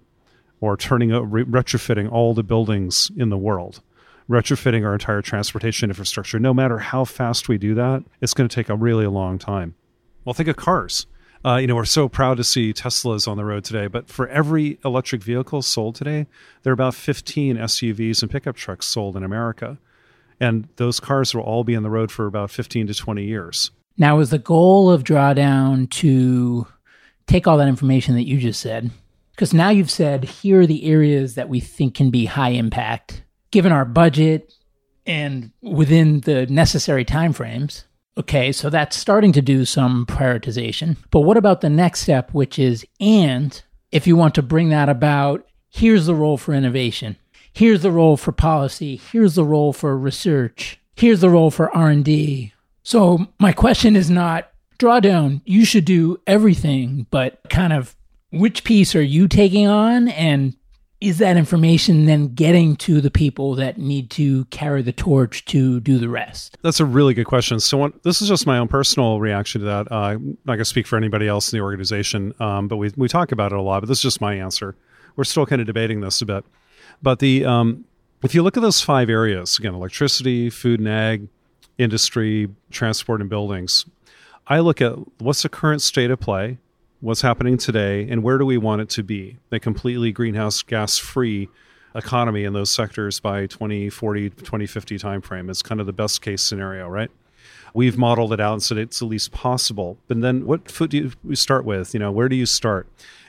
or 0.62 0.78
turning 0.78 1.12
re- 1.12 1.43
retrofitting 1.43 2.12
all 2.12 2.34
the 2.34 2.43
buildings 2.43 3.12
in 3.17 3.30
the 3.30 3.38
world. 3.38 3.82
Retrofitting 4.30 4.84
our 4.86 4.93
entire 4.93 5.21
transportation 5.21 5.89
infrastructure. 5.89 6.39
No 6.39 6.54
matter 6.54 6.80
how 6.80 7.06
fast 7.06 7.47
we 7.47 7.58
do 7.58 7.75
that 7.75 8.04
it's 8.21 8.34
going 8.34 8.47
to 8.49 8.56
take 8.56 8.69
a 8.69 8.75
really 8.75 9.06
long 9.08 9.38
time. 9.38 9.75
Well 10.23 10.34
think 10.34 10.49
of 10.49 10.56
cars. 10.56 11.06
Uh, 11.43 11.58
you 11.58 11.67
know 11.67 11.75
we're 11.75 11.86
so 11.86 12.10
proud 12.10 12.38
to 12.38 12.43
see 12.43 12.73
teslas 12.73 13.28
on 13.28 13.38
the 13.38 13.45
road 13.45 13.63
today 13.63 13.86
but 13.86 14.10
for 14.10 14.28
every 14.30 14.80
electric 14.84 15.21
vehicle 15.21 15.62
sold 15.62 15.93
today 15.93 16.25
there 16.63 16.71
are 16.71 16.73
about 16.73 16.95
15 16.95 17.58
suvs 17.58 18.23
and 18.23 18.32
pickup 18.32 18.56
trucks 18.56 18.88
sold 18.88 19.15
in 19.15 19.23
america. 19.23 19.78
And 20.39 20.67
those 20.78 20.99
cars 20.99 21.36
will 21.36 21.43
all 21.43 21.63
be 21.63 21.75
on 21.75 21.84
the 21.84 21.89
road 21.89 22.12
for 22.12 22.25
about 22.25 22.51
15 22.51 22.88
to 22.88 22.93
20 22.93 23.23
years 23.23 23.71
now, 23.97 24.19
is 24.19 24.29
the 24.29 24.39
goal 24.39 24.91
of 24.91 25.03
Drawdown 25.03 25.89
to 25.91 26.67
take 27.27 27.47
all 27.47 27.58
that 27.58 27.67
information 27.67 28.15
that 28.15 28.27
you 28.27 28.38
just 28.39 28.60
said? 28.60 28.91
Because 29.31 29.53
now 29.53 29.69
you've 29.69 29.91
said 29.91 30.23
here 30.23 30.62
are 30.62 30.67
the 30.67 30.86
areas 30.86 31.36
that 31.36 31.49
we 31.49 31.60
think 31.60 31.95
can 31.95 32.10
be 32.10 32.25
high 32.25 32.49
impact, 32.49 33.23
given 33.51 33.71
our 33.71 33.86
budget 33.86 34.53
and 35.05 35.51
within 35.62 36.21
the 36.21 36.45
necessary 36.47 37.05
timeframes. 37.05 37.84
Okay, 38.17 38.51
so 38.51 38.69
that's 38.69 38.95
starting 38.95 39.34
to 39.34 39.41
do 39.41 39.65
some 39.65 40.05
prioritization. 40.05 40.95
But 41.12 41.21
what 41.21 41.38
about 41.38 41.62
the 41.62 41.69
next 41.69 42.01
step, 42.01 42.34
which 42.34 42.58
is 42.58 42.86
and 42.99 43.62
if 43.91 44.08
you 44.08 44.15
want 44.15 44.36
to 44.36 44.41
bring 44.41 44.69
that 44.69 44.89
about, 44.89 45.45
here's 45.69 46.05
the 46.05 46.15
role 46.15 46.38
for 46.38 46.53
innovation. 46.53 47.17
Here's 47.51 47.81
the 47.81 47.91
role 47.91 48.17
for 48.17 48.31
policy. 48.31 48.97
Here's 48.97 49.36
the 49.36 49.45
role 49.45 49.73
for 49.73 49.97
research. 49.97 50.79
Here's 50.95 51.21
the 51.21 51.29
role 51.29 51.51
for 51.51 51.73
R&D 51.75 52.53
so 52.86 53.28
my 53.39 53.52
question 53.52 53.95
is 53.95 54.12
not 54.12 54.52
drawdown, 54.78 55.41
you 55.43 55.65
should 55.65 55.86
do 55.86 56.21
everything, 56.28 57.08
but 57.10 57.39
kind 57.50 57.74
of 57.74 57.95
which 58.32 58.63
piece 58.63 58.95
are 58.95 59.02
you 59.02 59.28
taking 59.28 59.65
on 59.65 60.08
and 60.10 60.56
is 61.02 61.17
that 61.17 61.36
information 61.36 62.06
then 62.06 62.34
getting 62.36 62.76
to 62.78 63.02
the 63.02 63.10
people 63.10 63.56
that 63.56 63.80
need 63.80 64.12
to 64.12 64.45
carry 64.45 64.84
the 64.84 64.91
torch 64.91 65.43
to 65.45 65.80
do 65.80 65.98
the 65.98 66.10
rest? 66.10 66.60
That's 66.62 66.80
a 66.80 66.86
really 66.86 67.15
good 67.15 67.26
question. 67.26 67.60
So, 67.60 67.78
what, 67.78 68.04
this 68.04 68.21
is 68.21 68.30
just 68.30 68.45
my 68.45 68.60
own 68.60 68.67
personal 68.67 69.19
reaction 69.19 69.62
to 69.62 69.65
that. 69.65 69.91
Uh, 69.91 69.95
I'm 69.95 70.38
not 70.45 70.54
going 70.54 70.60
to 70.60 70.65
speak 70.65 70.86
for 70.86 70.95
anybody 70.95 71.28
else 71.28 71.52
in 71.52 71.58
the 71.58 71.63
organization, 71.63 72.34
um, 72.39 72.67
but 72.67 72.78
we, 72.78 72.93
we 72.95 73.08
talk 73.08 73.32
about 73.32 73.52
it 73.52 73.58
a 73.58 73.62
lot, 73.62 73.82
but 73.82 73.89
this 73.89 74.00
is 74.00 74.04
just 74.04 74.21
my 74.21 74.36
answer. 74.36 74.76
We're 75.15 75.24
still 75.24 75.45
kind 75.45 75.60
of 75.60 75.65
debating 75.67 76.02
this 76.02 76.21
a 76.21 76.26
bit. 76.26 76.45
But 77.02 77.17
the 77.17 77.45
um, 77.45 77.86
if 78.24 78.36
you 78.36 78.43
look 78.43 78.58
at 78.58 78.62
those 78.62 78.82
five 78.82 79.10
areas, 79.10 79.58
again, 79.60 79.74
electricity, 79.74 80.50
food 80.50 80.80
and 80.80 80.89
ag, 80.89 81.28
industry, 81.77 82.49
transport, 82.71 83.21
and 83.21 83.29
buildings. 83.29 83.85
I 84.47 84.59
look 84.59 84.81
at 84.81 84.93
what's 85.19 85.43
the 85.43 85.49
current 85.49 85.81
state 85.81 86.11
of 86.11 86.19
play, 86.19 86.57
what's 87.01 87.21
happening 87.21 87.57
today, 87.57 88.07
and 88.09 88.23
where 88.23 88.38
do 88.38 88.45
we 88.45 88.57
want 88.57 88.81
it 88.81 88.89
to 88.89 89.03
be? 89.03 89.38
A 89.51 89.59
completely 89.59 90.11
greenhouse 90.11 90.61
gas 90.61 90.97
free 90.97 91.49
economy 91.95 92.43
in 92.43 92.53
those 92.53 92.69
sectors 92.69 93.19
by 93.19 93.47
2040, 93.47 94.29
2050 94.29 94.97
timeframe 94.97 95.49
is 95.49 95.61
kind 95.61 95.79
of 95.79 95.88
the 95.88 95.93
best 95.93 96.21
case 96.21 96.41
scenario, 96.41 96.88
right? 96.88 97.09
We've 97.73 97.97
modeled 97.97 98.31
it 98.33 98.39
out 98.39 98.53
and 98.53 98.63
said 98.63 98.77
it's 98.77 99.01
at 99.01 99.07
least 99.07 99.31
possible. 99.31 99.97
But 100.07 100.21
then 100.21 100.45
what 100.45 100.71
foot 100.71 100.91
do 100.91 101.11
you 101.23 101.35
start 101.35 101.65
with? 101.65 101.93
You 101.93 101.99
know, 101.99 102.11
where 102.11 102.29
do 102.29 102.35
you 102.35 102.45
start? 102.45 102.88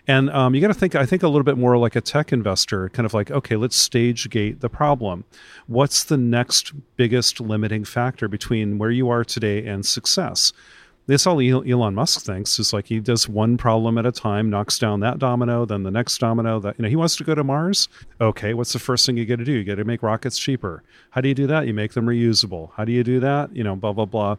And 0.08 0.30
um, 0.30 0.54
you 0.54 0.60
got 0.60 0.68
to 0.68 0.74
think, 0.74 0.94
I 0.94 1.04
think, 1.04 1.22
a 1.22 1.28
little 1.28 1.42
bit 1.42 1.58
more 1.58 1.76
like 1.76 1.96
a 1.96 2.00
tech 2.00 2.32
investor, 2.32 2.88
kind 2.90 3.06
of 3.06 3.14
like, 3.14 3.30
okay, 3.30 3.56
let's 3.56 3.76
stage 3.76 4.30
gate 4.30 4.60
the 4.60 4.68
problem. 4.68 5.24
What's 5.66 6.04
the 6.04 6.16
next 6.16 6.72
biggest 6.96 7.40
limiting 7.40 7.84
factor 7.84 8.28
between 8.28 8.78
where 8.78 8.90
you 8.90 9.10
are 9.10 9.24
today 9.24 9.66
and 9.66 9.84
success? 9.84 10.52
This 11.08 11.24
all 11.24 11.40
Elon 11.40 11.94
Musk 11.94 12.22
thinks 12.22 12.58
is 12.58 12.72
like 12.72 12.88
he 12.88 12.98
does 12.98 13.28
one 13.28 13.56
problem 13.56 13.96
at 13.96 14.06
a 14.06 14.10
time, 14.10 14.50
knocks 14.50 14.76
down 14.76 14.98
that 15.00 15.20
domino, 15.20 15.64
then 15.64 15.84
the 15.84 15.90
next 15.90 16.18
domino. 16.18 16.58
That 16.58 16.76
you 16.76 16.82
know, 16.82 16.88
he 16.88 16.96
wants 16.96 17.14
to 17.16 17.24
go 17.24 17.32
to 17.32 17.44
Mars. 17.44 17.88
Okay, 18.20 18.54
what's 18.54 18.72
the 18.72 18.80
first 18.80 19.06
thing 19.06 19.16
you 19.16 19.24
got 19.24 19.38
to 19.38 19.44
do? 19.44 19.52
You 19.52 19.62
got 19.62 19.76
to 19.76 19.84
make 19.84 20.02
rockets 20.02 20.36
cheaper. 20.36 20.82
How 21.10 21.20
do 21.20 21.28
you 21.28 21.34
do 21.34 21.46
that? 21.46 21.68
You 21.68 21.74
make 21.74 21.92
them 21.92 22.06
reusable. 22.06 22.70
How 22.74 22.84
do 22.84 22.90
you 22.90 23.04
do 23.04 23.20
that? 23.20 23.54
You 23.54 23.62
know, 23.62 23.76
blah 23.76 23.92
blah 23.92 24.04
blah. 24.04 24.36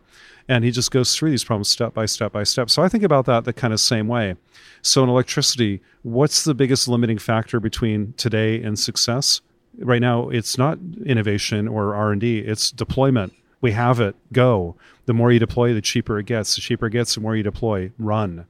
And 0.50 0.66
he 0.66 0.72
just 0.72 0.92
goes 0.92 1.16
through 1.16 1.30
these 1.30 1.46
problems 1.46 1.70
step 1.70 1.94
by 1.94 2.06
step 2.06 2.34
by 2.34 2.44
step. 2.44 2.70
So 2.70 2.84
I 2.84 2.90
think 2.90 3.04
about 3.04 3.26
that 3.28 3.46
the 3.46 3.54
kind 3.54 3.74
of 3.74 3.80
same 3.80 4.10
way. 4.10 4.36
So 4.82 5.04
in 5.04 5.10
electricity, 5.10 5.82
what's 6.02 6.44
the 6.44 6.54
biggest 6.54 6.90
limiting 6.90 7.18
factor 7.18 7.62
between 7.62 8.14
today 8.18 8.62
and 8.62 8.78
success? 8.78 9.40
Right 9.80 10.02
now, 10.02 10.28
it's 10.28 10.58
not 10.58 10.80
innovation 11.06 11.70
or 11.70 11.96
R 11.96 12.12
and 12.12 12.20
D; 12.20 12.40
it's 12.40 12.72
deployment. 12.72 13.32
We 13.62 13.72
have 13.72 14.00
it. 14.00 14.16
Go. 14.32 14.76
The 15.06 15.14
more 15.14 15.32
you 15.32 15.40
deploy, 15.40 15.74
the 15.74 15.82
cheaper 15.82 16.20
it 16.20 16.26
gets. 16.26 16.56
The 16.56 16.62
cheaper 16.62 16.88
it 16.88 16.92
gets, 16.92 17.16
the 17.16 17.22
more 17.22 17.36
you 17.36 17.44
deploy. 17.44 17.92
Run. 17.98 18.46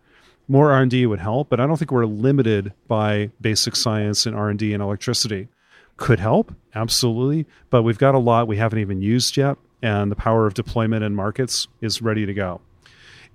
More 0.47 0.71
R 0.71 0.81
and 0.81 0.91
D 0.91 1.05
would 1.05 1.19
help, 1.19 1.49
but 1.49 1.59
I 1.59 1.67
don't 1.67 1.77
think 1.77 1.91
we're 1.91 2.05
limited 2.05 2.73
by 2.87 3.31
basic 3.41 3.75
science 3.75 4.25
and 4.25 4.35
R 4.35 4.49
and 4.49 4.57
D 4.57 4.73
and 4.73 4.81
electricity. 4.81 5.49
Could 5.97 6.19
help, 6.19 6.53
absolutely, 6.75 7.45
but 7.69 7.83
we've 7.83 7.97
got 7.97 8.15
a 8.15 8.19
lot 8.19 8.47
we 8.47 8.57
haven't 8.57 8.79
even 8.79 9.01
used 9.01 9.35
yet, 9.35 9.57
and 9.81 10.11
the 10.11 10.15
power 10.15 10.45
of 10.47 10.53
deployment 10.53 11.03
and 11.03 11.15
markets 11.15 11.67
is 11.81 12.01
ready 12.01 12.25
to 12.25 12.33
go. 12.33 12.61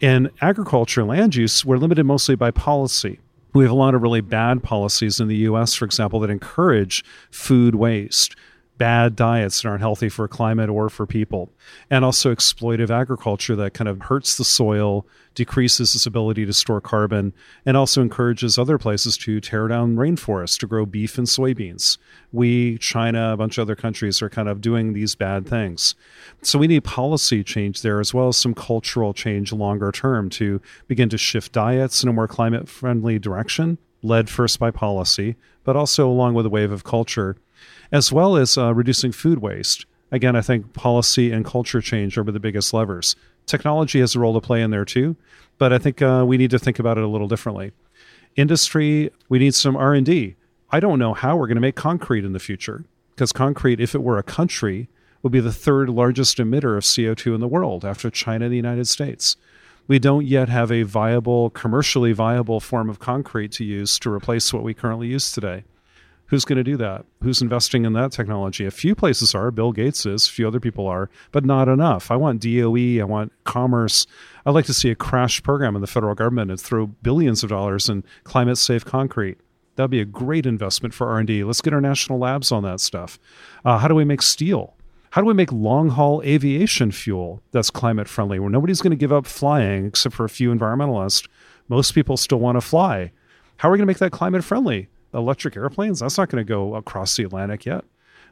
In 0.01 0.31
agriculture 0.41 1.03
and 1.03 1.11
land 1.11 1.35
use, 1.35 1.65
we're 1.65 1.77
limited 1.77 2.05
mostly 2.05 2.35
by 2.35 2.51
policy. 2.51 3.21
We 3.53 3.65
have 3.65 3.73
a 3.73 3.77
lot 3.77 3.95
of 3.95 4.01
really 4.01 4.23
bad 4.23 4.63
policies 4.63 5.21
in 5.21 5.29
the 5.29 5.37
US, 5.37 5.75
for 5.75 5.85
example, 5.85 6.19
that 6.21 6.31
encourage 6.31 7.05
food 7.31 7.75
waste, 7.75 8.35
bad 8.79 9.15
diets 9.15 9.63
that 9.63 9.69
aren't 9.69 9.81
healthy 9.81 10.09
for 10.09 10.27
climate 10.27 10.71
or 10.71 10.89
for 10.89 11.07
people, 11.07 11.53
and 11.91 12.05
also 12.05 12.35
exploitive 12.35 12.91
agriculture 12.91 13.55
that 13.55 13.75
kind 13.75 13.89
of 13.89 14.03
hurts 14.03 14.37
the 14.37 14.45
soil, 14.45 15.07
decreases 15.35 15.95
its 15.95 16.07
ability 16.07 16.45
to 16.47 16.53
store 16.53 16.81
carbon, 16.81 17.33
and 17.65 17.77
also 17.77 18.03
encourages 18.03 18.59
other 18.59 18.79
places 18.79 19.17
to 19.17 19.41
tear 19.41 19.69
down 19.69 19.97
rainforests 19.97 20.59
to 20.59 20.67
grow 20.67 20.85
beef 20.85 21.19
and 21.19 21.27
soybeans. 21.27 21.99
We, 22.33 22.79
China, 22.79 23.33
a 23.33 23.37
bunch 23.37 23.59
of 23.59 23.63
other 23.63 23.77
countries 23.77 24.23
are 24.23 24.31
kind 24.31 24.49
of 24.49 24.61
doing 24.61 24.93
these 24.93 25.15
bad 25.15 25.47
things. 25.47 25.95
So 26.43 26.59
we 26.59 26.67
need 26.67 26.85
policy 26.85 27.45
change 27.45 27.83
there 27.83 28.01
as 28.01 28.13
well 28.13 28.29
as 28.29 28.37
some 28.37 28.55
cultural 28.55 29.13
change 29.13 29.53
longer 29.53 29.93
term 29.93 30.31
to 30.31 30.61
begin 30.89 31.09
to 31.11 31.19
shift 31.19 31.53
diets 31.53 32.03
in 32.03 32.09
a 32.09 32.13
more 32.13 32.29
climate 32.29 32.69
friendly 32.69 33.19
direction, 33.19 33.79
led 34.03 34.29
first 34.29 34.59
by 34.59 34.71
policy, 34.71 35.37
but 35.65 35.77
also 35.77 36.09
along 36.09 36.35
with 36.35 36.47
a 36.47 36.51
wave 36.51 36.73
of 36.73 36.85
culture 36.85 37.37
as 37.93 38.11
well 38.11 38.37
as 38.37 38.57
uh, 38.57 38.75
reducing 38.75 39.13
food 39.13 39.39
waste. 39.39 39.85
Again, 40.11 40.35
I 40.35 40.41
think 40.41 40.73
policy 40.73 41.31
and 41.31 41.45
culture 41.45 41.81
change 41.81 42.19
are 42.19 42.25
the 42.25 42.41
biggest 42.41 42.73
levers. 42.73 43.15
Technology 43.47 44.01
has 44.01 44.15
a 44.15 44.21
role 44.21 44.35
to 44.35 44.41
play 44.41 44.63
in 44.63 44.71
there 44.71 44.85
too, 44.85 45.17
but 45.59 45.73
I 45.73 45.79
think 45.79 46.01
uh, 46.01 46.25
we 46.27 46.39
need 46.39 46.51
to 46.51 46.59
think 46.59 46.79
about 46.79 46.99
it 46.99 47.05
a 47.05 47.09
little 47.09 47.29
differently. 47.29 47.73
Industry, 48.35 49.11
we 49.29 49.39
need 49.39 49.55
some 49.55 49.77
R 49.77 49.95
and 49.95 50.07
D. 50.07 50.37
I 50.71 50.81
don't 50.81 50.99
know 50.99 51.13
how 51.13 51.37
we're 51.37 51.47
going 51.47 51.57
to 51.57 51.63
make 51.63 51.77
concrete 51.77 52.25
in 52.25 52.33
the 52.33 52.39
future 52.39 52.85
because 53.15 53.31
concrete, 53.31 53.79
if 53.79 53.95
it 53.95 54.03
were 54.03 54.17
a 54.17 54.23
country, 54.23 54.89
would 55.23 55.33
be 55.33 55.41
the 55.41 55.53
third 55.53 55.91
largest 55.91 56.39
emitter 56.39 56.77
of 56.77 56.85
CO2 56.85 57.35
in 57.35 57.41
the 57.41 57.49
world 57.49 57.85
after 57.85 58.11
China 58.11 58.47
and 58.47 58.53
the 58.53 58.57
United 58.57 58.89
States. 58.89 59.37
We 59.87 59.99
don't 59.99 60.27
yet 60.27 60.49
have 60.49 60.73
a 60.73 60.85
viable, 60.85 61.51
commercially 61.51 62.13
viable 62.13 62.61
form 62.61 62.89
of 62.89 62.99
concrete 62.99 63.53
to 63.53 63.65
use 63.65 63.99
to 63.99 64.11
replace 64.11 64.53
what 64.53 64.63
we 64.63 64.75
currently 64.75 65.09
use 65.09 65.31
today 65.31 65.65
Who's 66.27 66.45
going 66.47 66.57
to 66.57 66.65
do 66.65 66.79
that? 66.79 67.05
Who's 67.23 67.43
investing 67.43 67.85
in 67.85 67.93
that 67.93 68.11
technology? 68.11 68.65
A 68.65 68.71
few 68.71 68.95
places 68.95 69.35
are. 69.35 69.51
Bill 69.51 69.73
Gates 69.73 70.07
is. 70.07 70.27
A 70.27 70.31
few 70.31 70.49
other 70.49 70.61
people 70.61 70.87
are, 70.87 71.11
but 71.31 71.45
not 71.45 71.69
enough. 71.69 72.11
I 72.11 72.17
want 72.17 72.41
DOE. 72.41 73.01
I 73.01 73.05
want 73.05 73.33
commerce. 73.45 74.07
I'd 74.47 74.55
like 74.55 74.65
to 74.67 74.75
see 74.75 74.91
a 74.91 74.95
crash 74.95 75.43
program 75.43 75.75
in 75.75 75.83
the 75.83 75.87
federal 75.87 76.15
government 76.15 76.51
and 76.51 76.59
throw 76.59 76.87
billions 76.87 77.43
of 77.43 77.51
dollars 77.51 77.89
in 77.89 78.03
climate 78.25 78.57
safe 78.57 78.85
concrete. 78.85 79.39
That'd 79.77 79.91
be 79.91 80.01
a 80.01 80.07
great 80.07 80.47
investment 80.47 80.95
for 80.95 81.09
R&D. 81.09 81.45
Let's 81.45 81.61
get 81.61 81.75
our 81.75 81.81
national 81.81 82.19
labs 82.19 82.53
on 82.53 82.63
that 82.63 82.81
stuff. 82.81 83.19
Uh, 83.65 83.79
how 83.79 83.89
do 83.89 83.95
we 83.95 84.05
make 84.05 84.23
steel? 84.23 84.75
How 85.11 85.21
do 85.21 85.27
we 85.27 85.35
make 85.35 85.53
long 85.53 85.91
haul 85.91 86.23
aviation 86.23 86.93
fuel 86.93 87.43
that's 87.51 87.69
climate 87.69 88.09
friendly 88.09 88.39
where 88.39 88.49
nobody's 88.49 88.81
going 88.81 88.93
to 88.93 88.97
give 88.97 89.13
up 89.13 89.27
flying 89.27 89.85
except 89.85 90.15
for 90.15 90.25
a 90.25 90.31
few 90.31 90.51
environmentalists? 90.51 91.29
Most 91.69 91.95
people 91.95 92.17
still 92.17 92.39
want 92.39 92.57
to 92.57 92.63
fly. 92.63 93.13
How 93.59 93.69
are 93.69 93.73
we 93.73 93.79
going 93.79 93.87
to 93.87 93.91
make 93.91 93.99
that 93.99 94.13
climate 94.13 94.43
friendly? 94.43 94.89
Electric 95.15 95.57
airplanes 95.57 96.01
that's 96.01 96.19
not 96.19 96.29
going 96.29 96.45
to 96.45 96.49
go 96.49 96.75
across 96.75 97.17
the 97.17 97.25
atlantic 97.25 97.67
yet. 97.67 97.85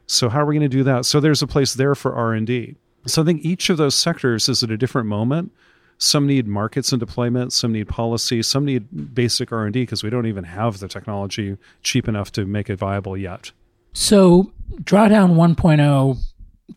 So 0.07 0.29
how 0.29 0.41
are 0.41 0.45
we 0.45 0.55
going 0.55 0.69
to 0.69 0.77
do 0.77 0.83
that? 0.83 1.05
So 1.05 1.19
there's 1.19 1.41
a 1.41 1.47
place 1.47 1.73
there 1.73 1.95
for 1.95 2.13
r&d 2.13 2.75
so 3.05 3.21
i 3.21 3.25
think 3.25 3.43
each 3.43 3.69
of 3.69 3.77
those 3.77 3.95
sectors 3.95 4.47
is 4.49 4.63
at 4.63 4.71
a 4.71 4.77
different 4.77 5.07
moment. 5.07 5.51
Some 5.97 6.25
need 6.25 6.47
markets 6.47 6.91
and 6.91 6.99
deployment 6.99 7.53
some 7.53 7.71
need 7.71 7.87
policy 7.87 8.41
some 8.41 8.65
need 8.65 9.13
basic 9.13 9.51
r&d 9.51 9.79
because 9.79 10.03
we 10.03 10.09
don't 10.09 10.25
even 10.25 10.43
have 10.45 10.79
the 10.79 10.87
technology 10.87 11.57
cheap 11.83 12.07
enough 12.07 12.31
to 12.33 12.45
make 12.45 12.69
it 12.69 12.77
viable 12.77 13.17
yet. 13.17 13.51
So 13.93 14.51
drawdown 14.83 15.35
1.0 15.35 16.17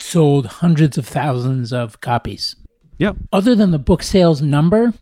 sold 0.01 0.47
hundreds 0.47 0.99
of 0.99 1.07
thousands 1.07 1.73
of 1.73 2.01
copies. 2.01 2.57
Yeah 2.99 3.13
other 3.33 3.55
than 3.55 3.71
the 3.71 3.79
book 3.79 4.03
sales 4.03 4.43
number 4.43 4.93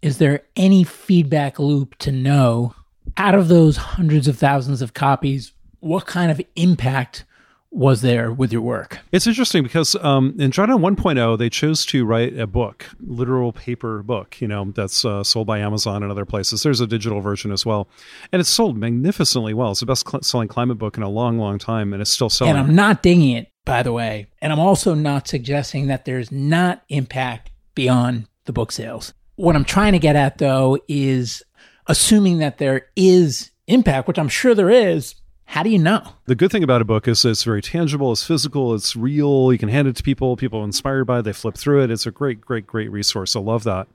is 0.00 0.18
there 0.18 0.42
any 0.56 0.84
feedback 0.84 1.58
loop 1.58 1.96
to 1.98 2.12
know 2.12 2.74
out 3.16 3.34
of 3.34 3.48
those 3.48 3.76
hundreds 3.76 4.28
of 4.28 4.38
thousands 4.38 4.82
of 4.82 4.94
copies, 4.94 5.52
what 5.80 6.06
kind 6.06 6.30
of 6.30 6.40
impact 6.56 7.24
was 7.72 8.02
there 8.02 8.30
with 8.30 8.52
your 8.52 8.60
work? 8.60 9.00
It's 9.10 9.26
interesting 9.26 9.62
because 9.62 9.96
um, 9.96 10.36
in 10.38 10.50
Drawdown 10.50 10.80
1.0, 10.96 11.38
they 11.38 11.48
chose 11.48 11.86
to 11.86 12.04
write 12.04 12.38
a 12.38 12.46
book, 12.46 12.86
literal 13.00 13.52
paper 13.52 14.02
book, 14.02 14.40
you 14.40 14.46
know, 14.46 14.70
that's 14.74 15.04
uh, 15.04 15.24
sold 15.24 15.46
by 15.46 15.58
Amazon 15.58 16.02
and 16.02 16.12
other 16.12 16.26
places. 16.26 16.62
There's 16.62 16.80
a 16.80 16.86
digital 16.86 17.20
version 17.20 17.50
as 17.50 17.64
well. 17.64 17.88
And 18.30 18.40
it's 18.40 18.50
sold 18.50 18.76
magnificently 18.76 19.54
well. 19.54 19.70
It's 19.70 19.80
the 19.80 19.86
best 19.86 20.08
cl- 20.08 20.22
selling 20.22 20.48
climate 20.48 20.78
book 20.78 20.96
in 20.96 21.02
a 21.02 21.08
long, 21.08 21.38
long 21.38 21.58
time, 21.58 21.92
and 21.92 22.02
it's 22.02 22.10
still 22.10 22.30
selling. 22.30 22.50
And 22.50 22.58
I'm 22.58 22.74
not 22.74 23.02
dinging 23.02 23.36
it, 23.36 23.48
by 23.64 23.82
the 23.82 23.92
way. 23.92 24.26
And 24.40 24.52
I'm 24.52 24.60
also 24.60 24.94
not 24.94 25.26
suggesting 25.26 25.86
that 25.86 26.04
there's 26.04 26.30
not 26.30 26.82
impact 26.88 27.50
beyond 27.74 28.28
the 28.44 28.52
book 28.52 28.70
sales. 28.70 29.14
What 29.36 29.56
I'm 29.56 29.64
trying 29.64 29.92
to 29.92 29.98
get 29.98 30.14
at, 30.14 30.38
though, 30.38 30.78
is 30.88 31.42
assuming 31.86 32.38
that 32.38 32.58
there 32.58 32.86
is 32.96 33.50
impact, 33.66 34.08
which 34.08 34.18
I'm 34.18 34.28
sure 34.28 34.54
there 34.54 34.70
is, 34.70 35.14
how 35.44 35.62
do 35.62 35.68
you 35.68 35.78
know? 35.78 36.02
The 36.24 36.34
good 36.34 36.50
thing 36.50 36.64
about 36.64 36.80
a 36.80 36.84
book 36.86 37.06
is 37.06 37.24
it's 37.24 37.44
very 37.44 37.60
tangible, 37.60 38.12
it's 38.12 38.26
physical, 38.26 38.74
it's 38.74 38.96
real. 38.96 39.52
You 39.52 39.58
can 39.58 39.68
hand 39.68 39.86
it 39.86 39.96
to 39.96 40.02
people, 40.02 40.34
people 40.36 40.60
are 40.60 40.64
inspired 40.64 41.04
by 41.04 41.18
it, 41.18 41.22
they 41.22 41.32
flip 41.34 41.56
through 41.56 41.82
it. 41.84 41.90
It's 41.90 42.06
a 42.06 42.10
great, 42.10 42.40
great, 42.40 42.66
great 42.66 42.90
resource. 42.90 43.36
I 43.36 43.40
love 43.40 43.64
that. 43.64 43.86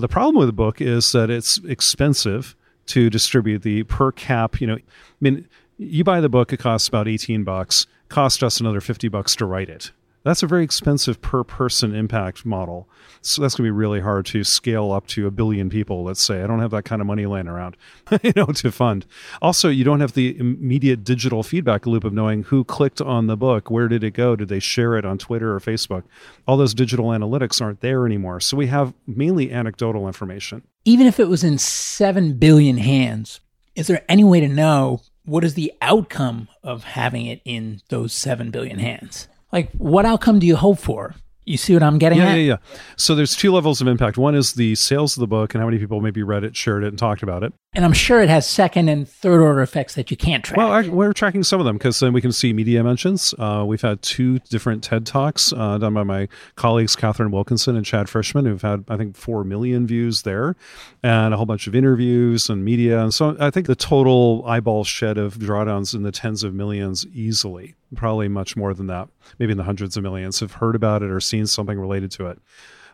The 0.00 0.08
problem 0.08 0.36
with 0.36 0.48
the 0.48 0.52
book 0.52 0.80
is 0.80 1.12
that 1.12 1.30
it's 1.30 1.58
expensive 1.58 2.56
to 2.86 3.08
distribute 3.10 3.62
the 3.62 3.84
per 3.84 4.10
cap, 4.12 4.60
you 4.60 4.66
know, 4.66 4.74
I 4.74 4.80
mean, 5.20 5.48
you 5.78 6.04
buy 6.04 6.20
the 6.20 6.28
book, 6.28 6.52
it 6.52 6.58
costs 6.58 6.88
about 6.88 7.08
18 7.08 7.44
bucks, 7.44 7.86
cost 8.08 8.42
us 8.42 8.60
another 8.60 8.80
50 8.80 9.08
bucks 9.08 9.36
to 9.36 9.46
write 9.46 9.68
it. 9.68 9.92
That's 10.24 10.42
a 10.42 10.46
very 10.46 10.64
expensive 10.64 11.20
per 11.20 11.44
person 11.44 11.94
impact 11.94 12.46
model. 12.46 12.88
So 13.20 13.42
that's 13.42 13.54
going 13.54 13.66
to 13.66 13.72
be 13.72 13.78
really 13.78 14.00
hard 14.00 14.24
to 14.26 14.42
scale 14.42 14.90
up 14.90 15.06
to 15.08 15.26
a 15.26 15.30
billion 15.30 15.68
people, 15.68 16.02
let's 16.02 16.22
say. 16.22 16.42
I 16.42 16.46
don't 16.46 16.60
have 16.60 16.70
that 16.70 16.84
kind 16.84 17.02
of 17.02 17.06
money 17.06 17.26
laying 17.26 17.46
around, 17.46 17.76
you 18.22 18.32
know, 18.34 18.46
to 18.46 18.72
fund. 18.72 19.04
Also, 19.42 19.68
you 19.68 19.84
don't 19.84 20.00
have 20.00 20.14
the 20.14 20.38
immediate 20.38 21.04
digital 21.04 21.42
feedback 21.42 21.86
loop 21.86 22.04
of 22.04 22.14
knowing 22.14 22.44
who 22.44 22.64
clicked 22.64 23.02
on 23.02 23.26
the 23.26 23.36
book, 23.36 23.70
where 23.70 23.86
did 23.86 24.02
it 24.02 24.12
go, 24.12 24.34
did 24.34 24.48
they 24.48 24.60
share 24.60 24.96
it 24.96 25.04
on 25.04 25.18
Twitter 25.18 25.54
or 25.54 25.60
Facebook? 25.60 26.04
All 26.48 26.56
those 26.56 26.74
digital 26.74 27.06
analytics 27.06 27.60
aren't 27.60 27.82
there 27.82 28.06
anymore. 28.06 28.40
So 28.40 28.56
we 28.56 28.68
have 28.68 28.94
mainly 29.06 29.52
anecdotal 29.52 30.06
information. 30.06 30.62
Even 30.86 31.06
if 31.06 31.20
it 31.20 31.28
was 31.28 31.44
in 31.44 31.58
7 31.58 32.38
billion 32.38 32.78
hands, 32.78 33.40
is 33.74 33.88
there 33.88 34.04
any 34.08 34.24
way 34.24 34.40
to 34.40 34.48
know 34.48 35.02
what 35.26 35.44
is 35.44 35.54
the 35.54 35.72
outcome 35.82 36.48
of 36.62 36.84
having 36.84 37.26
it 37.26 37.42
in 37.44 37.80
those 37.88 38.14
7 38.14 38.50
billion 38.50 38.78
hands? 38.78 39.28
Like, 39.54 39.70
what 39.78 40.04
outcome 40.04 40.40
do 40.40 40.48
you 40.48 40.56
hope 40.56 40.80
for? 40.80 41.14
You 41.44 41.56
see 41.56 41.74
what 41.74 41.82
I'm 41.84 41.98
getting 41.98 42.18
yeah, 42.18 42.30
at? 42.30 42.34
Yeah, 42.34 42.42
yeah, 42.42 42.56
So 42.96 43.14
there's 43.14 43.36
two 43.36 43.52
levels 43.52 43.80
of 43.80 43.86
impact. 43.86 44.18
One 44.18 44.34
is 44.34 44.54
the 44.54 44.74
sales 44.74 45.16
of 45.16 45.20
the 45.20 45.28
book 45.28 45.54
and 45.54 45.60
how 45.60 45.66
many 45.66 45.78
people 45.78 46.00
maybe 46.00 46.24
read 46.24 46.42
it, 46.42 46.56
shared 46.56 46.82
it, 46.82 46.88
and 46.88 46.98
talked 46.98 47.22
about 47.22 47.44
it. 47.44 47.52
And 47.74 47.84
I'm 47.84 47.92
sure 47.92 48.22
it 48.22 48.28
has 48.28 48.48
second 48.48 48.88
and 48.88 49.08
third 49.08 49.40
order 49.40 49.60
effects 49.60 49.96
that 49.96 50.08
you 50.08 50.16
can't 50.16 50.44
track. 50.44 50.56
Well, 50.56 50.90
we're 50.90 51.12
tracking 51.12 51.42
some 51.42 51.58
of 51.58 51.66
them 51.66 51.76
because 51.76 51.98
then 51.98 52.12
we 52.12 52.20
can 52.20 52.30
see 52.30 52.52
media 52.52 52.84
mentions. 52.84 53.34
Uh, 53.36 53.64
we've 53.66 53.80
had 53.80 54.00
two 54.00 54.38
different 54.38 54.84
TED 54.84 55.04
Talks 55.04 55.52
uh, 55.52 55.78
done 55.78 55.94
by 55.94 56.04
my 56.04 56.28
colleagues, 56.54 56.94
Katharine 56.94 57.32
Wilkinson 57.32 57.74
and 57.74 57.84
Chad 57.84 58.06
Frischmann, 58.06 58.46
who've 58.46 58.62
had, 58.62 58.84
I 58.88 58.96
think, 58.96 59.16
4 59.16 59.42
million 59.42 59.88
views 59.88 60.22
there 60.22 60.54
and 61.02 61.34
a 61.34 61.36
whole 61.36 61.46
bunch 61.46 61.66
of 61.66 61.74
interviews 61.74 62.48
and 62.48 62.64
media. 62.64 63.02
And 63.02 63.12
so 63.12 63.36
I 63.40 63.50
think 63.50 63.66
the 63.66 63.74
total 63.74 64.44
eyeball 64.46 64.84
shed 64.84 65.18
of 65.18 65.34
drawdowns 65.34 65.94
in 65.94 66.04
the 66.04 66.12
tens 66.12 66.44
of 66.44 66.54
millions 66.54 67.04
easily, 67.12 67.74
probably 67.96 68.28
much 68.28 68.56
more 68.56 68.72
than 68.72 68.86
that, 68.86 69.08
maybe 69.40 69.50
in 69.50 69.58
the 69.58 69.64
hundreds 69.64 69.96
of 69.96 70.04
millions, 70.04 70.38
have 70.38 70.52
heard 70.52 70.76
about 70.76 71.02
it 71.02 71.10
or 71.10 71.20
seen 71.20 71.46
something 71.46 71.78
related 71.78 72.12
to 72.12 72.28
it. 72.28 72.38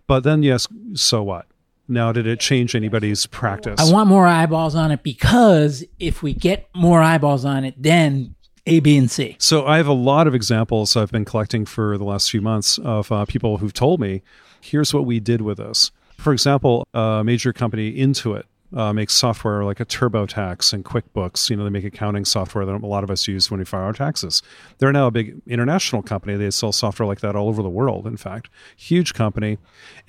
But 0.07 0.25
then, 0.25 0.43
yes, 0.43 0.67
so 0.95 1.23
what? 1.23 1.47
Now, 1.91 2.13
did 2.13 2.27
it 2.27 2.39
change 2.39 2.77
anybody's 2.77 3.27
practice? 3.27 3.81
I 3.81 3.93
want 3.93 4.09
more 4.09 4.27
eyeballs 4.27 4.77
on 4.77 4.93
it 4.93 5.03
because 5.03 5.85
if 5.99 6.23
we 6.23 6.33
get 6.33 6.69
more 6.75 7.03
eyeballs 7.03 7.45
on 7.45 7.65
it, 7.65 7.75
then 7.77 8.37
A, 8.67 8.79
B, 8.79 8.97
and 8.97 9.11
C. 9.11 9.37
So 9.41 9.67
I 9.67 9.77
have 9.79 9.89
a 9.89 9.93
lot 9.93 10.29
of 10.29 10.35
examples 10.35 10.97
I've 10.97 11.11
been 11.11 11.25
collecting 11.25 11.67
for 11.67 11.99
the 11.99 12.05
last 12.05 12.31
few 12.31 12.41
months 12.41 12.79
of 12.79 13.11
uh, 13.11 13.25
people 13.25 13.57
who've 13.57 13.73
told 13.73 14.01
me, 14.01 14.23
here's 14.61 14.95
what 14.95 15.05
we 15.05 15.19
did 15.19 15.41
with 15.41 15.59
this. 15.59 15.91
For 16.17 16.33
example, 16.33 16.87
a 16.95 17.23
major 17.25 17.53
company, 17.53 17.97
Intuit, 17.97 18.45
uh, 18.75 18.93
makes 18.93 19.15
software 19.15 19.65
like 19.65 19.81
a 19.81 19.85
TurboTax 19.85 20.73
and 20.73 20.85
QuickBooks. 20.85 21.51
You 21.51 21.57
know, 21.57 21.65
they 21.65 21.71
make 21.71 21.85
accounting 21.85 22.25
software 22.25 22.65
that 22.65 22.75
a 22.75 22.87
lot 22.87 23.05
of 23.05 23.11
us 23.11 23.27
use 23.29 23.51
when 23.51 23.59
we 23.59 23.65
file 23.65 23.83
our 23.83 23.93
taxes. 23.93 24.43
They're 24.79 24.93
now 24.93 25.07
a 25.07 25.11
big 25.11 25.41
international 25.47 26.03
company. 26.03 26.37
They 26.37 26.51
sell 26.51 26.73
software 26.73 27.07
like 27.07 27.21
that 27.21 27.37
all 27.37 27.49
over 27.49 27.63
the 27.63 27.71
world, 27.71 28.07
in 28.07 28.17
fact. 28.17 28.51
Huge 28.77 29.15
company. 29.15 29.59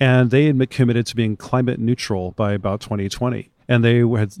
And 0.00 0.30
they 0.30 0.46
had 0.46 0.70
committed 0.70 1.06
to 1.06 1.16
being 1.16 1.36
climate 1.36 1.78
neutral 1.78 2.32
by 2.32 2.52
about 2.52 2.80
2020 2.80 3.51
and 3.72 3.82
they 3.82 4.00
had 4.00 4.34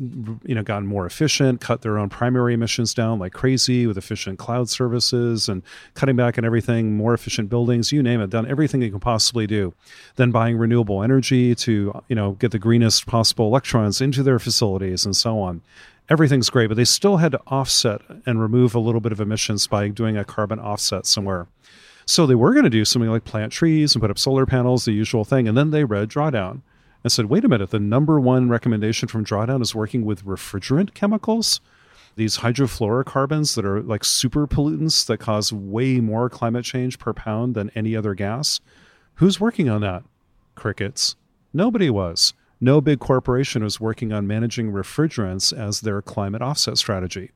you 0.44 0.54
know 0.54 0.62
gotten 0.62 0.86
more 0.86 1.06
efficient 1.06 1.58
cut 1.58 1.80
their 1.80 1.98
own 1.98 2.10
primary 2.10 2.52
emissions 2.52 2.92
down 2.92 3.18
like 3.18 3.32
crazy 3.32 3.86
with 3.86 3.96
efficient 3.96 4.38
cloud 4.38 4.68
services 4.68 5.48
and 5.48 5.62
cutting 5.94 6.16
back 6.16 6.36
on 6.36 6.44
everything 6.44 6.94
more 6.98 7.14
efficient 7.14 7.48
buildings 7.48 7.90
you 7.92 8.02
name 8.02 8.20
it 8.20 8.28
done 8.28 8.46
everything 8.46 8.80
they 8.80 8.90
can 8.90 9.00
possibly 9.00 9.46
do. 9.46 9.72
Then 10.16 10.32
buying 10.32 10.58
renewable 10.58 11.02
energy 11.02 11.54
to 11.54 12.02
you 12.08 12.14
know 12.14 12.32
get 12.32 12.50
the 12.50 12.58
greenest 12.58 13.06
possible 13.06 13.46
electrons 13.46 14.02
into 14.02 14.22
their 14.22 14.38
facilities 14.38 15.06
and 15.06 15.16
so 15.16 15.38
on. 15.38 15.62
Everything's 16.10 16.50
great 16.50 16.66
but 16.66 16.76
they 16.76 16.84
still 16.84 17.16
had 17.16 17.32
to 17.32 17.40
offset 17.46 18.02
and 18.26 18.38
remove 18.38 18.74
a 18.74 18.80
little 18.80 19.00
bit 19.00 19.12
of 19.12 19.20
emissions 19.20 19.66
by 19.66 19.88
doing 19.88 20.18
a 20.18 20.26
carbon 20.26 20.58
offset 20.58 21.06
somewhere. 21.06 21.46
So 22.04 22.26
they 22.26 22.34
were 22.34 22.52
going 22.52 22.64
to 22.64 22.70
do 22.70 22.84
something 22.84 23.10
like 23.10 23.24
plant 23.24 23.52
trees 23.52 23.94
and 23.94 24.02
put 24.02 24.10
up 24.10 24.18
solar 24.18 24.44
panels 24.44 24.84
the 24.84 24.92
usual 24.92 25.24
thing 25.24 25.48
and 25.48 25.56
then 25.56 25.70
they 25.70 25.84
read 25.84 26.10
drawdown 26.10 26.60
and 27.02 27.12
said, 27.12 27.26
wait 27.26 27.44
a 27.44 27.48
minute, 27.48 27.70
the 27.70 27.80
number 27.80 28.20
one 28.20 28.48
recommendation 28.48 29.08
from 29.08 29.24
Drawdown 29.24 29.62
is 29.62 29.74
working 29.74 30.04
with 30.04 30.24
refrigerant 30.24 30.94
chemicals, 30.94 31.60
these 32.16 32.38
hydrofluorocarbons 32.38 33.56
that 33.56 33.64
are 33.64 33.82
like 33.82 34.04
super 34.04 34.46
pollutants 34.46 35.06
that 35.06 35.18
cause 35.18 35.52
way 35.52 36.00
more 36.00 36.28
climate 36.28 36.64
change 36.64 36.98
per 36.98 37.12
pound 37.12 37.54
than 37.54 37.70
any 37.74 37.96
other 37.96 38.14
gas. 38.14 38.60
Who's 39.14 39.40
working 39.40 39.68
on 39.68 39.80
that? 39.80 40.04
Crickets. 40.54 41.16
Nobody 41.52 41.90
was. 41.90 42.34
No 42.60 42.80
big 42.80 43.00
corporation 43.00 43.64
was 43.64 43.80
working 43.80 44.12
on 44.12 44.26
managing 44.26 44.70
refrigerants 44.70 45.52
as 45.56 45.80
their 45.80 46.00
climate 46.00 46.42
offset 46.42 46.78
strategy. 46.78 47.30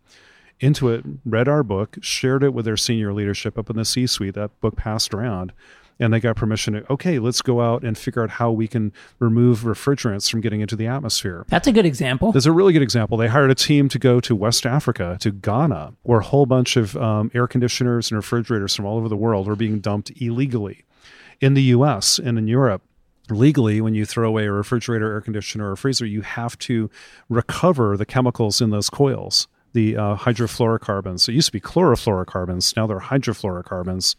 Intuit 0.61 1.19
read 1.25 1.49
our 1.49 1.63
book, 1.63 1.99
shared 2.01 2.43
it 2.43 2.55
with 2.55 2.65
their 2.65 2.77
senior 2.77 3.13
leadership 3.13 3.59
up 3.59 3.69
in 3.69 3.77
the 3.77 3.85
C 3.85 4.07
suite. 4.07 4.35
That 4.35 4.59
book 4.61 4.77
passed 4.77 5.13
around 5.13 5.53
and 5.99 6.13
they 6.13 6.21
got 6.21 6.37
permission 6.37 6.75
to 6.75 6.93
okay 6.93 7.19
let's 7.19 7.43
go 7.43 7.61
out 7.61 7.83
and 7.83 7.97
figure 7.97 8.23
out 8.23 8.31
how 8.31 8.51
we 8.51 8.69
can 8.69 8.93
remove 9.19 9.61
refrigerants 9.61 10.31
from 10.31 10.41
getting 10.41 10.61
into 10.61 10.77
the 10.77 10.87
atmosphere. 10.87 11.45
That's 11.49 11.67
a 11.67 11.73
good 11.73 11.87
example. 11.87 12.33
There's 12.33 12.47
a 12.47 12.53
really 12.53 12.73
good 12.73 12.83
example. 12.83 13.17
They 13.17 13.29
hired 13.29 13.51
a 13.51 13.55
team 13.55 13.89
to 13.91 13.99
go 13.99 14.21
to 14.21 14.35
west 14.35 14.67
africa 14.67 15.17
to 15.21 15.31
ghana 15.31 15.95
where 16.03 16.21
a 16.21 16.25
whole 16.25 16.47
bunch 16.47 16.77
of 16.77 16.97
um, 16.97 17.31
air 17.35 17.47
conditioners 17.47 18.11
and 18.11 18.17
refrigerators 18.17 18.75
from 18.75 18.85
all 18.85 18.99
over 18.99 19.09
the 19.09 19.17
world 19.17 19.47
were 19.47 19.57
being 19.57 19.81
dumped 19.81 20.11
illegally. 20.21 20.85
In 21.41 21.55
the 21.55 21.63
us 21.63 22.19
and 22.19 22.39
in 22.39 22.49
europe 22.49 22.83
legally 23.29 23.81
when 23.81 23.95
you 23.95 24.07
throw 24.07 24.29
away 24.29 24.47
a 24.47 24.53
refrigerator 24.53 25.13
air 25.13 25.21
conditioner 25.21 25.73
or 25.73 25.77
freezer 25.77 26.07
you 26.07 26.21
have 26.23 26.57
to 26.61 26.89
recover 27.29 27.97
the 27.97 28.07
chemicals 28.07 28.61
in 28.61 28.71
those 28.71 28.89
coils 28.89 29.49
the 29.77 29.95
uh, 29.95 30.17
hydrofluorocarbons. 30.17 31.29
It 31.29 31.35
used 31.35 31.49
to 31.49 31.53
be 31.53 31.61
chlorofluorocarbons. 31.61 32.75
Now 32.77 32.87
they're 32.87 32.99
hydrofluorocarbons 32.99 34.17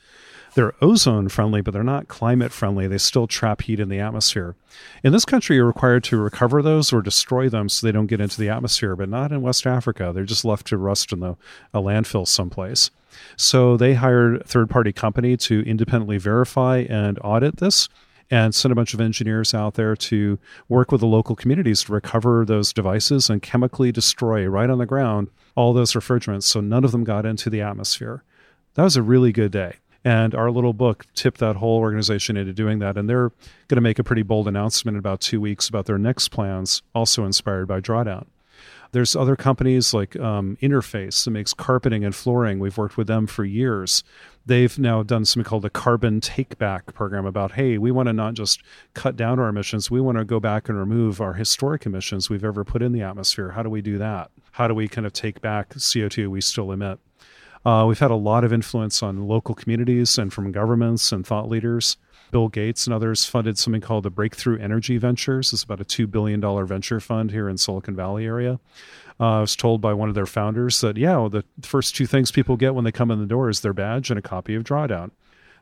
They're 0.57 0.73
ozone 0.81 1.29
friendly, 1.29 1.61
but 1.61 1.71
they're 1.71 1.83
not 1.83 2.07
climate 2.07 2.51
friendly. 2.51 2.87
They 2.87 2.97
still 2.97 3.27
trap 3.27 3.61
heat 3.61 3.79
in 3.79 3.89
the 3.89 3.99
atmosphere. 3.99 4.55
In 5.03 5.13
this 5.13 5.23
country, 5.23 5.55
you're 5.55 5.67
required 5.67 6.03
to 6.05 6.17
recover 6.17 6.63
those 6.63 6.91
or 6.91 7.03
destroy 7.03 7.47
them 7.47 7.69
so 7.69 7.85
they 7.85 7.91
don't 7.91 8.07
get 8.07 8.21
into 8.21 8.41
the 8.41 8.49
atmosphere, 8.49 8.95
but 8.95 9.07
not 9.07 9.31
in 9.31 9.43
West 9.43 9.67
Africa. 9.67 10.11
They're 10.11 10.23
just 10.23 10.43
left 10.43 10.65
to 10.67 10.77
rust 10.79 11.13
in 11.13 11.19
the, 11.19 11.37
a 11.75 11.79
landfill 11.79 12.27
someplace. 12.27 12.89
So 13.35 13.77
they 13.77 13.93
hired 13.93 14.41
a 14.41 14.43
third 14.45 14.67
party 14.67 14.91
company 14.91 15.37
to 15.37 15.61
independently 15.61 16.17
verify 16.17 16.87
and 16.89 17.19
audit 17.23 17.57
this 17.57 17.87
and 18.31 18.55
sent 18.55 18.71
a 18.71 18.75
bunch 18.75 18.95
of 18.95 18.99
engineers 18.99 19.53
out 19.53 19.75
there 19.75 19.95
to 19.95 20.39
work 20.67 20.91
with 20.91 21.01
the 21.01 21.07
local 21.07 21.35
communities 21.35 21.83
to 21.83 21.93
recover 21.93 22.43
those 22.43 22.73
devices 22.73 23.29
and 23.29 23.43
chemically 23.43 23.91
destroy 23.91 24.47
right 24.47 24.71
on 24.71 24.79
the 24.79 24.87
ground 24.87 25.27
all 25.53 25.71
those 25.71 25.93
refrigerants 25.93 26.45
so 26.45 26.61
none 26.61 26.83
of 26.83 26.91
them 26.91 27.03
got 27.03 27.27
into 27.27 27.47
the 27.47 27.61
atmosphere. 27.61 28.23
That 28.73 28.81
was 28.85 28.97
a 28.97 29.03
really 29.03 29.31
good 29.31 29.51
day. 29.51 29.75
And 30.03 30.33
our 30.35 30.51
little 30.51 30.73
book 30.73 31.05
tipped 31.13 31.39
that 31.39 31.57
whole 31.57 31.79
organization 31.79 32.37
into 32.37 32.53
doing 32.53 32.79
that. 32.79 32.97
And 32.97 33.09
they're 33.09 33.29
going 33.67 33.75
to 33.75 33.81
make 33.81 33.99
a 33.99 34.03
pretty 34.03 34.23
bold 34.23 34.47
announcement 34.47 34.95
in 34.95 34.99
about 34.99 35.21
two 35.21 35.41
weeks 35.41 35.67
about 35.67 35.85
their 35.85 35.97
next 35.97 36.29
plans, 36.29 36.81
also 36.93 37.25
inspired 37.25 37.67
by 37.67 37.81
Drawdown. 37.81 38.27
There's 38.91 39.15
other 39.15 39.35
companies 39.35 39.93
like 39.93 40.15
um, 40.17 40.57
Interface 40.61 41.25
that 41.25 41.31
makes 41.31 41.53
carpeting 41.53 42.05
and 42.05 42.15
flooring. 42.15 42.59
We've 42.59 42.77
worked 42.77 42.97
with 42.97 43.07
them 43.07 43.27
for 43.27 43.43
years. 43.43 44.03
They've 44.45 44.77
now 44.79 45.03
done 45.03 45.25
something 45.25 45.47
called 45.47 45.63
the 45.63 45.69
Carbon 45.69 46.21
Take 46.21 46.57
Back 46.57 46.93
program 46.93 47.25
about, 47.25 47.53
hey, 47.53 47.77
we 47.77 47.91
want 47.91 48.07
to 48.07 48.13
not 48.13 48.33
just 48.33 48.61
cut 48.93 49.17
down 49.17 49.39
our 49.39 49.49
emissions, 49.49 49.91
we 49.91 49.99
want 49.99 50.17
to 50.17 50.25
go 50.25 50.39
back 50.39 50.69
and 50.69 50.77
remove 50.77 51.19
our 51.19 51.33
historic 51.33 51.85
emissions 51.85 52.29
we've 52.29 52.45
ever 52.45 52.63
put 52.63 52.81
in 52.81 52.93
the 52.93 53.01
atmosphere. 53.01 53.51
How 53.51 53.63
do 53.63 53.69
we 53.69 53.81
do 53.81 53.97
that? 53.97 54.31
How 54.51 54.67
do 54.67 54.73
we 54.73 54.87
kind 54.87 55.05
of 55.05 55.13
take 55.13 55.41
back 55.41 55.73
CO2 55.73 56.29
we 56.29 56.41
still 56.41 56.71
emit? 56.71 56.99
Uh, 57.67 57.85
we've 57.85 57.99
had 57.99 58.11
a 58.11 58.15
lot 58.15 58.45
of 58.45 58.53
influence 58.53 59.03
on 59.03 59.27
local 59.27 59.53
communities 59.53 60.17
and 60.17 60.31
from 60.31 60.53
governments 60.53 61.11
and 61.11 61.27
thought 61.27 61.49
leaders. 61.49 61.97
Bill 62.31 62.47
Gates 62.47 62.87
and 62.87 62.93
others 62.93 63.25
funded 63.25 63.57
something 63.57 63.81
called 63.81 64.05
the 64.05 64.09
Breakthrough 64.09 64.57
Energy 64.57 64.97
Ventures. 64.97 65.51
It's 65.51 65.63
about 65.63 65.81
a 65.81 65.83
$2 65.83 66.09
billion 66.09 66.39
venture 66.65 67.01
fund 67.01 67.29
here 67.29 67.49
in 67.49 67.57
Silicon 67.57 67.93
Valley 67.93 68.25
area. 68.25 68.61
Uh, 69.19 69.39
I 69.39 69.41
was 69.41 69.57
told 69.57 69.81
by 69.81 69.93
one 69.93 70.07
of 70.07 70.15
their 70.15 70.25
founders 70.25 70.79
that, 70.79 70.95
yeah, 70.95 71.17
well, 71.17 71.29
the 71.29 71.43
first 71.61 71.93
two 71.93 72.05
things 72.05 72.31
people 72.31 72.55
get 72.55 72.73
when 72.73 72.85
they 72.85 72.91
come 72.93 73.11
in 73.11 73.19
the 73.19 73.25
door 73.25 73.49
is 73.49 73.59
their 73.59 73.73
badge 73.73 74.09
and 74.09 74.17
a 74.17 74.21
copy 74.21 74.55
of 74.55 74.63
Drawdown. 74.63 75.11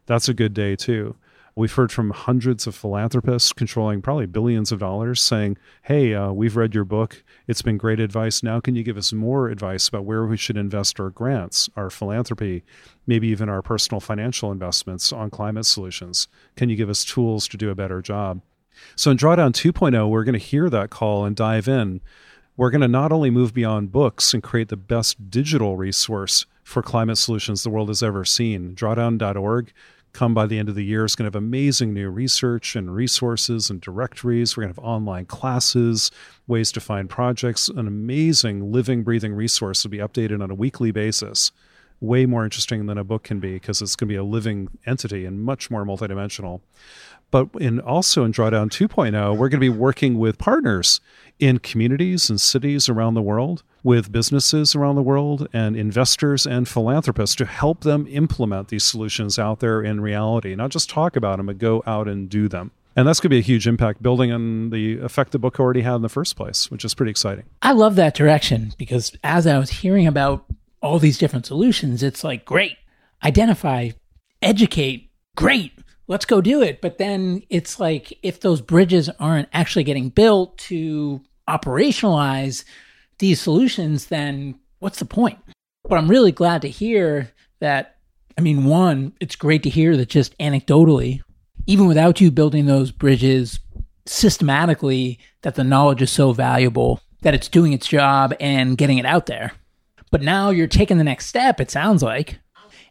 That's 0.05 0.29
a 0.29 0.33
good 0.35 0.53
day, 0.53 0.75
too. 0.75 1.15
We've 1.57 1.71
heard 1.71 1.89
from 1.89 2.09
hundreds 2.09 2.67
of 2.67 2.75
philanthropists 2.75 3.53
controlling 3.53 4.01
probably 4.01 4.25
billions 4.25 4.73
of 4.73 4.79
dollars 4.79 5.21
saying, 5.21 5.57
Hey, 5.83 6.13
uh, 6.13 6.33
we've 6.33 6.57
read 6.57 6.75
your 6.75 6.83
book. 6.83 7.23
It's 7.47 7.61
been 7.61 7.77
great 7.77 8.01
advice. 8.01 8.43
Now, 8.43 8.59
can 8.59 8.75
you 8.75 8.83
give 8.83 8.97
us 8.97 9.13
more 9.13 9.47
advice 9.47 9.87
about 9.87 10.03
where 10.03 10.25
we 10.25 10.35
should 10.35 10.57
invest 10.57 10.99
our 10.99 11.09
grants, 11.09 11.69
our 11.77 11.89
philanthropy, 11.89 12.65
maybe 13.07 13.29
even 13.29 13.47
our 13.47 13.61
personal 13.61 14.01
financial 14.01 14.51
investments 14.51 15.13
on 15.13 15.29
climate 15.29 15.65
solutions? 15.65 16.27
Can 16.57 16.67
you 16.67 16.75
give 16.75 16.89
us 16.89 17.05
tools 17.05 17.47
to 17.47 17.55
do 17.55 17.69
a 17.69 17.75
better 17.75 18.01
job? 18.01 18.41
So, 18.97 19.09
in 19.11 19.17
Drawdown 19.17 19.53
2.0, 19.53 20.09
we're 20.09 20.25
going 20.25 20.33
to 20.33 20.39
hear 20.39 20.69
that 20.69 20.89
call 20.89 21.23
and 21.23 21.37
dive 21.37 21.69
in. 21.69 22.01
We're 22.57 22.71
going 22.71 22.81
to 22.81 22.89
not 22.89 23.13
only 23.13 23.29
move 23.29 23.53
beyond 23.53 23.93
books 23.93 24.33
and 24.33 24.43
create 24.43 24.67
the 24.67 24.75
best 24.75 25.29
digital 25.29 25.77
resource 25.77 26.45
for 26.65 26.81
climate 26.81 27.17
solutions 27.17 27.63
the 27.63 27.69
world 27.69 27.87
has 27.87 28.03
ever 28.03 28.25
seen. 28.25 28.75
Drawdown.org 28.75 29.71
come 30.15 30.33
by 30.33 30.47
the 30.47 30.57
end 30.57 30.69
of 30.69 30.75
the 30.75 30.83
year 30.83 31.03
is 31.03 31.13
going 31.13 31.29
to 31.29 31.35
have 31.35 31.43
amazing 31.43 31.93
new 31.93 32.09
research 32.09 32.75
and 32.75 32.95
resources 32.95 33.69
and 33.69 33.81
directories. 33.81 34.55
We're 34.55 34.63
going 34.63 34.73
to 34.73 34.81
have 34.81 34.87
online 34.87 35.25
classes, 35.25 36.09
ways 36.47 36.71
to 36.71 36.79
find 36.79 37.09
projects, 37.09 37.67
an 37.67 37.85
amazing 37.85 38.71
living, 38.71 39.03
breathing 39.03 39.33
resource 39.33 39.83
will 39.83 39.91
be 39.91 39.97
updated 39.97 40.41
on 40.41 40.49
a 40.49 40.55
weekly 40.55 40.91
basis. 40.91 41.51
Way 41.99 42.25
more 42.25 42.45
interesting 42.45 42.85
than 42.85 42.97
a 42.97 43.03
book 43.03 43.23
can 43.23 43.41
be 43.41 43.53
because 43.55 43.81
it's 43.81 43.97
going 43.97 44.07
to 44.07 44.13
be 44.13 44.17
a 44.17 44.23
living 44.23 44.69
entity 44.85 45.25
and 45.25 45.43
much 45.43 45.69
more 45.69 45.85
multidimensional. 45.85 46.61
But 47.31 47.49
in 47.59 47.79
also 47.79 48.23
in 48.23 48.31
Drawdown 48.31 48.69
2.0, 48.69 49.31
we're 49.31 49.49
going 49.49 49.51
to 49.51 49.57
be 49.59 49.69
working 49.69 50.17
with 50.17 50.37
partners 50.37 51.01
in 51.39 51.59
communities 51.59 52.29
and 52.29 52.39
cities 52.39 52.87
around 52.87 53.13
the 53.13 53.21
world, 53.21 53.63
with 53.83 54.11
businesses 54.11 54.75
around 54.75 54.95
the 54.95 55.01
world, 55.01 55.47
and 55.51 55.75
investors 55.75 56.45
and 56.45 56.67
philanthropists 56.67 57.35
to 57.35 57.45
help 57.45 57.81
them 57.81 58.07
implement 58.09 58.69
these 58.69 58.85
solutions 58.85 59.37
out 59.37 59.59
there 59.59 59.81
in 59.81 59.99
reality, 59.99 60.55
not 60.55 60.69
just 60.69 60.89
talk 60.89 61.15
about 61.15 61.37
them, 61.37 61.47
but 61.47 61.57
go 61.57 61.83
out 61.85 62.07
and 62.07 62.29
do 62.29 62.47
them. 62.47 62.71
And 62.95 63.05
that's 63.05 63.19
going 63.19 63.29
to 63.29 63.35
be 63.35 63.39
a 63.39 63.41
huge 63.41 63.67
impact 63.67 64.01
building 64.01 64.31
on 64.31 64.69
the 64.69 64.99
effect 64.99 65.33
the 65.33 65.39
book 65.39 65.59
already 65.59 65.81
had 65.81 65.95
in 65.95 66.01
the 66.01 66.09
first 66.09 66.37
place, 66.37 66.71
which 66.71 66.85
is 66.85 66.93
pretty 66.93 67.09
exciting. 67.09 67.43
I 67.61 67.73
love 67.73 67.95
that 67.97 68.15
direction 68.15 68.73
because 68.77 69.13
as 69.23 69.45
I 69.45 69.59
was 69.59 69.69
hearing 69.69 70.07
about 70.07 70.45
all 70.81 70.99
these 70.99 71.17
different 71.17 71.45
solutions, 71.45 72.01
it's 72.01 72.23
like, 72.23 72.45
great, 72.45 72.77
identify, 73.23 73.89
educate, 74.41 75.11
great, 75.35 75.73
let's 76.07 76.25
go 76.25 76.41
do 76.41 76.61
it. 76.61 76.81
But 76.81 76.97
then 76.97 77.43
it's 77.49 77.79
like 77.79 78.17
if 78.21 78.39
those 78.39 78.61
bridges 78.61 79.09
aren't 79.19 79.49
actually 79.53 79.83
getting 79.83 80.09
built 80.09 80.57
to 80.59 81.21
operationalize 81.47 82.63
these 83.19 83.41
solutions, 83.41 84.07
then 84.07 84.59
what's 84.79 84.99
the 84.99 85.05
point? 85.05 85.39
But 85.87 85.97
I'm 85.97 86.09
really 86.09 86.31
glad 86.31 86.61
to 86.63 86.69
hear 86.69 87.31
that. 87.59 87.97
I 88.37 88.41
mean, 88.41 88.65
one, 88.65 89.13
it's 89.21 89.35
great 89.35 89.63
to 89.63 89.69
hear 89.69 89.95
that 89.95 90.09
just 90.09 90.37
anecdotally, 90.39 91.21
even 91.67 91.87
without 91.87 92.19
you 92.19 92.31
building 92.31 92.65
those 92.65 92.91
bridges 92.91 93.59
systematically, 94.05 95.19
that 95.41 95.55
the 95.55 95.63
knowledge 95.63 96.01
is 96.01 96.11
so 96.11 96.33
valuable 96.33 96.99
that 97.21 97.33
it's 97.33 97.47
doing 97.47 97.73
its 97.73 97.87
job 97.87 98.35
and 98.39 98.77
getting 98.77 98.97
it 98.97 99.05
out 99.05 99.25
there. 99.25 99.53
But 100.11 100.21
now 100.21 100.49
you're 100.49 100.67
taking 100.67 100.97
the 100.97 101.03
next 101.03 101.27
step, 101.27 101.59
it 101.59 101.71
sounds 101.71 102.03
like, 102.03 102.39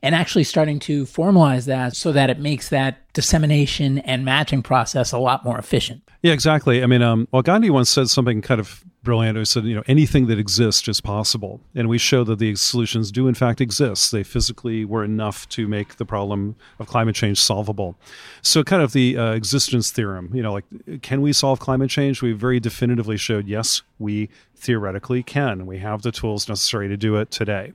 and 0.04 0.14
actually 0.14 0.44
starting 0.44 0.78
to 0.78 1.06
formalize 1.06 1.64
that 1.64 1.96
so 1.96 2.12
that 2.12 2.28
it 2.28 2.38
makes 2.38 2.68
that 2.68 3.10
dissemination 3.14 4.00
and 4.00 4.22
matching 4.22 4.62
process 4.62 5.12
a 5.12 5.18
lot 5.18 5.42
more 5.46 5.56
efficient. 5.56 6.02
Yeah, 6.20 6.34
exactly. 6.34 6.82
I 6.82 6.86
mean, 6.86 7.00
um, 7.00 7.26
well, 7.32 7.40
Gandhi 7.40 7.70
once 7.70 7.88
said 7.88 8.10
something 8.10 8.42
kind 8.42 8.60
of 8.60 8.84
brilliant. 9.02 9.38
He 9.38 9.46
said, 9.46 9.64
you 9.64 9.74
know, 9.74 9.82
anything 9.86 10.26
that 10.26 10.38
exists 10.38 10.86
is 10.88 11.00
possible. 11.00 11.62
And 11.74 11.88
we 11.88 11.96
show 11.96 12.22
that 12.24 12.38
these 12.38 12.60
solutions 12.60 13.10
do, 13.10 13.26
in 13.28 13.34
fact, 13.34 13.62
exist. 13.62 14.12
They 14.12 14.24
physically 14.24 14.84
were 14.84 15.04
enough 15.04 15.48
to 15.50 15.66
make 15.66 15.96
the 15.96 16.04
problem 16.04 16.56
of 16.78 16.86
climate 16.86 17.14
change 17.14 17.40
solvable. 17.40 17.96
So, 18.42 18.62
kind 18.62 18.82
of 18.82 18.92
the 18.92 19.16
uh, 19.16 19.32
existence 19.32 19.90
theorem, 19.90 20.30
you 20.34 20.42
know, 20.42 20.52
like, 20.52 20.64
can 21.00 21.22
we 21.22 21.32
solve 21.32 21.60
climate 21.60 21.88
change? 21.88 22.20
We 22.20 22.32
very 22.32 22.60
definitively 22.60 23.16
showed, 23.16 23.48
yes, 23.48 23.80
we 23.98 24.28
theoretically 24.54 25.22
can. 25.22 25.64
We 25.64 25.78
have 25.78 26.02
the 26.02 26.12
tools 26.12 26.46
necessary 26.46 26.88
to 26.88 26.98
do 26.98 27.16
it 27.16 27.30
today 27.30 27.72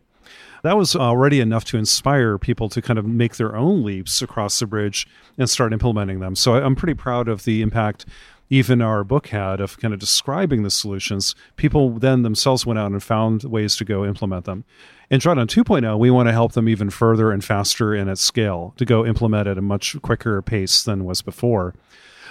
that 0.64 0.78
was 0.78 0.96
already 0.96 1.40
enough 1.40 1.66
to 1.66 1.78
inspire 1.78 2.38
people 2.38 2.70
to 2.70 2.82
kind 2.82 3.00
of 3.00 3.06
make 3.06 3.36
their 3.36 3.56
own 3.56 3.84
leaps 3.84 4.22
across 4.22 4.60
the 4.60 4.66
bridge 4.66 5.08
and 5.38 5.50
start 5.50 5.74
implementing 5.74 6.20
them. 6.20 6.36
So 6.36 6.56
I'm 6.56 6.76
pretty 6.76 6.94
proud 6.94 7.28
of 7.28 7.44
the 7.44 7.62
impact 7.62 8.06
even 8.50 8.82
our 8.82 9.04
book 9.04 9.28
had 9.28 9.62
of 9.62 9.78
kind 9.78 9.94
of 9.94 10.00
describing 10.00 10.64
the 10.64 10.72
solutions. 10.72 11.36
People 11.56 11.92
then 12.00 12.24
themselves 12.24 12.66
went 12.66 12.80
out 12.80 12.92
and 12.92 13.02
found 13.02 13.44
ways 13.44 13.76
to 13.78 13.86
go 13.86 14.06
implement 14.06 14.46
them. 14.46 14.66
In 15.10 15.20
Drawdown 15.20 15.48
2.0, 15.48 15.98
we 16.00 16.12
want 16.12 16.28
to 16.28 16.34
help 16.34 16.54
them 16.54 16.68
even 16.68 16.90
further 16.90 17.32
and 17.32 17.44
faster 17.44 17.94
and 17.94 18.10
at 18.10 18.18
scale 18.18 18.74
to 18.78 18.86
go 18.86 19.06
implement 19.06 19.48
at 19.48 19.58
a 19.58 19.62
much 19.62 19.96
quicker 20.02 20.42
pace 20.42 20.84
than 20.84 21.06
was 21.06 21.22
before. 21.22 21.76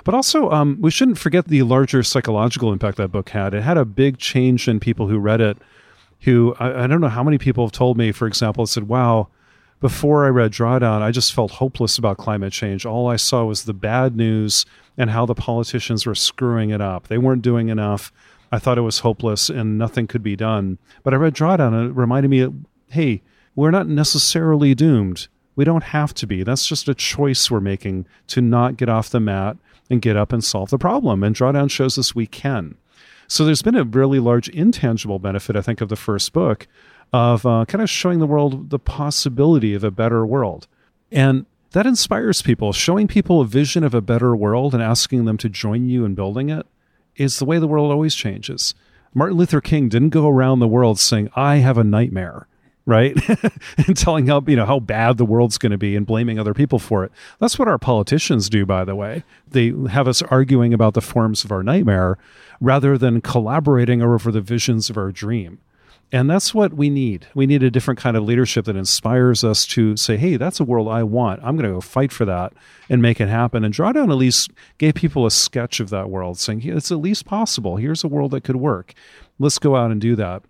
But 0.05 0.15
also, 0.15 0.51
um, 0.51 0.79
we 0.81 0.91
shouldn't 0.91 1.19
forget 1.19 1.49
the 1.49 1.63
larger 1.63 2.03
psychological 2.03 2.73
impact 2.73 2.99
that 2.99 3.13
book 3.13 3.31
had. 3.31 3.55
It 3.55 3.63
had 3.63 3.79
a 3.79 3.85
big 3.85 4.19
change 4.19 4.69
in 4.69 4.81
people 4.81 5.09
who 5.09 5.19
read 5.19 5.41
it 5.41 5.59
who 6.21 6.55
I, 6.59 6.85
I, 6.85 6.87
don't 6.87 7.01
know 7.01 7.09
how 7.09 7.23
many 7.23 7.39
people 7.39 7.65
have 7.65 7.73
told 7.73 7.97
me, 7.97 8.13
for 8.13 8.27
example, 8.27 8.67
said, 8.67 8.89
wow, 8.89 9.29
before 9.81 10.27
I 10.27 10.29
read 10.29 10.53
Drawdown, 10.53 11.03
I 11.03 11.13
just 11.13 11.33
felt 11.33 11.53
hopeless 11.53 11.99
about 11.99 12.19
climate 12.19 12.53
change. 12.53 12.85
All 12.85 13.09
I 13.09 13.17
saw 13.17 13.45
was 13.45 13.65
the 13.65 13.75
bad 13.75 14.17
news 14.17 14.67
and 14.97 15.11
how 15.11 15.25
the 15.25 15.35
politicians 15.35 16.05
were 16.05 16.17
screwing 16.17 16.71
it 16.71 16.81
up. 16.81 17.07
They 17.07 17.19
weren't 17.19 17.43
doing 17.43 17.69
enough. 17.69 18.13
I 18.51 18.59
thought 18.59 18.79
it 18.79 18.83
was 18.83 19.01
hopeless 19.01 19.49
and 19.49 19.79
nothing 19.79 20.07
could 20.07 20.23
be 20.23 20.35
done. 20.35 20.79
But 21.05 21.15
I 21.15 21.19
read 21.19 21.35
Drawdown 21.35 21.75
and 21.75 21.91
it 21.91 21.97
reminded 21.97 22.29
me, 22.29 22.49
hey, 22.89 23.23
we're 23.55 23.71
not 23.71 23.87
necessarily 23.89 24.75
doomed. 24.75 25.29
We 25.55 25.65
don't 25.65 25.85
have 25.85 26.15
to 26.15 26.27
be. 26.27 26.43
That's 26.43 26.67
just 26.67 26.89
a 26.89 26.95
choice 26.95 27.51
we're 27.51 27.61
making 27.61 28.07
to 28.29 28.41
not 28.41 28.77
get 28.77 28.89
off 28.89 29.11
the 29.11 29.21
mat 29.21 29.57
and 29.91 30.03
get 30.03 30.17
up 30.17 30.33
and 30.33 30.43
solve 30.43 30.71
the 30.71 30.79
problem. 30.79 31.23
And 31.23 31.35
Drawdown 31.35 31.71
shows 31.71 31.99
us 31.99 32.15
we 32.15 32.27
can. 32.27 32.77
So 33.29 33.45
there's 33.45 33.63
been 33.63 33.77
a 33.77 33.85
really 33.85 34.19
large 34.19 34.49
intangible 34.49 35.19
benefit, 35.19 35.55
I 35.55 35.61
think, 35.61 35.81
of 35.81 35.91
the 35.91 35.97
first 35.97 36.33
book 36.33 36.67
of 37.13 37.45
uh, 37.47 37.67
kind 37.67 37.83
of 37.83 37.91
showing 37.91 38.19
the 38.19 38.27
world 38.27 38.71
the 38.71 38.79
possibility 38.79 39.75
of 39.75 39.85
a 39.85 39.91
better 39.91 40.27
world. 40.27 40.67
And 41.13 41.47
that 41.73 41.87
inspires 41.87 42.41
people. 42.41 42.73
Showing 42.73 43.07
people 43.07 43.41
a 43.41 43.47
vision 43.47 43.85
of 43.85 43.95
a 43.95 44.01
better 44.01 44.35
world 44.35 44.75
and 44.75 44.83
asking 44.83 45.27
them 45.27 45.37
to 45.39 45.49
join 45.49 45.89
you 45.89 46.07
in 46.07 46.15
building 46.15 46.49
it 46.49 46.67
is 47.17 47.39
the 47.39 47.45
way 47.45 47.59
the 47.59 47.69
world 47.69 47.93
always 47.93 48.15
changes. 48.15 48.75
Martin 49.13 49.37
Luther 49.37 49.61
King 49.61 49.89
didn't 49.89 50.11
go 50.11 50.29
around 50.29 50.61
the 50.61 50.69
world 50.69 50.99
saying, 50.99 51.31
I 51.37 51.57
have 51.57 51.77
a 51.77 51.85
nightmare 51.85 52.47
right? 52.89 53.15
and 53.87 53.95
telling 53.95 54.27
how 54.27 54.43
you 54.47 54.57
know 54.57 54.65
how 54.65 54.81
bad 54.81 55.19
the 55.19 55.25
world's 55.27 55.59
going 55.59 55.73
to 55.73 55.79
be 55.79 55.95
and 55.95 56.07
blaming 56.07 56.39
other 56.39 56.55
people 56.55 56.79
for 56.79 57.05
it. 57.05 57.13
That's 57.39 57.59
what 57.59 57.69
our 57.69 57.77
politicians 57.77 58.49
do, 58.49 58.65
by 58.65 58.85
the 58.85 58.97
way. 58.97 59.25
They 59.47 59.75
have 59.91 60.09
us 60.09 60.23
arguing 60.23 60.73
about 60.73 60.95
the 60.95 61.03
forms 61.03 61.45
of 61.45 61.53
our 61.53 61.63
nightmare 61.63 62.17
rather 62.63 62.97
than 62.97 63.21
collaborating 63.21 64.01
over 64.01 64.33
the 64.33 64.41
visions 64.41 64.89
of 64.89 64.97
our 64.97 65.13
dream. 65.13 65.59
And 66.11 66.31
that's 66.31 66.55
what 66.55 66.73
we 66.73 66.89
need. 66.89 67.27
We 67.35 67.45
need 67.45 67.63
a 67.63 67.71
different 67.71 68.01
kind 68.01 68.17
of 68.17 68.25
leadership 68.25 68.65
that 68.65 68.77
inspires 68.77 69.45
us 69.45 69.67
to 69.67 69.95
say, 69.99 70.17
hey, 70.17 70.39
that's 70.39 70.59
a 70.59 70.65
world 70.65 70.89
I 70.89 71.03
want. 71.03 71.41
I'm 71.45 71.57
going 71.57 71.69
to 71.69 71.77
go 71.77 71.83
fight 71.83 72.11
for 72.11 72.25
that 72.25 72.55
and 72.89 73.03
make 73.03 73.21
it 73.21 73.29
happen. 73.29 73.63
And 73.65 73.75
Drawdown 73.75 74.11
at 74.11 74.17
least 74.17 74.51
gave 74.79 74.95
people 74.95 75.27
a 75.27 75.31
sketch 75.31 75.79
of 75.79 75.91
that 75.91 76.09
world, 76.09 76.39
saying, 76.39 76.63
it's 76.65 76.91
at 76.91 77.01
least 77.01 77.27
possible. 77.27 77.77
Here's 77.77 78.03
a 78.03 78.09
world 78.09 78.31
that 78.31 78.45
could 78.45 78.57
work. 78.57 78.95
Let's 79.39 79.59
go 79.59 79.77
out 79.77 79.91
and 79.91 80.01
do 80.01 80.17
that. 80.17 80.43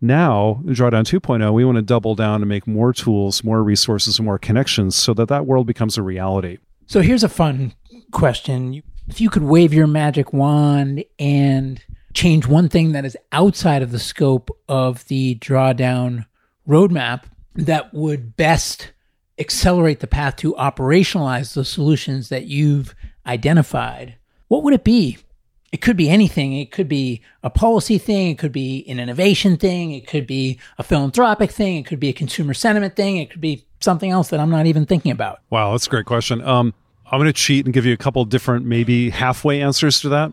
Now, 0.00 0.62
Drawdown 0.64 1.04
2.0, 1.04 1.52
we 1.52 1.64
want 1.64 1.76
to 1.76 1.82
double 1.82 2.14
down 2.14 2.42
and 2.42 2.48
make 2.48 2.66
more 2.66 2.92
tools, 2.92 3.42
more 3.42 3.62
resources, 3.62 4.20
more 4.20 4.38
connections 4.38 4.94
so 4.94 5.12
that 5.14 5.28
that 5.28 5.46
world 5.46 5.66
becomes 5.66 5.98
a 5.98 6.02
reality. 6.02 6.58
So 6.86 7.00
here's 7.00 7.24
a 7.24 7.28
fun 7.28 7.74
question. 8.12 8.82
If 9.08 9.20
you 9.20 9.28
could 9.28 9.42
wave 9.42 9.74
your 9.74 9.86
magic 9.86 10.32
wand 10.32 11.04
and 11.18 11.82
change 12.14 12.46
one 12.46 12.68
thing 12.68 12.92
that 12.92 13.04
is 13.04 13.16
outside 13.32 13.82
of 13.82 13.90
the 13.90 13.98
scope 13.98 14.50
of 14.68 15.04
the 15.08 15.34
drawdown 15.36 16.26
roadmap 16.66 17.24
that 17.54 17.92
would 17.92 18.36
best 18.36 18.92
accelerate 19.38 20.00
the 20.00 20.06
path 20.06 20.36
to 20.36 20.54
operationalize 20.54 21.54
the 21.54 21.64
solutions 21.64 22.28
that 22.28 22.46
you've 22.46 22.94
identified, 23.26 24.16
what 24.48 24.62
would 24.62 24.74
it 24.74 24.84
be? 24.84 25.18
It 25.70 25.82
could 25.82 25.96
be 25.96 26.08
anything. 26.08 26.54
It 26.54 26.70
could 26.70 26.88
be 26.88 27.20
a 27.42 27.50
policy 27.50 27.98
thing. 27.98 28.28
It 28.30 28.38
could 28.38 28.52
be 28.52 28.84
an 28.88 28.98
innovation 28.98 29.58
thing. 29.58 29.92
It 29.92 30.06
could 30.06 30.26
be 30.26 30.58
a 30.78 30.82
philanthropic 30.82 31.50
thing. 31.50 31.76
It 31.76 31.86
could 31.86 32.00
be 32.00 32.08
a 32.08 32.14
consumer 32.14 32.54
sentiment 32.54 32.96
thing. 32.96 33.18
It 33.18 33.30
could 33.30 33.40
be 33.40 33.66
something 33.80 34.10
else 34.10 34.28
that 34.28 34.40
I'm 34.40 34.50
not 34.50 34.66
even 34.66 34.86
thinking 34.86 35.12
about. 35.12 35.40
Wow, 35.50 35.72
that's 35.72 35.86
a 35.86 35.90
great 35.90 36.06
question. 36.06 36.40
Um, 36.42 36.72
I'm 37.10 37.18
going 37.18 37.26
to 37.26 37.32
cheat 37.32 37.64
and 37.64 37.74
give 37.74 37.84
you 37.84 37.92
a 37.92 37.98
couple 37.98 38.24
different, 38.24 38.64
maybe 38.64 39.10
halfway 39.10 39.60
answers 39.60 40.00
to 40.00 40.08
that. 40.10 40.32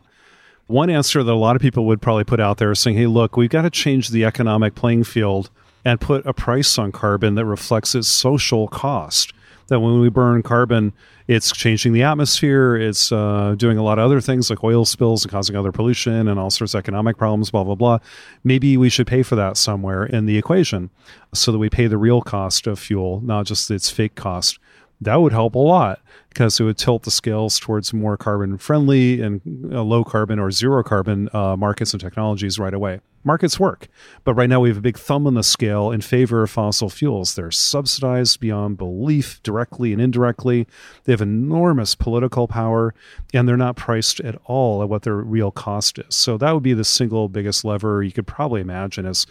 One 0.68 0.90
answer 0.90 1.22
that 1.22 1.32
a 1.32 1.36
lot 1.36 1.56
of 1.56 1.62
people 1.62 1.86
would 1.86 2.02
probably 2.02 2.24
put 2.24 2.40
out 2.40 2.58
there 2.58 2.72
is 2.72 2.80
saying, 2.80 2.98
hey, 2.98 3.08
look, 3.08 3.38
we've 3.38 3.50
got 3.50 3.64
to 3.64 3.70
change 3.70 4.10
the 4.10 4.26
economic 4.26 4.74
playing 4.74 5.04
field 5.04 5.50
and 5.84 6.02
put 6.02 6.26
a 6.26 6.34
price 6.34 6.78
on 6.80 6.92
carbon 6.92 7.36
that 7.36 7.46
reflects 7.46 7.94
its 7.94 8.08
social 8.08 8.68
cost. 8.68 9.32
That 9.68 9.80
when 9.80 10.00
we 10.00 10.10
burn 10.10 10.44
carbon, 10.44 10.94
it's 11.28 11.52
changing 11.52 11.94
the 11.94 12.04
atmosphere, 12.04 12.76
it's 12.76 13.12
uh, 13.12 13.56
doing 13.58 13.80
a 13.80 13.84
lot 13.84 13.98
of 13.98 14.06
other 14.06 14.22
things 14.22 14.50
like 14.50 14.64
oil 14.64 14.86
spills 14.86 15.24
and 15.24 15.32
causing 15.32 15.56
other 15.56 15.72
pollution 15.72 16.28
and 16.28 16.40
all 16.40 16.52
sorts 16.52 16.76
of 16.76 16.80
economic 16.80 17.18
problems, 17.18 17.50
blah, 17.50 17.64
blah, 17.64 17.74
blah. 17.74 17.98
Maybe 18.44 18.78
we 18.78 18.90
should 18.90 19.08
pay 19.08 19.24
for 19.24 19.36
that 19.36 19.58
somewhere 19.58 20.06
in 20.06 20.28
the 20.28 20.38
equation 20.38 20.92
so 21.34 21.52
that 21.52 21.58
we 21.58 21.70
pay 21.70 21.88
the 21.88 21.98
real 21.98 22.22
cost 22.22 22.68
of 22.68 22.78
fuel, 22.78 23.22
not 23.22 23.48
just 23.48 23.72
its 23.72 23.90
fake 23.90 24.14
cost 24.14 24.60
that 25.02 25.16
would 25.16 25.34
help 25.34 25.56
a 25.56 25.60
lot 25.60 26.00
because 26.30 26.60
it 26.60 26.64
would 26.64 26.78
tilt 26.78 27.04
the 27.04 27.12
scales 27.12 27.60
towards 27.60 27.94
more 27.94 28.18
carbon 28.18 28.58
friendly 28.58 29.22
and 29.22 29.42
uh, 29.72 29.82
low 29.82 30.04
carbon 30.04 30.40
or 30.40 30.52
zero 30.52 30.84
carbon 30.84 31.30
uh, 31.34 31.56
markets 31.56 31.94
and 31.94 32.02
technologies 32.02 32.60
right 32.60 32.74
away. 32.74 33.00
Markets 33.26 33.60
work, 33.60 33.88
but 34.24 34.36
right 34.36 34.48
now 34.48 34.60
we 34.60 34.70
have 34.70 34.78
a 34.78 34.82
big 34.82 35.00
thumb 35.00 35.26
on 35.26 35.34
the 35.34 35.42
scale 35.42 35.90
in 35.90 36.00
favor 36.00 36.44
of 36.44 36.52
fossil 36.52 36.90
fuels. 36.90 37.34
They're 37.34 37.50
subsidized 37.50 38.40
beyond 38.40 38.78
belief, 38.78 39.42
directly 39.42 39.92
and 39.92 40.00
indirectly. 40.00 40.68
They 41.06 41.14
have 41.14 41.22
enormous 41.22 41.96
political 41.96 42.48
power, 42.48 42.94
and 43.34 43.48
they're 43.48 43.58
not 43.58 43.78
priced 43.78 44.20
at 44.20 44.40
all 44.46 44.84
at 44.84 44.90
what 44.90 45.02
their 45.02 45.16
real 45.16 45.50
cost 45.50 45.98
is. 45.98 46.16
So 46.16 46.38
that 46.38 46.52
would 46.52 46.62
be 46.62 46.76
the 46.76 46.84
single 46.84 47.28
biggest 47.28 47.66
lever 47.66 48.04
you 48.04 48.12
could 48.12 48.28
probably 48.28 48.62
imagine 48.62 49.08
is 49.08 49.26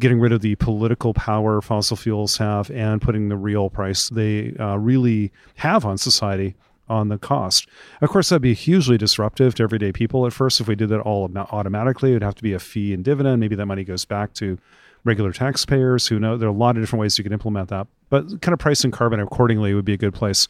getting 0.00 0.18
rid 0.18 0.32
of 0.32 0.40
the 0.40 0.56
political 0.56 1.14
power 1.14 1.62
fossil 1.62 1.96
fuels 1.96 2.36
have 2.38 2.68
and 2.72 3.00
putting 3.00 3.28
the 3.28 3.36
real 3.36 3.70
price 3.70 4.08
they 4.08 4.54
uh, 4.58 4.76
really 4.76 5.30
have 5.54 5.86
on 5.86 5.96
society 5.96 6.56
on 6.88 7.08
the 7.08 7.18
cost. 7.18 7.68
Of 8.00 8.10
course, 8.10 8.28
that'd 8.28 8.42
be 8.42 8.54
hugely 8.54 8.98
disruptive 8.98 9.54
to 9.56 9.62
everyday 9.62 9.92
people 9.92 10.26
at 10.26 10.32
first. 10.32 10.60
If 10.60 10.68
we 10.68 10.74
did 10.74 10.88
that 10.90 11.00
all 11.00 11.30
automatically, 11.52 12.10
it'd 12.10 12.22
have 12.22 12.34
to 12.36 12.42
be 12.42 12.52
a 12.52 12.58
fee 12.58 12.92
and 12.92 13.04
dividend. 13.04 13.40
Maybe 13.40 13.56
that 13.56 13.66
money 13.66 13.84
goes 13.84 14.04
back 14.04 14.32
to 14.34 14.58
regular 15.04 15.32
taxpayers 15.32 16.06
who 16.08 16.18
know 16.18 16.36
there 16.36 16.48
are 16.48 16.52
a 16.52 16.54
lot 16.54 16.76
of 16.76 16.82
different 16.82 17.00
ways 17.00 17.16
you 17.16 17.24
can 17.24 17.32
implement 17.32 17.68
that. 17.68 17.86
But 18.10 18.40
kind 18.40 18.52
of 18.52 18.58
pricing 18.58 18.90
carbon 18.90 19.20
accordingly 19.20 19.74
would 19.74 19.84
be 19.84 19.94
a 19.94 19.98
good 19.98 20.14
place. 20.14 20.48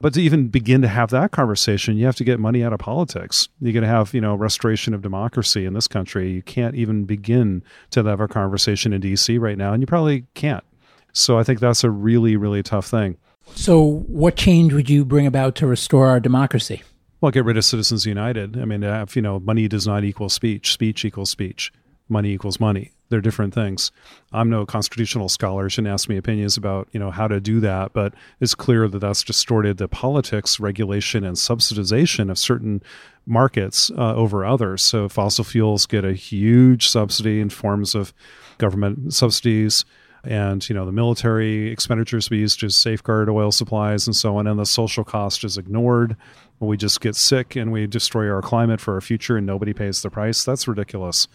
But 0.00 0.14
to 0.14 0.20
even 0.20 0.48
begin 0.48 0.82
to 0.82 0.88
have 0.88 1.10
that 1.10 1.30
conversation, 1.30 1.96
you 1.96 2.06
have 2.06 2.16
to 2.16 2.24
get 2.24 2.40
money 2.40 2.64
out 2.64 2.72
of 2.72 2.80
politics. 2.80 3.48
You're 3.60 3.72
going 3.72 3.84
to 3.84 3.88
have, 3.88 4.12
you 4.12 4.20
know, 4.20 4.34
restoration 4.34 4.94
of 4.94 5.02
democracy 5.02 5.64
in 5.64 5.74
this 5.74 5.86
country. 5.86 6.32
You 6.32 6.42
can't 6.42 6.74
even 6.74 7.04
begin 7.04 7.62
to 7.90 8.02
have 8.02 8.20
a 8.20 8.26
conversation 8.26 8.92
in 8.92 9.00
D.C. 9.00 9.38
right 9.38 9.56
now, 9.56 9.72
and 9.72 9.80
you 9.80 9.86
probably 9.86 10.24
can't. 10.34 10.64
So 11.12 11.38
I 11.38 11.44
think 11.44 11.60
that's 11.60 11.84
a 11.84 11.90
really, 11.90 12.36
really 12.36 12.64
tough 12.64 12.86
thing. 12.86 13.16
So, 13.54 14.04
what 14.06 14.36
change 14.36 14.72
would 14.72 14.88
you 14.88 15.04
bring 15.04 15.26
about 15.26 15.54
to 15.56 15.66
restore 15.66 16.08
our 16.08 16.20
democracy? 16.20 16.82
Well, 17.20 17.30
get 17.30 17.44
rid 17.44 17.56
of 17.56 17.64
Citizens 17.64 18.06
United. 18.06 18.58
I 18.58 18.64
mean, 18.64 18.82
if, 18.82 19.14
you 19.14 19.22
know, 19.22 19.38
money 19.38 19.68
does 19.68 19.86
not 19.86 20.04
equal 20.04 20.28
speech. 20.28 20.72
Speech 20.72 21.04
equals 21.04 21.30
speech. 21.30 21.72
Money 22.08 22.32
equals 22.32 22.58
money 22.58 22.92
they're 23.12 23.20
different 23.20 23.52
things. 23.52 23.92
I'm 24.32 24.48
no 24.48 24.64
constitutional 24.64 25.28
scholar; 25.28 25.68
shouldn't 25.68 25.92
ask 25.92 26.08
me 26.08 26.16
opinions 26.16 26.56
about 26.56 26.88
you 26.92 26.98
know 26.98 27.10
how 27.10 27.28
to 27.28 27.40
do 27.40 27.60
that. 27.60 27.92
But 27.92 28.14
it's 28.40 28.54
clear 28.54 28.88
that 28.88 28.98
that's 28.98 29.22
distorted 29.22 29.76
the 29.76 29.86
politics, 29.86 30.58
regulation, 30.58 31.22
and 31.22 31.36
subsidization 31.36 32.30
of 32.30 32.38
certain 32.38 32.82
markets 33.26 33.90
uh, 33.90 34.14
over 34.14 34.46
others. 34.46 34.80
So 34.82 35.10
fossil 35.10 35.44
fuels 35.44 35.84
get 35.84 36.06
a 36.06 36.14
huge 36.14 36.88
subsidy 36.88 37.38
in 37.38 37.50
forms 37.50 37.94
of 37.94 38.14
government 38.56 39.12
subsidies 39.12 39.84
and 40.24 40.68
you 40.68 40.74
know 40.74 40.86
the 40.86 40.92
military 40.92 41.70
expenditures 41.70 42.30
we 42.30 42.38
use 42.38 42.56
to 42.56 42.70
safeguard 42.70 43.28
oil 43.28 43.50
supplies 43.50 44.06
and 44.06 44.14
so 44.14 44.36
on 44.36 44.46
and 44.46 44.58
the 44.58 44.66
social 44.66 45.04
cost 45.04 45.44
is 45.44 45.58
ignored 45.58 46.16
we 46.60 46.76
just 46.76 47.00
get 47.00 47.16
sick 47.16 47.56
and 47.56 47.72
we 47.72 47.88
destroy 47.88 48.30
our 48.30 48.40
climate 48.40 48.80
for 48.80 48.94
our 48.94 49.00
future 49.00 49.36
and 49.36 49.44
nobody 49.44 49.72
pays 49.72 50.00
the 50.02 50.10
price 50.10 50.44
that's 50.44 50.68
ridiculous 50.68 51.26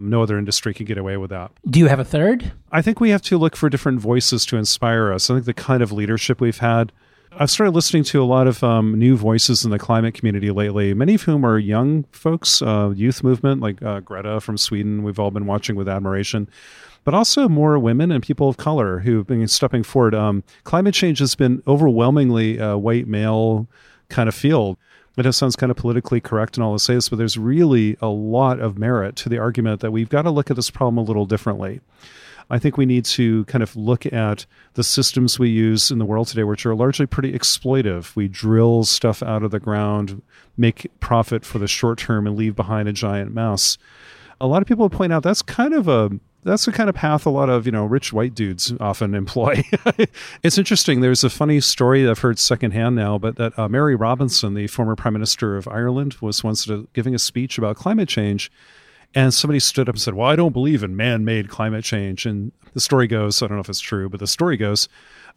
no 0.00 0.22
other 0.22 0.38
industry 0.38 0.74
can 0.74 0.86
get 0.86 0.98
away 0.98 1.16
with 1.16 1.30
that. 1.30 1.50
Do 1.68 1.78
you 1.78 1.86
have 1.86 2.00
a 2.00 2.04
third? 2.04 2.52
I 2.72 2.82
think 2.82 3.00
we 3.00 3.10
have 3.10 3.22
to 3.22 3.38
look 3.38 3.56
for 3.56 3.68
different 3.68 4.00
voices 4.00 4.44
to 4.46 4.56
inspire 4.56 5.12
us. 5.12 5.30
I 5.30 5.34
think 5.34 5.46
the 5.46 5.54
kind 5.54 5.82
of 5.82 5.92
leadership 5.92 6.40
we've 6.40 6.58
had. 6.58 6.92
I've 7.36 7.50
started 7.50 7.74
listening 7.74 8.04
to 8.04 8.22
a 8.22 8.24
lot 8.24 8.46
of 8.46 8.62
um, 8.62 8.96
new 8.96 9.16
voices 9.16 9.64
in 9.64 9.72
the 9.72 9.78
climate 9.78 10.14
community 10.14 10.52
lately, 10.52 10.94
many 10.94 11.14
of 11.14 11.22
whom 11.22 11.44
are 11.44 11.58
young 11.58 12.04
folks, 12.12 12.62
uh, 12.62 12.92
youth 12.94 13.24
movement 13.24 13.60
like 13.60 13.82
uh, 13.82 14.00
Greta 14.00 14.40
from 14.40 14.56
Sweden, 14.56 15.02
we've 15.02 15.18
all 15.18 15.32
been 15.32 15.46
watching 15.46 15.74
with 15.74 15.88
admiration, 15.88 16.48
but 17.04 17.14
also 17.14 17.48
more 17.48 17.78
women 17.78 18.10
and 18.10 18.22
people 18.22 18.48
of 18.48 18.56
color 18.56 19.00
who've 19.00 19.26
been 19.26 19.46
stepping 19.48 19.82
forward. 19.82 20.14
Um, 20.14 20.42
climate 20.64 20.94
change 20.94 21.18
has 21.18 21.34
been 21.34 21.62
overwhelmingly 21.66 22.58
a 22.58 22.76
white 22.76 23.06
male 23.06 23.68
kind 24.08 24.28
of 24.28 24.34
field. 24.34 24.76
It 25.16 25.32
sounds 25.32 25.54
kind 25.54 25.70
of 25.70 25.76
politically 25.76 26.20
correct 26.20 26.56
and 26.56 26.64
all 26.64 26.76
say 26.78 26.94
this, 26.94 27.08
but 27.08 27.16
there's 27.16 27.38
really 27.38 27.96
a 28.00 28.08
lot 28.08 28.58
of 28.58 28.78
merit 28.78 29.14
to 29.16 29.28
the 29.28 29.38
argument 29.38 29.80
that 29.80 29.92
we've 29.92 30.08
got 30.08 30.22
to 30.22 30.30
look 30.30 30.50
at 30.50 30.56
this 30.56 30.70
problem 30.70 30.98
a 30.98 31.02
little 31.02 31.26
differently. 31.26 31.80
I 32.50 32.58
think 32.58 32.76
we 32.76 32.84
need 32.84 33.04
to 33.06 33.44
kind 33.44 33.62
of 33.62 33.74
look 33.74 34.12
at 34.12 34.44
the 34.74 34.84
systems 34.84 35.38
we 35.38 35.48
use 35.48 35.90
in 35.90 35.98
the 35.98 36.04
world 36.04 36.28
today, 36.28 36.44
which 36.44 36.66
are 36.66 36.74
largely 36.74 37.06
pretty 37.06 37.32
exploitive. 37.32 38.14
We 38.16 38.28
drill 38.28 38.84
stuff 38.84 39.22
out 39.22 39.42
of 39.42 39.50
the 39.50 39.60
ground, 39.60 40.20
make 40.56 40.90
profit 41.00 41.44
for 41.44 41.58
the 41.58 41.68
short 41.68 41.98
term, 41.98 42.26
and 42.26 42.36
leave 42.36 42.54
behind 42.54 42.88
a 42.88 42.92
giant 42.92 43.32
mess. 43.32 43.78
A 44.40 44.46
lot 44.46 44.60
of 44.60 44.68
people 44.68 44.90
point 44.90 45.12
out 45.12 45.22
that's 45.22 45.42
kind 45.42 45.72
of 45.72 45.88
a 45.88 46.10
that's 46.44 46.66
the 46.66 46.72
kind 46.72 46.88
of 46.88 46.94
path 46.94 47.26
a 47.26 47.30
lot 47.30 47.48
of 47.48 47.66
you 47.66 47.72
know 47.72 47.84
rich 47.84 48.12
white 48.12 48.34
dudes 48.34 48.72
often 48.80 49.14
employ. 49.22 49.64
it's 50.42 50.58
interesting. 50.58 51.00
There's 51.00 51.24
a 51.24 51.30
funny 51.30 51.60
story 51.60 52.08
I've 52.08 52.18
heard 52.18 52.38
secondhand 52.38 52.96
now, 52.96 53.18
but 53.18 53.36
that 53.36 53.58
uh, 53.58 53.68
Mary 53.68 53.94
Robinson, 53.94 54.54
the 54.54 54.66
former 54.66 54.94
prime 54.94 55.14
minister 55.14 55.56
of 55.56 55.66
Ireland, 55.68 56.16
was 56.20 56.44
once 56.44 56.68
giving 56.92 57.14
a 57.14 57.18
speech 57.18 57.58
about 57.58 57.76
climate 57.76 58.08
change, 58.08 58.52
and 59.14 59.32
somebody 59.32 59.60
stood 59.60 59.88
up 59.88 59.94
and 59.94 60.02
said, 60.02 60.14
"Well, 60.14 60.28
I 60.28 60.36
don't 60.36 60.52
believe 60.52 60.82
in 60.82 60.96
man-made 60.96 61.48
climate 61.48 61.84
change." 61.84 62.26
And 62.26 62.52
the 62.74 62.80
story 62.80 63.06
goes, 63.06 63.42
I 63.42 63.46
don't 63.46 63.56
know 63.56 63.62
if 63.62 63.68
it's 63.68 63.80
true, 63.80 64.08
but 64.08 64.20
the 64.20 64.26
story 64.26 64.56
goes. 64.56 64.88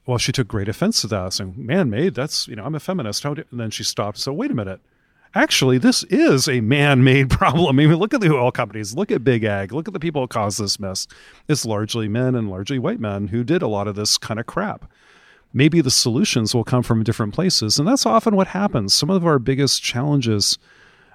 Well, 0.05 0.18
she 0.18 0.32
took 0.32 0.47
great 0.47 0.70
offense 0.70 1.01
to 1.01 1.08
that, 1.08 1.34
saying, 1.34 1.55
"Man-made? 1.58 2.16
That's 2.16 2.47
you 2.47 2.55
know, 2.55 2.64
I'm 2.64 2.76
a 2.76 2.80
feminist." 2.80 3.24
How? 3.24 3.34
And 3.34 3.45
then 3.51 3.72
she 3.72 3.84
stopped. 3.84 4.20
So 4.20 4.32
wait 4.32 4.51
a 4.51 4.55
minute 4.55 4.80
actually, 5.38 5.77
this 5.77 6.03
is 6.05 6.47
a 6.47 6.61
man 6.61 7.03
made 7.03 7.29
problem. 7.39 7.67
I 7.67 7.71
mean, 7.71 7.95
look 7.95 8.13
at 8.13 8.21
the 8.21 8.33
oil 8.33 8.51
companies, 8.51 8.95
look 8.95 9.11
at 9.11 9.23
Big 9.23 9.43
Ag, 9.43 9.71
look 9.71 9.88
at 9.88 9.93
the 9.93 9.99
people 9.99 10.21
who 10.21 10.27
caused 10.27 10.59
this 10.59 10.79
mess. 10.79 11.07
It's 11.47 11.65
largely 11.65 12.07
men 12.07 12.35
and 12.35 12.49
largely 12.49 12.79
white 12.79 12.99
men 12.99 13.27
who 13.27 13.43
did 13.43 13.61
a 13.61 13.67
lot 13.67 13.88
of 13.88 13.95
this 13.95 14.17
kind 14.17 14.39
of 14.39 14.45
crap. 14.45 14.89
Maybe 15.53 15.81
the 15.81 15.91
solutions 15.91 16.53
will 16.53 16.63
come 16.63 16.83
from 16.83 17.03
different 17.03 17.33
places. 17.33 17.79
And 17.79 17.88
that's 17.88 18.05
often 18.05 18.35
what 18.35 18.47
happens. 18.47 18.93
Some 18.93 19.09
of 19.09 19.25
our 19.25 19.39
biggest 19.39 19.81
challenges 19.81 20.57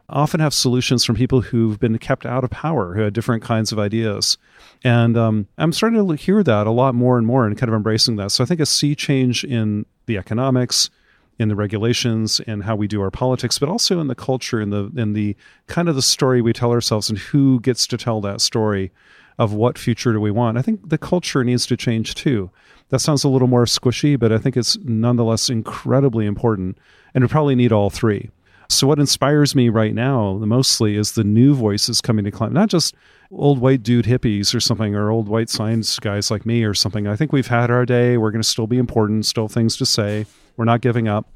often 0.08 0.40
have 0.40 0.54
solutions 0.54 1.04
from 1.04 1.16
people 1.16 1.40
who've 1.40 1.78
been 1.78 1.98
kept 1.98 2.26
out 2.26 2.44
of 2.44 2.50
power, 2.50 2.94
who 2.94 3.02
had 3.02 3.12
different 3.12 3.42
kinds 3.42 3.72
of 3.72 3.78
ideas. 3.78 4.36
And 4.84 5.16
um, 5.16 5.48
I'm 5.58 5.72
starting 5.72 6.06
to 6.06 6.14
hear 6.14 6.42
that 6.42 6.66
a 6.66 6.70
lot 6.70 6.94
more 6.94 7.18
and 7.18 7.26
more 7.26 7.46
and 7.46 7.56
kind 7.56 7.68
of 7.68 7.74
embracing 7.74 8.16
that. 8.16 8.32
So 8.32 8.42
I 8.42 8.46
think 8.46 8.60
a 8.60 8.66
sea 8.66 8.94
change 8.94 9.44
in 9.44 9.86
the 10.06 10.18
economics, 10.18 10.90
in 11.38 11.48
the 11.48 11.56
regulations 11.56 12.40
and 12.46 12.64
how 12.64 12.76
we 12.76 12.86
do 12.86 13.00
our 13.00 13.10
politics, 13.10 13.58
but 13.58 13.68
also 13.68 14.00
in 14.00 14.06
the 14.06 14.14
culture 14.14 14.60
and 14.60 14.72
the 14.72 14.90
in 14.96 15.12
the 15.12 15.36
kind 15.66 15.88
of 15.88 15.94
the 15.94 16.02
story 16.02 16.40
we 16.42 16.52
tell 16.52 16.72
ourselves 16.72 17.08
and 17.08 17.18
who 17.18 17.60
gets 17.60 17.86
to 17.86 17.96
tell 17.96 18.20
that 18.20 18.40
story 18.40 18.92
of 19.38 19.52
what 19.52 19.78
future 19.78 20.12
do 20.12 20.20
we 20.20 20.30
want. 20.30 20.58
I 20.58 20.62
think 20.62 20.88
the 20.88 20.98
culture 20.98 21.42
needs 21.42 21.66
to 21.66 21.76
change 21.76 22.14
too. 22.14 22.50
That 22.90 23.00
sounds 23.00 23.24
a 23.24 23.28
little 23.28 23.48
more 23.48 23.64
squishy, 23.64 24.18
but 24.18 24.32
I 24.32 24.38
think 24.38 24.56
it's 24.56 24.76
nonetheless 24.78 25.48
incredibly 25.48 26.26
important, 26.26 26.78
and 27.14 27.24
we 27.24 27.28
probably 27.28 27.54
need 27.54 27.72
all 27.72 27.88
three. 27.88 28.30
So, 28.68 28.86
what 28.86 28.98
inspires 28.98 29.54
me 29.54 29.68
right 29.68 29.94
now 29.94 30.34
mostly 30.34 30.96
is 30.96 31.12
the 31.12 31.24
new 31.24 31.54
voices 31.54 32.00
coming 32.00 32.24
to 32.24 32.30
climate, 32.30 32.54
not 32.54 32.68
just 32.68 32.94
old 33.30 33.58
white 33.58 33.82
dude 33.82 34.04
hippies 34.04 34.54
or 34.54 34.60
something, 34.60 34.94
or 34.94 35.10
old 35.10 35.28
white 35.28 35.50
science 35.50 35.98
guys 35.98 36.30
like 36.30 36.46
me 36.46 36.64
or 36.64 36.74
something. 36.74 37.06
I 37.06 37.16
think 37.16 37.32
we've 37.32 37.46
had 37.46 37.70
our 37.70 37.84
day. 37.84 38.16
We're 38.16 38.30
going 38.30 38.42
to 38.42 38.48
still 38.48 38.66
be 38.66 38.78
important, 38.78 39.26
still 39.26 39.48
things 39.48 39.76
to 39.78 39.86
say. 39.86 40.26
We're 40.62 40.66
not 40.66 40.80
giving 40.80 41.08
up. 41.08 41.28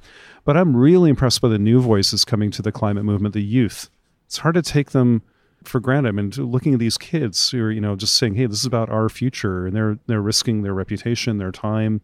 But 0.45 0.57
I'm 0.57 0.77
really 0.77 1.11
impressed 1.11 1.41
by 1.41 1.49
the 1.49 1.59
new 1.59 1.81
voices 1.81 2.25
coming 2.25 2.53
to 2.53 2.63
the 2.63 2.71
climate 2.71 3.05
movement, 3.05 3.35
the 3.35 3.43
youth. 3.43 3.91
It's 4.27 4.39
hard 4.39 4.55
to 4.55 4.63
take 4.63 4.93
them 4.93 5.23
for 5.65 5.81
granted. 5.81 6.11
I 6.11 6.13
mean, 6.13 6.31
looking 6.31 6.75
at 6.75 6.79
these 6.79 6.97
kids 6.97 7.51
who 7.51 7.65
are, 7.65 7.73
you 7.73 7.81
know, 7.81 7.97
just 7.97 8.17
saying, 8.17 8.37
"Hey, 8.37 8.47
this 8.47 8.61
is 8.61 8.67
about 8.67 8.89
our 8.89 9.09
future," 9.09 9.67
and 9.67 9.75
they're 9.75 9.99
they're 10.07 10.23
risking 10.23 10.63
their 10.63 10.75
reputation, 10.75 11.39
their 11.39 11.51
time, 11.51 12.03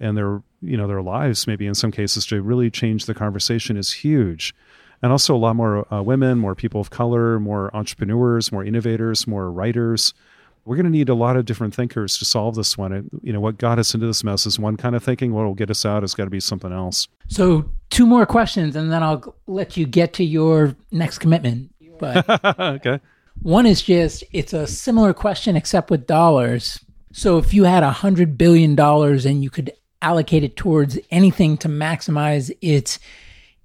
and 0.00 0.16
their 0.16 0.42
you 0.60 0.76
know 0.76 0.88
their 0.88 1.00
lives, 1.00 1.46
maybe 1.46 1.64
in 1.64 1.76
some 1.76 1.92
cases, 1.92 2.26
to 2.26 2.42
really 2.42 2.72
change 2.72 3.06
the 3.06 3.14
conversation 3.14 3.76
is 3.76 3.92
huge. 3.92 4.52
And 5.00 5.12
also 5.12 5.36
a 5.36 5.38
lot 5.38 5.54
more 5.54 5.86
uh, 5.94 6.02
women, 6.02 6.40
more 6.40 6.56
people 6.56 6.80
of 6.80 6.90
color, 6.90 7.38
more 7.38 7.70
entrepreneurs, 7.72 8.50
more 8.50 8.64
innovators, 8.64 9.28
more 9.28 9.48
writers. 9.48 10.12
We're 10.64 10.76
going 10.76 10.86
to 10.86 10.90
need 10.90 11.08
a 11.08 11.14
lot 11.14 11.36
of 11.36 11.44
different 11.44 11.74
thinkers 11.74 12.18
to 12.18 12.24
solve 12.24 12.54
this 12.54 12.76
one. 12.76 12.92
And, 12.92 13.10
you 13.22 13.32
know, 13.32 13.40
what 13.40 13.58
got 13.58 13.78
us 13.78 13.94
into 13.94 14.06
this 14.06 14.22
mess 14.22 14.46
is 14.46 14.58
one 14.58 14.76
kind 14.76 14.94
of 14.94 15.02
thinking. 15.02 15.32
What 15.32 15.44
will 15.44 15.54
get 15.54 15.70
us 15.70 15.84
out 15.86 16.02
has 16.02 16.14
got 16.14 16.24
to 16.24 16.30
be 16.30 16.40
something 16.40 16.72
else. 16.72 17.08
So, 17.28 17.70
two 17.90 18.06
more 18.06 18.26
questions, 18.26 18.76
and 18.76 18.92
then 18.92 19.02
I'll 19.02 19.34
let 19.46 19.76
you 19.76 19.86
get 19.86 20.12
to 20.14 20.24
your 20.24 20.76
next 20.90 21.18
commitment. 21.18 21.72
But 21.98 22.28
okay. 22.60 23.00
One 23.42 23.66
is 23.66 23.82
just 23.82 24.24
it's 24.32 24.52
a 24.52 24.66
similar 24.66 25.14
question 25.14 25.56
except 25.56 25.90
with 25.90 26.06
dollars. 26.06 26.80
So 27.12 27.38
if 27.38 27.54
you 27.54 27.64
had 27.64 27.82
a 27.82 27.90
hundred 27.90 28.36
billion 28.36 28.74
dollars 28.74 29.24
and 29.24 29.42
you 29.42 29.50
could 29.50 29.72
allocate 30.02 30.44
it 30.44 30.56
towards 30.56 30.98
anything 31.10 31.56
to 31.58 31.68
maximize 31.68 32.50
its 32.60 32.98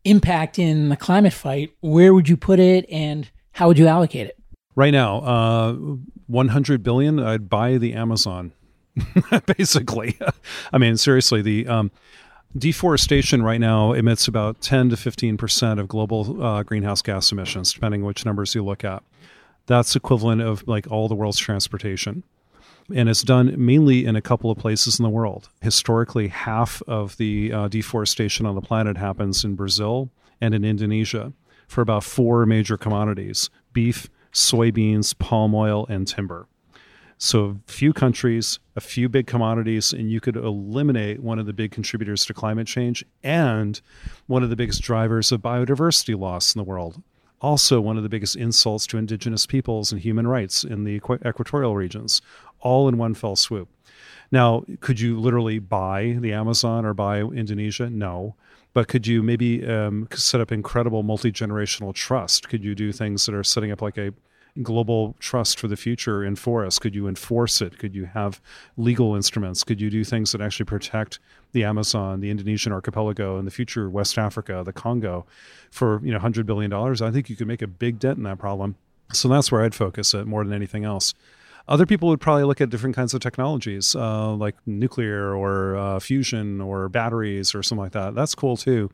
impact 0.04 0.60
in 0.60 0.90
the 0.90 0.96
climate 0.96 1.34
fight, 1.34 1.72
where 1.82 2.14
would 2.14 2.30
you 2.30 2.38
put 2.38 2.60
it 2.60 2.86
and 2.90 3.30
how 3.52 3.68
would 3.68 3.78
you 3.78 3.88
allocate 3.88 4.28
it? 4.28 4.40
Right 4.76 4.92
now, 4.92 5.20
uh, 5.20 5.76
100 6.34 6.84
billion, 6.84 7.20
I'd 7.20 7.48
buy 7.48 7.78
the 7.78 7.94
Amazon, 7.94 8.54
basically. 9.46 10.18
I 10.74 10.78
mean, 10.80 10.98
seriously, 10.98 11.42
the 11.44 11.68
um, 11.68 11.92
deforestation 12.58 13.44
right 13.44 13.60
now 13.60 13.94
emits 13.94 14.28
about 14.28 14.60
10 14.60 14.90
to 14.90 14.96
15% 14.96 15.80
of 15.80 15.88
global 15.88 16.44
uh, 16.44 16.64
greenhouse 16.64 17.04
gas 17.04 17.32
emissions, 17.32 17.72
depending 17.72 18.04
which 18.04 18.26
numbers 18.26 18.56
you 18.56 18.66
look 18.66 18.84
at. 18.84 19.04
That's 19.68 19.96
equivalent 19.96 20.42
of 20.42 20.68
like 20.68 20.92
all 20.92 21.08
the 21.08 21.16
world's 21.16 21.38
transportation. 21.38 22.24
And 22.94 23.08
it's 23.08 23.24
done 23.24 23.54
mainly 23.64 24.04
in 24.04 24.16
a 24.16 24.22
couple 24.22 24.52
of 24.52 24.58
places 24.58 25.00
in 25.00 25.04
the 25.04 25.10
world. 25.10 25.50
Historically, 25.62 26.28
half 26.28 26.82
of 26.88 27.16
the 27.18 27.54
uh, 27.54 27.68
deforestation 27.70 28.46
on 28.46 28.56
the 28.56 28.62
planet 28.62 28.98
happens 28.98 29.46
in 29.46 29.56
Brazil 29.56 30.10
and 30.42 30.54
in 30.54 30.66
Indonesia 30.66 31.32
for 31.68 31.82
about 31.82 32.04
four 32.04 32.46
major 32.46 32.76
commodities 32.76 33.50
beef, 33.72 34.10
soybeans, 34.34 35.18
palm 35.18 35.54
oil, 35.54 35.86
and 35.90 36.08
timber. 36.08 36.48
So, 37.18 37.62
a 37.68 37.72
few 37.72 37.94
countries, 37.94 38.60
a 38.76 38.82
few 38.82 39.08
big 39.08 39.28
commodities, 39.28 39.94
and 39.94 40.12
you 40.12 40.20
could 40.20 40.36
eliminate 40.36 41.22
one 41.22 41.40
of 41.40 41.46
the 41.46 41.54
big 41.54 41.72
contributors 41.72 42.26
to 42.26 42.34
climate 42.34 42.68
change 42.68 43.06
and 43.24 43.80
one 44.28 44.44
of 44.44 44.50
the 44.50 44.58
biggest 44.58 44.82
drivers 44.82 45.32
of 45.32 45.42
biodiversity 45.42 46.20
loss 46.20 46.54
in 46.54 46.60
the 46.60 46.66
world. 46.66 47.02
Also, 47.40 47.80
one 47.80 47.98
of 47.98 48.04
the 48.04 48.10
biggest 48.10 48.36
insults 48.36 48.88
to 48.88 48.98
indigenous 48.98 49.46
peoples 49.46 49.92
and 49.92 50.02
human 50.02 50.28
rights 50.28 50.64
in 50.64 50.84
the 50.84 50.96
equatorial 51.26 51.76
regions, 51.76 52.22
all 52.60 52.88
in 52.88 52.98
one 52.98 53.14
fell 53.14 53.36
swoop. 53.36 53.70
Now, 54.32 54.64
could 54.80 55.00
you 55.00 55.20
literally 55.20 55.60
buy 55.60 56.18
the 56.20 56.34
Amazon 56.34 56.86
or 56.86 56.94
buy 56.94 57.22
Indonesia? 57.22 57.90
No. 57.90 58.36
But 58.74 58.88
could 58.88 59.06
you 59.06 59.22
maybe 59.22 59.66
um, 59.68 60.08
set 60.14 60.42
up 60.42 60.52
incredible 60.52 61.04
multi 61.04 61.32
generational 61.32 61.94
trust? 61.94 62.50
Could 62.50 62.64
you 62.64 62.74
do 62.74 62.92
things 62.92 63.26
that 63.26 63.36
are 63.36 63.44
setting 63.44 63.72
up 63.72 63.82
like 63.82 63.98
a 63.98 64.14
global 64.62 65.16
trust 65.20 65.60
for 65.60 65.68
the 65.68 65.78
future 65.78 66.24
in 66.24 66.36
forests? 66.36 66.80
Could 66.80 66.96
you 66.96 67.08
enforce 67.08 67.62
it? 67.62 67.78
Could 67.78 67.96
you 67.96 68.06
have 68.06 68.42
legal 68.78 69.16
instruments? 69.16 69.64
Could 69.64 69.80
you 69.80 69.90
do 69.90 70.04
things 70.04 70.32
that 70.32 70.42
actually 70.42 70.66
protect 70.66 71.20
the 71.52 71.64
Amazon, 71.64 72.20
the 72.20 72.30
Indonesian 72.30 72.74
archipelago, 72.74 73.38
and 73.38 73.48
the 73.48 73.52
future 73.52 73.90
West 73.90 74.18
Africa, 74.18 74.64
the 74.66 74.74
Congo, 74.74 75.26
for 75.70 76.02
you 76.04 76.12
know 76.12 76.20
hundred 76.20 76.46
billion 76.46 76.72
dollars? 76.72 77.02
I 77.02 77.12
think 77.12 77.30
you 77.30 77.36
could 77.36 77.48
make 77.48 77.62
a 77.62 77.68
big 77.68 78.00
dent 78.00 78.18
in 78.18 78.24
that 78.24 78.40
problem. 78.40 78.76
So 79.12 79.28
that's 79.28 79.52
where 79.52 79.62
I'd 79.62 79.76
focus 79.76 80.14
it 80.14 80.26
more 80.26 80.44
than 80.44 80.54
anything 80.54 80.84
else. 80.84 81.14
Other 81.68 81.86
people 81.86 82.10
would 82.10 82.20
probably 82.20 82.44
look 82.44 82.60
at 82.60 82.70
different 82.70 82.96
kinds 82.96 83.14
of 83.14 83.22
technologies, 83.22 83.96
uh, 83.96 84.34
like 84.34 84.56
nuclear 84.66 85.34
or 85.34 85.78
uh, 85.78 86.00
fusion 86.00 86.60
or 86.60 86.90
batteries 86.90 87.56
or 87.56 87.64
something 87.64 87.84
like 87.84 87.94
that. 87.94 88.16
That's 88.16 88.36
cool 88.36 88.58
too. 88.58 88.90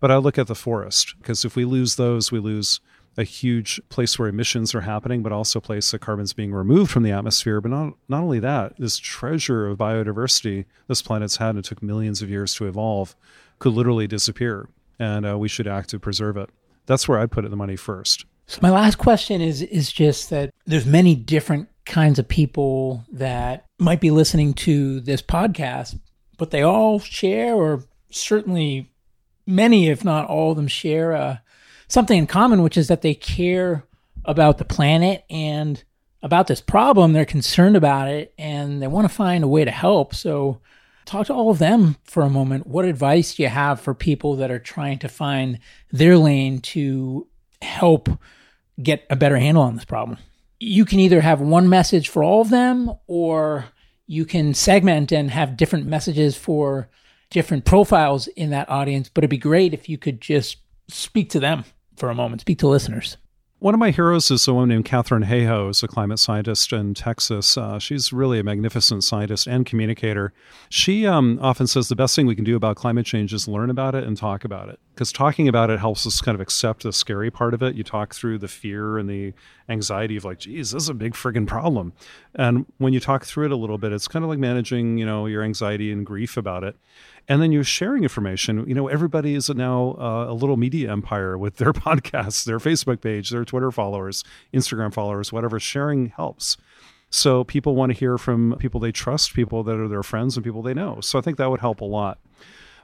But 0.00 0.10
I 0.10 0.18
look 0.18 0.38
at 0.38 0.46
the 0.46 0.54
forest 0.54 1.14
because 1.18 1.44
if 1.44 1.56
we 1.56 1.64
lose 1.64 1.96
those, 1.96 2.30
we 2.30 2.38
lose 2.38 2.80
a 3.16 3.24
huge 3.24 3.80
place 3.88 4.18
where 4.18 4.28
emissions 4.28 4.74
are 4.74 4.82
happening, 4.82 5.22
but 5.22 5.32
also 5.32 5.58
a 5.58 5.62
place 5.62 5.90
that 5.90 6.00
carbon's 6.00 6.32
being 6.32 6.52
removed 6.52 6.90
from 6.90 7.02
the 7.02 7.10
atmosphere. 7.10 7.60
But 7.60 7.70
not 7.70 7.94
not 8.08 8.22
only 8.22 8.40
that, 8.40 8.74
this 8.78 8.98
treasure 8.98 9.66
of 9.66 9.78
biodiversity 9.78 10.66
this 10.88 11.02
planet's 11.02 11.36
had 11.36 11.50
and 11.50 11.58
it 11.60 11.64
took 11.64 11.82
millions 11.82 12.22
of 12.22 12.30
years 12.30 12.54
to 12.54 12.66
evolve 12.66 13.16
could 13.58 13.72
literally 13.72 14.06
disappear, 14.06 14.68
and 14.98 15.26
uh, 15.26 15.38
we 15.38 15.48
should 15.48 15.66
act 15.66 15.90
to 15.90 15.98
preserve 15.98 16.36
it. 16.36 16.50
That's 16.86 17.08
where 17.08 17.18
I'd 17.18 17.30
put 17.30 17.48
the 17.48 17.56
money 17.56 17.76
first. 17.76 18.26
So 18.46 18.58
my 18.62 18.70
last 18.70 18.96
question 18.96 19.40
is 19.40 19.62
is 19.62 19.90
just 19.92 20.30
that 20.30 20.50
there's 20.66 20.86
many 20.86 21.14
different 21.14 21.68
kinds 21.86 22.18
of 22.18 22.28
people 22.28 23.04
that 23.12 23.66
might 23.78 24.00
be 24.00 24.10
listening 24.10 24.54
to 24.54 25.00
this 25.00 25.22
podcast, 25.22 25.98
but 26.38 26.50
they 26.50 26.62
all 26.62 26.98
share, 26.98 27.54
or 27.54 27.84
certainly 28.10 28.90
many, 29.46 29.88
if 29.88 30.04
not 30.04 30.26
all 30.26 30.50
of 30.50 30.56
them, 30.56 30.68
share 30.68 31.12
a 31.12 31.42
something 31.88 32.18
in 32.18 32.26
common, 32.26 32.62
which 32.62 32.76
is 32.76 32.88
that 32.88 33.02
they 33.02 33.14
care 33.14 33.84
about 34.24 34.58
the 34.58 34.64
planet 34.64 35.24
and 35.28 35.82
about 36.22 36.46
this 36.46 36.60
problem. 36.60 37.12
They're 37.12 37.24
concerned 37.24 37.76
about 37.76 38.08
it 38.08 38.32
and 38.38 38.80
they 38.80 38.86
want 38.86 39.08
to 39.08 39.14
find 39.14 39.44
a 39.44 39.48
way 39.48 39.64
to 39.64 39.70
help. 39.70 40.14
So, 40.14 40.60
talk 41.06 41.26
to 41.26 41.34
all 41.34 41.50
of 41.50 41.58
them 41.58 41.96
for 42.04 42.22
a 42.22 42.30
moment. 42.30 42.66
What 42.66 42.84
advice 42.84 43.34
do 43.34 43.42
you 43.42 43.48
have 43.48 43.80
for 43.80 43.94
people 43.94 44.36
that 44.36 44.50
are 44.50 44.60
trying 44.60 44.98
to 45.00 45.08
find 45.08 45.58
their 45.90 46.16
lane 46.16 46.60
to 46.60 47.26
help 47.62 48.08
get 48.80 49.06
a 49.10 49.16
better 49.16 49.36
handle 49.36 49.62
on 49.62 49.74
this 49.74 49.84
problem? 49.84 50.18
You 50.60 50.84
can 50.84 51.00
either 51.00 51.22
have 51.22 51.40
one 51.40 51.68
message 51.68 52.08
for 52.08 52.22
all 52.22 52.42
of 52.42 52.50
them 52.50 52.92
or 53.06 53.66
you 54.06 54.24
can 54.24 54.54
segment 54.54 55.10
and 55.10 55.30
have 55.30 55.56
different 55.56 55.86
messages 55.86 56.36
for 56.36 56.88
different 57.30 57.64
profiles 57.64 58.26
in 58.28 58.50
that 58.50 58.68
audience. 58.68 59.08
But 59.08 59.24
it'd 59.24 59.30
be 59.30 59.38
great 59.38 59.72
if 59.72 59.88
you 59.88 59.98
could 59.98 60.20
just 60.20 60.58
speak 60.88 61.30
to 61.30 61.40
them 61.40 61.64
for 61.96 62.10
a 62.10 62.14
moment. 62.14 62.42
Speak 62.42 62.58
to 62.58 62.68
listeners. 62.68 63.16
One 63.60 63.74
of 63.74 63.78
my 63.78 63.90
heroes 63.90 64.30
is 64.30 64.48
a 64.48 64.54
woman 64.54 64.70
named 64.70 64.86
Katharine 64.86 65.24
Hayhoe, 65.24 65.66
who's 65.66 65.82
a 65.82 65.86
climate 65.86 66.18
scientist 66.18 66.72
in 66.72 66.94
Texas. 66.94 67.58
Uh, 67.58 67.78
she's 67.78 68.10
really 68.10 68.38
a 68.38 68.42
magnificent 68.42 69.04
scientist 69.04 69.46
and 69.46 69.66
communicator. 69.66 70.32
She 70.70 71.06
um, 71.06 71.38
often 71.42 71.66
says 71.66 71.88
the 71.88 71.94
best 71.94 72.16
thing 72.16 72.24
we 72.24 72.34
can 72.34 72.42
do 72.42 72.56
about 72.56 72.76
climate 72.76 73.04
change 73.04 73.34
is 73.34 73.46
learn 73.46 73.68
about 73.68 73.94
it 73.94 74.04
and 74.04 74.16
talk 74.16 74.46
about 74.46 74.70
it. 74.70 74.80
Because 74.94 75.12
talking 75.12 75.46
about 75.46 75.68
it 75.68 75.78
helps 75.78 76.06
us 76.06 76.22
kind 76.22 76.34
of 76.34 76.40
accept 76.40 76.84
the 76.84 76.92
scary 76.92 77.30
part 77.30 77.52
of 77.52 77.62
it. 77.62 77.74
You 77.74 77.84
talk 77.84 78.14
through 78.14 78.38
the 78.38 78.48
fear 78.48 78.96
and 78.96 79.10
the 79.10 79.34
anxiety 79.68 80.16
of 80.16 80.24
like, 80.24 80.38
geez, 80.38 80.70
this 80.70 80.84
is 80.84 80.88
a 80.88 80.94
big 80.94 81.12
friggin' 81.12 81.46
problem. 81.46 81.92
And 82.34 82.64
when 82.78 82.94
you 82.94 83.00
talk 83.00 83.26
through 83.26 83.44
it 83.44 83.52
a 83.52 83.56
little 83.56 83.76
bit, 83.76 83.92
it's 83.92 84.08
kind 84.08 84.24
of 84.24 84.30
like 84.30 84.38
managing, 84.38 84.96
you 84.96 85.04
know, 85.04 85.26
your 85.26 85.42
anxiety 85.42 85.92
and 85.92 86.06
grief 86.06 86.38
about 86.38 86.64
it 86.64 86.76
and 87.30 87.40
then 87.40 87.52
you're 87.52 87.62
sharing 87.62 88.02
information. 88.02 88.64
You 88.66 88.74
know, 88.74 88.88
everybody 88.88 89.36
is 89.36 89.48
now 89.48 89.94
uh, 90.00 90.26
a 90.28 90.34
little 90.34 90.56
media 90.56 90.90
empire 90.90 91.38
with 91.38 91.56
their 91.58 91.72
podcasts, 91.86 92.44
their 92.44 92.58
Facebook 92.58 93.00
page, 93.00 93.30
their 93.30 93.44
Twitter 93.44 93.70
followers, 93.70 94.24
Instagram 94.52 94.92
followers, 94.92 95.32
whatever. 95.32 95.60
Sharing 95.60 96.08
helps. 96.08 96.56
So 97.08 97.44
people 97.44 97.76
want 97.76 97.92
to 97.92 97.98
hear 97.98 98.18
from 98.18 98.56
people 98.58 98.80
they 98.80 98.90
trust, 98.90 99.32
people 99.32 99.62
that 99.62 99.78
are 99.78 99.86
their 99.86 100.02
friends, 100.02 100.36
and 100.36 100.42
people 100.42 100.60
they 100.60 100.74
know. 100.74 101.00
So 101.00 101.20
I 101.20 101.22
think 101.22 101.36
that 101.38 101.48
would 101.48 101.60
help 101.60 101.80
a 101.80 101.84
lot. 101.84 102.18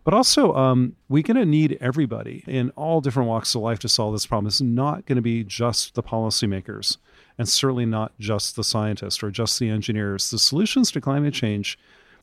But 0.04 0.14
also, 0.14 0.54
um, 0.54 0.94
we're 1.08 1.24
going 1.24 1.36
to 1.38 1.44
need 1.44 1.76
everybody 1.80 2.44
in 2.46 2.70
all 2.70 3.00
different 3.00 3.28
walks 3.28 3.52
of 3.56 3.62
life 3.62 3.80
to 3.80 3.88
solve 3.88 4.14
this 4.14 4.26
problem. 4.26 4.46
It's 4.46 4.60
not 4.60 5.06
going 5.06 5.16
to 5.16 5.22
be 5.22 5.42
just 5.42 5.96
the 5.96 6.04
policymakers, 6.04 6.98
and 7.36 7.48
certainly 7.48 7.86
not 7.86 8.12
just 8.20 8.54
the 8.54 8.62
scientists 8.62 9.24
or 9.24 9.32
just 9.32 9.58
the 9.58 9.70
engineers. 9.70 10.30
The 10.30 10.38
solutions 10.38 10.92
to 10.92 11.00
climate 11.00 11.34
change 11.34 11.76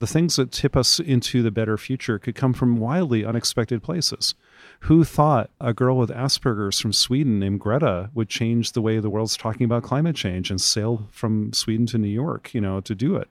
the 0.03 0.07
things 0.07 0.35
that 0.35 0.51
tip 0.51 0.75
us 0.75 0.99
into 0.99 1.41
the 1.41 1.49
better 1.49 1.77
future 1.77 2.19
could 2.19 2.35
come 2.35 2.51
from 2.51 2.75
wildly 2.75 3.23
unexpected 3.23 3.81
places. 3.81 4.35
Who 4.81 5.05
thought 5.05 5.49
a 5.61 5.73
girl 5.73 5.95
with 5.95 6.09
Asperger's 6.09 6.77
from 6.77 6.91
Sweden 6.91 7.39
named 7.39 7.61
Greta 7.61 8.09
would 8.13 8.27
change 8.27 8.73
the 8.73 8.81
way 8.81 8.99
the 8.99 9.09
world's 9.09 9.37
talking 9.37 9.63
about 9.63 9.83
climate 9.83 10.17
change 10.17 10.49
and 10.49 10.59
sail 10.59 11.07
from 11.09 11.53
Sweden 11.53 11.85
to 11.85 11.97
New 11.97 12.09
York, 12.09 12.53
you 12.53 12.59
know, 12.59 12.81
to 12.81 12.93
do 12.93 13.15
it? 13.15 13.29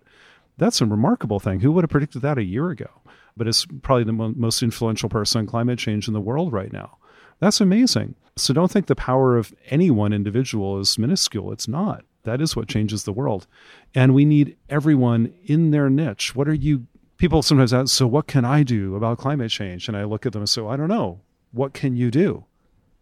That's 0.56 0.80
a 0.80 0.86
remarkable 0.86 1.40
thing. 1.40 1.60
Who 1.60 1.72
would 1.72 1.84
have 1.84 1.90
predicted 1.90 2.22
that 2.22 2.38
a 2.38 2.42
year 2.42 2.70
ago? 2.70 2.88
But 3.36 3.48
it's 3.48 3.66
probably 3.82 4.04
the 4.04 4.14
mo- 4.14 4.32
most 4.34 4.62
influential 4.62 5.10
person 5.10 5.40
on 5.40 5.46
climate 5.48 5.78
change 5.78 6.08
in 6.08 6.14
the 6.14 6.22
world 6.22 6.54
right 6.54 6.72
now. 6.72 6.96
That's 7.38 7.60
amazing. 7.60 8.14
So 8.36 8.54
don't 8.54 8.70
think 8.70 8.86
the 8.86 8.96
power 8.96 9.36
of 9.36 9.52
any 9.66 9.90
one 9.90 10.14
individual 10.14 10.80
is 10.80 10.98
minuscule. 10.98 11.52
It's 11.52 11.68
not. 11.68 12.06
That 12.24 12.40
is 12.40 12.54
what 12.54 12.68
changes 12.68 13.04
the 13.04 13.12
world. 13.12 13.46
And 13.94 14.14
we 14.14 14.24
need 14.24 14.56
everyone 14.68 15.32
in 15.44 15.70
their 15.70 15.90
niche. 15.90 16.34
What 16.34 16.48
are 16.48 16.54
you? 16.54 16.86
People 17.16 17.42
sometimes 17.42 17.72
ask, 17.72 17.94
so 17.94 18.06
what 18.06 18.26
can 18.26 18.44
I 18.44 18.62
do 18.62 18.96
about 18.96 19.18
climate 19.18 19.50
change? 19.50 19.86
And 19.88 19.96
I 19.96 20.04
look 20.04 20.26
at 20.26 20.32
them 20.32 20.42
and 20.42 20.48
say, 20.48 20.64
I 20.64 20.76
don't 20.76 20.88
know. 20.88 21.20
What 21.52 21.72
can 21.72 21.94
you 21.94 22.10
do? 22.10 22.44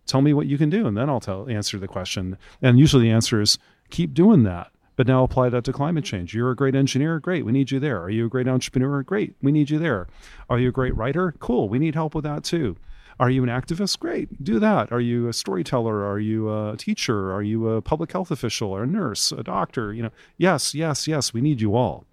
Tell 0.07 0.21
me 0.21 0.33
what 0.35 0.47
you 0.47 0.59
can 0.59 0.71
do, 0.71 0.87
and 0.87 0.97
then 0.97 1.09
I'll 1.09 1.21
tell 1.21 1.49
answer 1.49 1.79
the 1.79 1.87
question. 1.87 2.37
And 2.61 2.79
usually 2.79 3.05
the 3.05 3.13
answer 3.13 3.41
is 3.41 3.59
keep 3.91 4.13
doing 4.13 4.43
that. 4.43 4.73
But 4.97 5.07
now 5.07 5.23
apply 5.23 5.49
that 5.51 5.65
to 5.65 5.73
climate 5.73 6.05
change. 6.05 6.35
You're 6.35 6.51
a 6.51 6.57
great 6.57 6.75
engineer? 6.75 7.19
Great, 7.21 7.47
we 7.47 7.53
need 7.53 7.71
you 7.71 7.81
there. 7.81 8.03
Are 8.03 8.11
you 8.11 8.27
a 8.27 8.29
great 8.29 8.49
entrepreneur? 8.49 9.03
Great, 9.03 9.35
we 9.41 9.53
need 9.53 9.71
you 9.71 9.79
there. 9.79 10.09
Are 10.51 10.59
you 10.59 10.69
a 10.69 10.73
great 10.73 10.95
writer? 10.97 11.33
Cool, 11.39 11.69
we 11.69 11.79
need 11.79 11.95
help 11.95 12.15
with 12.15 12.25
that 12.25 12.45
too. 12.45 12.77
Are 13.21 13.29
you 13.29 13.43
an 13.43 13.51
activist? 13.51 13.99
Great, 13.99 14.43
do 14.43 14.59
that. 14.61 14.91
Are 14.91 15.01
you 15.01 15.29
a 15.29 15.35
storyteller? 15.35 16.09
Are 16.09 16.19
you 16.19 16.51
a 16.51 16.75
teacher? 16.79 17.35
Are 17.35 17.43
you 17.43 17.69
a 17.69 17.83
public 17.83 18.13
health 18.13 18.31
official 18.31 18.73
or 18.73 18.85
a 18.85 18.87
nurse, 18.87 19.31
a 19.31 19.43
doctor? 19.43 19.93
You 19.93 20.05
know, 20.05 20.11
yes, 20.39 20.75
yes, 20.75 21.07
yes, 21.07 21.35
we 21.35 21.43
need 21.43 21.61
you 21.61 21.77
all. 21.77 22.07